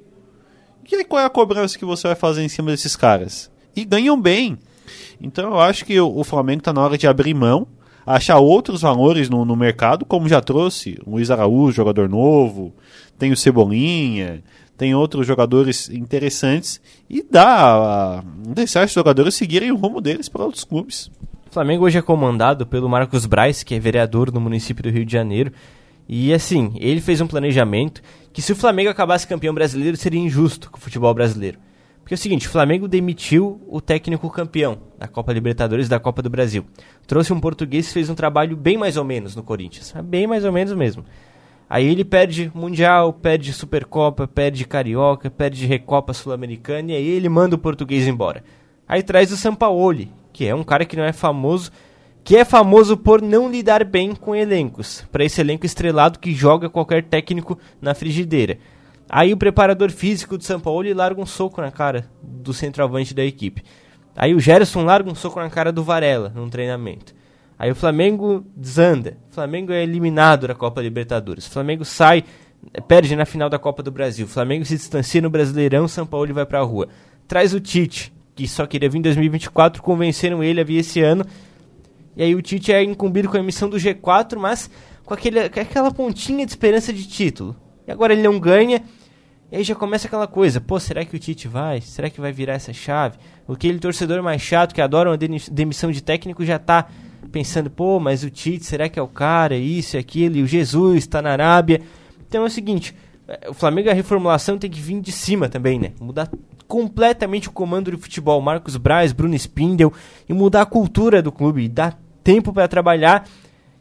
E 0.90 0.96
aí 0.96 1.04
qual 1.04 1.22
é 1.22 1.26
a 1.26 1.30
cobrança 1.30 1.78
que 1.78 1.84
você 1.84 2.08
vai 2.08 2.16
fazer 2.16 2.44
em 2.44 2.50
cima 2.50 2.72
desses 2.72 2.96
caras? 2.96 3.52
E 3.76 3.84
ganham 3.84 4.20
bem. 4.20 4.58
Então 5.20 5.52
eu 5.52 5.60
acho 5.60 5.84
que 5.84 6.00
o, 6.00 6.24
Flamengo 6.24 6.60
está 6.60 6.72
na 6.72 6.82
hora 6.82 6.98
de 6.98 7.08
abrir 7.08 7.34
mão, 7.34 7.68
achar 8.06 8.38
outros 8.38 8.82
valores 8.82 9.30
no, 9.30 9.44
no 9.44 9.56
mercado, 9.56 10.06
como 10.06 10.30
já 10.30 10.42
trouxe 10.42 10.98
o 11.06 11.12
Luiz 11.12 11.32
Araújo, 11.32 11.76
jogador 11.76 12.08
novo, 12.08 12.74
tem 13.18 13.32
o 13.32 13.38
Cebolinha, 13.38 14.44
tem 14.78 14.94
outros 14.94 15.26
jogadores 15.26 15.90
interessantes 15.90 16.82
e 17.10 17.24
dá 17.24 18.24
deixar 18.48 18.84
esses 18.84 18.94
jogadores 18.94 19.34
seguirem 19.34 19.72
o 19.72 19.78
rumo 19.78 20.02
deles 20.02 20.30
para 20.30 20.44
outros 20.44 20.64
clubes. 20.64 21.10
O 21.50 21.54
Flamengo 21.54 21.86
hoje 21.86 21.98
é 21.98 22.02
comandado 22.02 22.66
pelo 22.68 22.90
Marcos 22.90 23.26
Braz, 23.26 23.64
que 23.64 23.74
é 23.74 23.80
vereador 23.80 24.32
no 24.32 24.42
município 24.42 24.84
do 24.84 24.90
Rio 24.90 25.06
de 25.06 25.14
Janeiro. 25.14 25.52
E 26.08 26.34
assim, 26.34 26.74
ele 26.76 27.00
fez 27.00 27.22
um 27.22 27.28
planejamento 27.28 28.02
que 28.34 28.42
se 28.42 28.52
o 28.52 28.56
Flamengo 28.56 28.90
acabasse 28.90 29.26
campeão 29.26 29.54
brasileiro 29.54 29.96
seria 29.96 30.20
injusto 30.20 30.70
com 30.70 30.78
o 30.78 30.82
futebol 30.82 31.14
brasileiro. 31.14 31.58
Porque 32.06 32.14
é 32.14 32.18
o 32.18 32.20
seguinte, 32.20 32.48
o 32.48 32.52
Flamengo 32.52 32.88
demitiu 32.88 33.60
o 33.68 33.82
técnico 33.82 34.30
campeão 34.30 34.78
da 34.96 35.08
Copa 35.08 35.34
Libertadores 35.34 35.88
e 35.88 35.90
da 35.90 36.00
Copa 36.00 36.22
do 36.22 36.30
Brasil. 36.30 36.64
Trouxe 37.08 37.34
um 37.34 37.40
português 37.40 37.90
e 37.90 37.94
fez 37.94 38.12
um 38.12 38.14
trabalho 38.14 38.56
bem 38.56 38.78
mais 38.78 38.96
ou 38.96 39.04
menos 39.04 39.36
no 39.36 39.42
Corinthians. 39.42 39.92
Bem 40.04 40.28
mais 40.28 40.46
ou 40.46 40.52
menos 40.52 40.72
mesmo. 40.74 41.04
Aí 41.68 41.88
ele 41.88 42.06
perde 42.06 42.52
Mundial, 42.54 43.12
perde 43.12 43.52
Supercopa, 43.52 44.28
perde 44.28 44.66
Carioca, 44.66 45.32
perde 45.32 45.66
Recopa 45.66 46.14
Sul-Americana 46.14 46.92
e 46.92 46.96
aí 46.96 47.08
ele 47.08 47.28
manda 47.28 47.56
o 47.56 47.58
português 47.58 48.08
embora. 48.08 48.44
Aí 48.88 49.02
traz 49.02 49.32
o 49.32 49.38
Sampaoli, 49.38 50.12
que 50.32 50.46
é 50.46 50.54
um 50.54 50.64
cara 50.64 50.86
que 50.86 50.96
não 50.96 51.06
é 51.06 51.12
famoso, 51.12 51.72
que 52.24 52.38
é 52.38 52.46
famoso 52.46 52.96
por 52.96 53.20
não 53.20 53.50
lidar 53.50 53.84
bem 53.84 54.14
com 54.14 54.36
elencos. 54.36 55.04
Para 55.12 55.26
esse 55.26 55.42
elenco 55.42 55.66
estrelado 55.66 56.20
que 56.20 56.36
joga 56.36 56.70
qualquer 56.70 57.04
técnico 57.06 57.58
na 57.82 57.96
frigideira. 57.96 58.60
Aí 59.10 59.34
o 59.34 59.38
preparador 59.38 59.92
físico 59.92 60.38
do 60.38 60.44
São 60.44 60.60
Paulo 60.60 60.92
larga 60.94 61.22
um 61.22 61.26
soco 61.26 61.62
na 61.62 61.72
cara 61.72 62.10
do 62.22 62.54
centroavante 62.54 63.14
da 63.14 63.24
equipe. 63.24 63.64
Aí 64.16 64.34
o 64.34 64.40
Gerson 64.40 64.84
larga 64.84 65.10
um 65.10 65.16
soco 65.16 65.40
na 65.40 65.50
cara 65.50 65.72
do 65.72 65.84
Varela 65.84 66.32
num 66.34 66.50
treinamento. 66.50 67.14
Aí 67.58 67.72
o 67.72 67.76
Flamengo 67.76 68.46
desanda. 68.56 69.18
O 69.32 69.36
Flamengo 69.36 69.72
é 69.72 69.84
eliminado 69.84 70.48
da 70.48 70.56
Copa 70.56 70.82
Libertadores. 70.82 71.48
O 71.48 71.52
Flamengo 71.52 71.86
sai, 71.86 72.24
perde 72.88 73.16
na 73.16 73.26
final 73.26 73.50
da 73.50 73.60
Copa 73.60 73.84
do 73.84 73.92
Brasil. 73.92 74.26
O 74.26 74.30
Flamengo 74.30 74.66
se 74.66 74.76
distancia 74.76 75.22
no 75.22 75.30
Brasileirão, 75.30 75.88
São 75.88 76.06
Paulo 76.06 76.34
vai 76.34 76.46
pra 76.46 76.62
rua. 76.62 76.88
Traz 77.28 77.54
o 77.54 77.60
Tite, 77.60 78.14
que 78.36 78.48
só 78.48 78.66
queria 78.66 78.90
vir 78.90 79.00
em 79.00 79.02
2024, 79.02 79.82
convenceram 79.82 80.44
ele 80.44 80.60
a 80.60 80.64
vir 80.64 80.78
esse 80.78 81.02
ano. 81.02 81.26
E 82.16 82.24
aí 82.24 82.36
o 82.36 82.42
Tite 82.42 82.74
é 82.74 82.84
incumbido 82.84 83.30
com 83.30 83.38
a 83.38 83.40
emissão 83.40 83.70
do 83.70 83.78
G4, 83.78 84.38
mas 84.38 84.70
com, 85.06 85.14
aquele, 85.14 85.50
com 85.50 85.60
aquela 85.60 85.92
pontinha 85.92 86.46
de 86.46 86.52
esperança 86.52 86.92
de 86.92 87.08
título. 87.08 87.56
E 87.88 87.92
agora 87.92 88.14
ele 88.14 88.22
não 88.22 88.40
ganha. 88.40 88.84
E 89.52 89.58
aí 89.58 89.64
já 89.64 89.76
começa 89.76 90.08
aquela 90.08 90.28
coisa, 90.28 90.60
pô, 90.60 90.80
será 90.80 91.06
que 91.06 91.16
o 91.16 91.20
Tite 91.20 91.48
vai? 91.48 91.80
Será 91.80 92.10
que 92.10 92.20
vai 92.20 92.32
virar 92.32 92.54
essa 92.54 92.74
chave? 92.74 93.18
Aquele 93.48 93.80
torcedor 93.80 94.22
mais 94.24 94.42
chato 94.42 94.74
que 94.74 94.82
adora 94.82 95.12
uma 95.12 95.18
demissão 95.18 95.92
de 95.92 96.02
técnico 96.02 96.44
já 96.44 96.58
tá 96.58 96.88
pensando, 97.32 97.70
pô, 97.70 98.00
mas 98.00 98.24
o 98.24 98.30
Tite, 98.30 98.66
será 98.66 98.90
que 98.90 98.98
é 98.98 99.02
o 99.02 99.08
cara? 99.08 99.56
Isso 99.56 99.98
e 99.98 100.00
aquilo, 100.00 100.38
e 100.38 100.42
o 100.42 100.48
Jesus 100.48 101.00
está 101.00 101.22
na 101.22 101.32
Arábia. 101.32 101.82
Então 102.28 102.44
é 102.44 102.48
o 102.48 102.50
seguinte, 102.50 102.96
é, 103.28 103.50
o 103.50 103.54
Flamengo 103.54 103.90
a 103.90 103.94
reformulação 103.94 104.58
tem 104.58 104.70
que 104.70 104.80
vir 104.80 105.00
de 105.00 105.12
cima 105.12 105.48
também, 105.48 105.80
né? 105.80 105.92
Mudar 106.00 106.30
completamente 106.68 107.48
o 107.48 107.52
comando 107.52 107.92
do 107.92 107.98
futebol, 107.98 108.42
Marcos 108.42 108.78
Braz, 108.78 109.12
Bruno 109.12 109.36
Spindel, 109.36 109.94
e 110.28 110.34
mudar 110.34 110.64
a 110.64 110.66
cultura 110.66 111.22
do 111.22 111.32
clube, 111.32 111.68
dar 111.68 112.00
tempo 112.24 112.52
para 112.52 112.68
trabalhar 112.68 113.28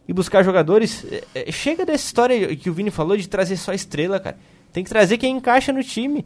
e 0.06 0.12
buscar 0.12 0.42
jogadores. 0.42 1.04
É, 1.10 1.48
é, 1.48 1.52
chega 1.52 1.84
dessa 1.84 2.04
história 2.04 2.54
que 2.56 2.68
o 2.68 2.72
Vini 2.72 2.90
falou 2.90 3.16
de 3.16 3.28
trazer 3.28 3.56
só 3.56 3.72
estrela, 3.72 4.20
cara. 4.20 4.36
Tem 4.72 4.84
que 4.84 4.90
trazer 4.90 5.18
quem 5.18 5.36
encaixa 5.36 5.72
no 5.72 5.82
time. 5.82 6.24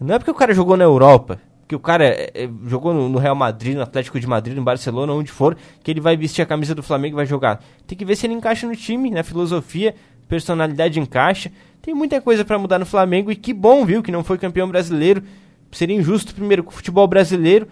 Não 0.00 0.14
é 0.14 0.18
porque 0.18 0.30
o 0.30 0.34
cara 0.34 0.52
jogou 0.52 0.76
na 0.76 0.84
Europa, 0.84 1.40
que 1.66 1.74
o 1.74 1.78
cara 1.78 2.04
é, 2.04 2.48
jogou 2.66 2.92
no, 2.92 3.08
no, 3.08 3.18
Real 3.18 3.34
Madrid, 3.34 3.76
no 3.76 3.82
Atlético 3.82 4.18
de 4.18 4.26
Madrid, 4.26 4.56
no 4.56 4.64
Barcelona, 4.64 5.12
onde 5.12 5.30
for, 5.30 5.56
que 5.82 5.90
ele 5.90 6.00
vai 6.00 6.16
vestir 6.16 6.42
a 6.42 6.46
camisa 6.46 6.74
do 6.74 6.82
Flamengo 6.82 7.14
e 7.14 7.18
vai 7.18 7.26
jogar. 7.26 7.62
Tem 7.86 7.96
que 7.96 8.04
ver 8.04 8.16
se 8.16 8.26
ele 8.26 8.34
encaixa 8.34 8.66
no 8.66 8.74
time, 8.74 9.10
na 9.10 9.22
filosofia, 9.22 9.94
personalidade 10.28 10.98
encaixa. 10.98 11.50
Tem 11.80 11.94
muita 11.94 12.20
coisa 12.20 12.44
para 12.44 12.58
mudar 12.58 12.78
no 12.78 12.86
Flamengo 12.86 13.30
e 13.30 13.36
que 13.36 13.54
bom, 13.54 13.84
viu, 13.84 14.02
que 14.02 14.10
não 14.10 14.24
foi 14.24 14.38
campeão 14.38 14.68
brasileiro. 14.68 15.22
Seria 15.70 15.96
injusto 15.96 16.34
primeiro 16.34 16.62
com 16.62 16.70
o 16.70 16.72
futebol 16.72 17.06
brasileiro 17.08 17.66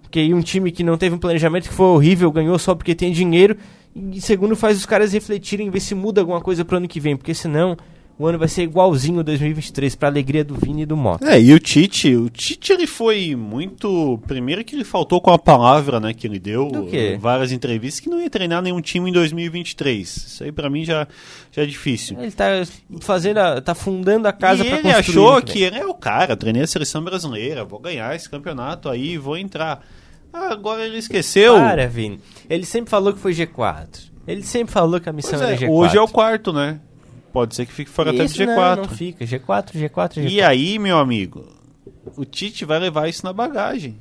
Porque 0.00 0.20
aí 0.20 0.32
um 0.32 0.40
time 0.40 0.70
que 0.70 0.84
não 0.84 0.96
teve 0.96 1.14
um 1.14 1.18
planejamento 1.18 1.68
que 1.68 1.74
foi 1.74 1.86
horrível, 1.86 2.30
ganhou 2.30 2.58
só 2.58 2.74
porque 2.74 2.94
tem 2.94 3.12
dinheiro. 3.12 3.56
E 4.12 4.20
segundo, 4.20 4.54
faz 4.56 4.76
os 4.78 4.86
caras 4.86 5.12
refletirem, 5.12 5.70
ver 5.70 5.80
se 5.80 5.94
muda 5.94 6.20
alguma 6.20 6.40
coisa 6.40 6.64
pro 6.64 6.76
ano 6.76 6.88
que 6.88 7.00
vem. 7.00 7.16
Porque 7.16 7.34
senão, 7.34 7.76
o 8.18 8.26
ano 8.26 8.38
vai 8.38 8.48
ser 8.48 8.62
igualzinho 8.64 9.22
2023, 9.22 9.94
pra 9.94 10.08
alegria 10.08 10.42
do 10.44 10.54
Vini 10.56 10.82
e 10.82 10.86
do 10.86 10.96
Mota. 10.96 11.24
É, 11.30 11.40
e 11.40 11.52
o 11.52 11.58
Tite, 11.60 12.16
o 12.16 12.28
Tite 12.28 12.72
ele 12.72 12.86
foi 12.86 13.36
muito. 13.36 14.18
Primeiro 14.26 14.64
que 14.64 14.74
ele 14.74 14.82
faltou 14.84 15.20
com 15.20 15.30
a 15.30 15.38
palavra, 15.38 16.00
né, 16.00 16.12
que 16.12 16.26
ele 16.26 16.38
deu, 16.40 16.68
várias 17.20 17.52
entrevistas, 17.52 18.00
que 18.00 18.08
não 18.10 18.20
ia 18.20 18.28
treinar 18.28 18.60
nenhum 18.60 18.80
time 18.80 19.08
em 19.08 19.12
2023. 19.12 20.08
Isso 20.16 20.42
aí 20.44 20.50
pra 20.50 20.68
mim 20.68 20.84
já, 20.84 21.06
já 21.52 21.62
é 21.62 21.66
difícil. 21.66 22.16
Ele 22.20 22.32
tá 22.32 22.62
fazendo, 23.00 23.38
a- 23.38 23.60
tá 23.60 23.74
fundando 23.74 24.26
a 24.26 24.32
casa 24.32 24.62
e 24.64 24.68
pra 24.68 24.78
ele 24.78 24.92
construir. 24.92 25.10
achou 25.10 25.30
ano 25.30 25.42
que 25.42 25.62
ele 25.62 25.76
é 25.76 25.86
o 25.86 25.94
cara, 25.94 26.36
treinei 26.36 26.62
a 26.62 26.66
seleção 26.66 27.02
brasileira, 27.04 27.64
vou 27.64 27.78
ganhar 27.78 28.14
esse 28.16 28.28
campeonato 28.28 28.88
aí, 28.88 29.16
vou 29.16 29.36
entrar. 29.36 29.80
Ah, 30.32 30.52
agora 30.52 30.84
ele 30.86 30.98
esqueceu. 30.98 31.54
Para, 31.54 31.86
Vini. 31.88 32.20
Ele 32.48 32.64
sempre 32.64 32.90
falou 32.90 33.12
que 33.12 33.18
foi 33.18 33.32
G4. 33.32 34.10
Ele 34.26 34.42
sempre 34.42 34.72
falou 34.72 35.00
que 35.00 35.08
a 35.08 35.12
missão 35.12 35.38
Pois 35.38 35.50
é, 35.50 35.52
era 35.54 35.60
G4. 35.66 35.70
hoje 35.70 35.96
é 35.96 36.00
o 36.00 36.08
quarto, 36.08 36.52
né? 36.52 36.80
Pode 37.32 37.54
ser 37.54 37.66
que 37.66 37.72
fique 37.72 37.90
fora 37.90 38.10
até 38.10 38.18
do 38.20 38.24
Isso 38.26 38.44
não, 38.44 38.54
G4. 38.56 38.76
Não, 38.76 38.84
fica. 38.88 39.24
G4, 39.24 39.72
G4, 39.72 39.90
G4. 40.14 40.28
E 40.30 40.42
aí, 40.42 40.78
meu 40.78 40.98
amigo, 40.98 41.46
o 42.16 42.24
Tite 42.24 42.64
vai 42.64 42.78
levar 42.78 43.08
isso 43.08 43.24
na 43.24 43.32
bagagem. 43.32 43.96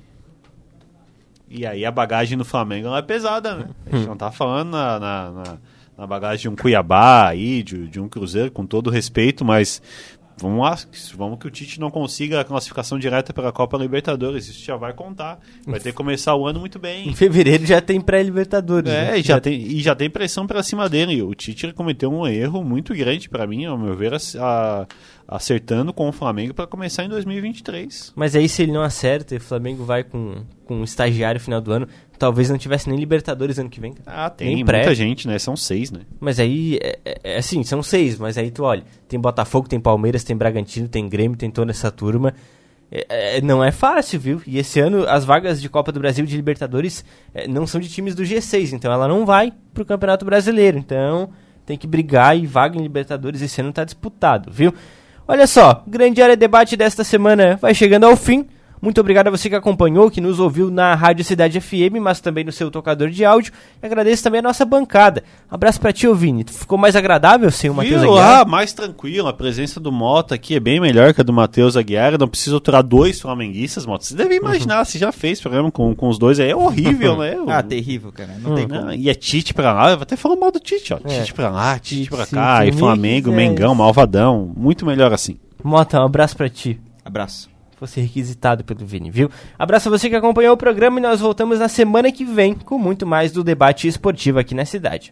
E 1.50 1.66
aí 1.66 1.86
a 1.86 1.92
bagagem 1.92 2.38
no 2.38 2.44
Flamengo 2.44 2.88
ela 2.88 3.00
é 3.00 3.02
pesada, 3.02 3.56
né? 3.56 3.66
A 3.92 3.96
gente 3.96 4.08
não 4.08 4.18
tá 4.18 4.32
falando 4.32 4.72
na, 4.72 5.00
na, 5.00 5.32
na- 5.32 5.58
na 5.98 6.06
bagagem 6.06 6.44
de 6.44 6.50
um 6.50 6.56
Cuiabá 6.56 7.28
aí, 7.30 7.64
de, 7.64 7.88
de 7.88 8.00
um 8.00 8.08
Cruzeiro, 8.08 8.52
com 8.52 8.68
todo 8.68 8.92
respeito, 8.92 9.44
mas 9.44 9.82
vamos 10.40 10.60
lá, 10.62 10.78
vamos 11.16 11.40
que 11.40 11.48
o 11.48 11.52
Tite 11.52 11.80
não 11.80 11.90
consiga 11.90 12.42
a 12.42 12.44
classificação 12.44 12.98
direta 13.00 13.34
para 13.34 13.50
a 13.50 13.52
Copa 13.52 13.78
Libertadores. 13.78 14.48
Isso 14.48 14.64
já 14.66 14.76
vai 14.76 14.94
contar. 14.94 15.40
Vai 15.66 15.80
ter 15.80 15.92
que 15.92 15.96
começar 15.98 16.36
o 16.36 16.46
ano 16.48 16.60
muito 16.60 16.78
bem. 16.80 17.08
Em 17.10 17.14
fevereiro 17.14 17.66
já 17.66 17.82
tem 17.82 18.00
pré-Libertadores. 18.02 18.90
É, 18.92 19.12
né? 19.12 19.20
e 19.20 19.22
já, 19.24 19.40
tem, 19.40 19.60
e 19.62 19.80
já 19.82 19.96
tem 19.96 20.10
pressão 20.10 20.46
pra 20.48 20.62
cima 20.64 20.88
dele. 20.90 21.22
O 21.22 21.34
Tite 21.36 21.72
cometeu 21.74 22.12
um 22.12 22.26
erro 22.28 22.64
muito 22.64 22.94
grande 22.94 23.30
pra 23.30 23.46
mim, 23.48 23.66
ao 23.66 23.78
meu 23.78 23.96
ver, 23.96 24.14
ac- 24.14 24.38
a- 24.40 24.88
acertando 25.28 25.92
com 25.92 26.08
o 26.08 26.12
Flamengo 26.12 26.54
pra 26.54 26.66
começar 26.66 27.04
em 27.04 27.10
2023. 27.10 28.14
Mas 28.16 28.36
aí 28.36 28.48
se 28.48 28.64
ele 28.64 28.72
não 28.72 28.82
acerta 28.82 29.34
e 29.34 29.38
o 29.38 29.42
Flamengo 29.42 29.84
vai 29.84 30.04
com, 30.04 30.44
com 30.66 30.76
um 30.78 30.84
estagiário 30.84 31.40
no 31.40 31.44
final 31.44 31.60
do 31.62 31.72
ano, 31.72 31.88
talvez 32.18 32.50
não 32.50 32.58
tivesse 32.58 32.90
nem 32.90 32.98
Libertadores 32.98 33.58
ano 33.60 33.70
que 33.70 33.80
vem. 33.80 33.94
Ah, 34.06 34.30
tem 34.30 34.48
Nem 34.48 34.56
muita 34.58 34.72
pré. 34.72 34.96
gente, 34.96 35.28
né? 35.28 35.38
São 35.40 35.56
seis, 35.56 35.92
né? 35.92 36.02
Mas 36.20 36.40
aí, 36.40 36.80
é, 36.82 37.00
é- 37.06 37.20
é 37.24 37.38
assim, 37.38 37.64
são 37.64 37.82
seis, 37.84 38.18
mas 38.18 38.38
aí 38.38 38.52
tu 38.52 38.64
olha, 38.64 38.84
tem 39.08 39.20
Botafogo, 39.20 39.68
tem 39.68 39.80
Palmeiras, 39.80 40.24
tem 40.24 40.36
Bragantino, 40.36 40.88
tem 40.88 41.08
Grêmio, 41.08 41.38
tem 41.38 41.50
toda 41.52 41.72
essa 41.72 41.92
turma. 41.92 42.34
É, 42.92 43.38
é, 43.38 43.42
não 43.42 43.62
é 43.64 43.72
fácil, 43.72 44.20
viu? 44.20 44.42
E 44.48 44.58
esse 44.58 44.80
ano 44.80 45.06
as 45.08 45.26
vagas 45.26 45.62
de 45.62 45.68
Copa 45.68 45.92
do 45.92 46.00
Brasil 46.00 46.26
de 46.26 46.36
Libertadores 46.36 47.04
é, 47.34 47.48
não 47.48 47.68
são 47.68 47.82
de 47.82 47.90
times 47.90 48.16
do 48.16 48.24
G6, 48.24 48.72
então 48.74 48.92
ela 48.92 49.08
não 49.08 49.26
vai 49.26 49.52
pro 49.74 49.86
Campeonato 49.86 50.24
Brasileiro. 50.24 50.78
Então 50.78 51.30
tem 51.66 51.78
que 51.78 51.86
brigar 51.86 52.38
e 52.38 52.46
vaga 52.46 52.78
em 52.78 52.82
Libertadores 52.82 53.42
esse 53.42 53.60
ano 53.60 53.74
tá 53.74 53.84
disputado, 53.84 54.50
viu? 54.52 54.74
Olha 55.28 55.46
só, 55.46 55.84
grande 55.86 56.22
área 56.22 56.38
debate 56.38 56.78
desta 56.78 57.04
semana 57.04 57.58
vai 57.58 57.74
chegando 57.76 58.06
ao 58.06 58.16
fim. 58.16 58.48
Muito 58.82 59.02
obrigado 59.02 59.28
a 59.28 59.32
você 59.32 59.50
que 59.50 59.56
acompanhou, 59.56 60.12
que 60.12 60.22
nos 60.22 60.40
ouviu 60.40 60.70
na 60.70 60.94
Rádio 60.94 61.26
Cidade 61.26 61.60
FM, 61.60 62.00
mas 62.02 62.20
também 62.20 62.44
no 62.44 62.52
seu 62.52 62.70
tocador 62.70 63.10
de 63.10 63.26
áudio. 63.26 63.52
E 63.82 63.86
agradeço 63.86 64.24
também 64.24 64.40
a 64.40 64.44
nossa 64.44 64.64
bancada. 64.66 65.24
Abraço 65.50 65.80
pra 65.80 65.92
ti, 65.92 66.08
ô 66.08 66.14
Vini. 66.14 66.46
Ficou 66.48 66.78
mais 66.78 66.96
agradável 66.96 67.50
sem 67.52 67.70
o 67.70 67.74
Matheus? 67.74 68.04
Aguiar? 68.04 68.42
Ah, 68.42 68.46
mais 68.46 68.74
tranquilo. 68.74 69.28
A 69.28 69.34
presença 69.34 69.80
do 69.80 69.92
Mota 69.92 70.36
aqui 70.36 70.56
é 70.56 70.60
bem 70.60 70.80
melhor 70.80 71.14
que 71.14 71.22
a 71.22 71.24
do 71.24 71.34
Matheus 71.34 71.76
Aguiar. 71.76 72.14
Eu 72.14 72.20
Não 72.20 72.28
precisa 72.28 72.58
aturar 72.58 72.84
dois 72.84 73.20
flamenguistas, 73.20 73.86
Mota. 73.86 74.06
Você 74.06 74.16
deve 74.16 74.36
imaginar, 74.36 74.86
você 74.86 75.00
já 75.00 75.12
fez 75.12 75.42
programa 75.42 75.72
com, 75.72 75.96
com 75.96 76.08
os 76.08 76.20
dois 76.20 76.40
aí. 76.40 76.52
É 76.52 76.56
horrível, 76.56 77.18
né? 77.18 77.36
Ah, 77.48 77.64
terrível, 77.64 78.12
cara. 78.12 78.38
Não 78.40 78.56
tem 78.56 78.68
como. 78.68 78.82
Não, 78.82 78.94
e 78.94 79.10
é 79.10 79.14
Tite 79.16 79.54
pra 79.54 79.74
lá, 79.74 79.92
eu 79.92 79.98
vou 79.98 80.04
até 80.04 80.16
falar 80.16 80.36
mal 80.36 80.52
do 80.52 80.60
Tite, 80.60 80.94
ó. 80.94 81.00
É. 81.04 81.20
Tite 81.20 81.34
pra 81.34 81.50
lá, 81.50 81.80
Tite 81.80 82.04
Tite, 82.04 82.10
pra 82.10 82.26
sim, 82.26 82.36
cá, 82.36 82.62
sim, 82.62 82.70
e 82.70 82.72
Flamengo, 82.74 83.32
é. 83.32 83.36
Mengão, 83.36 83.74
Malvadão. 83.74 84.52
Muito 84.56 84.86
melhor 84.86 85.12
assim. 85.12 85.38
Mota, 85.64 86.00
um 86.00 86.06
abraço 86.06 86.38
pra 86.38 86.50
ti. 86.50 86.80
Abraço. 87.04 87.50
Fosse 87.78 88.02
requisitado 88.02 88.64
pelo 88.64 88.84
Vini, 88.88 89.12
viu? 89.12 89.30
Abraço 89.58 89.88
a 89.88 89.92
você 89.92 90.10
que 90.10 90.16
acompanhou 90.16 90.56
o 90.56 90.58
programa 90.58 90.98
e 90.98 91.02
nós 91.02 91.20
voltamos 91.20 91.60
na 91.60 91.68
semana 91.68 92.12
que 92.12 92.26
vem 92.26 92.56
com 92.56 92.80
muito 92.80 93.06
mais 93.06 93.32
do 93.32 93.44
debate 93.44 93.88
esportivo 93.88 94.40
aqui 94.40 94.56
na 94.56 94.66
cidade. 94.66 95.06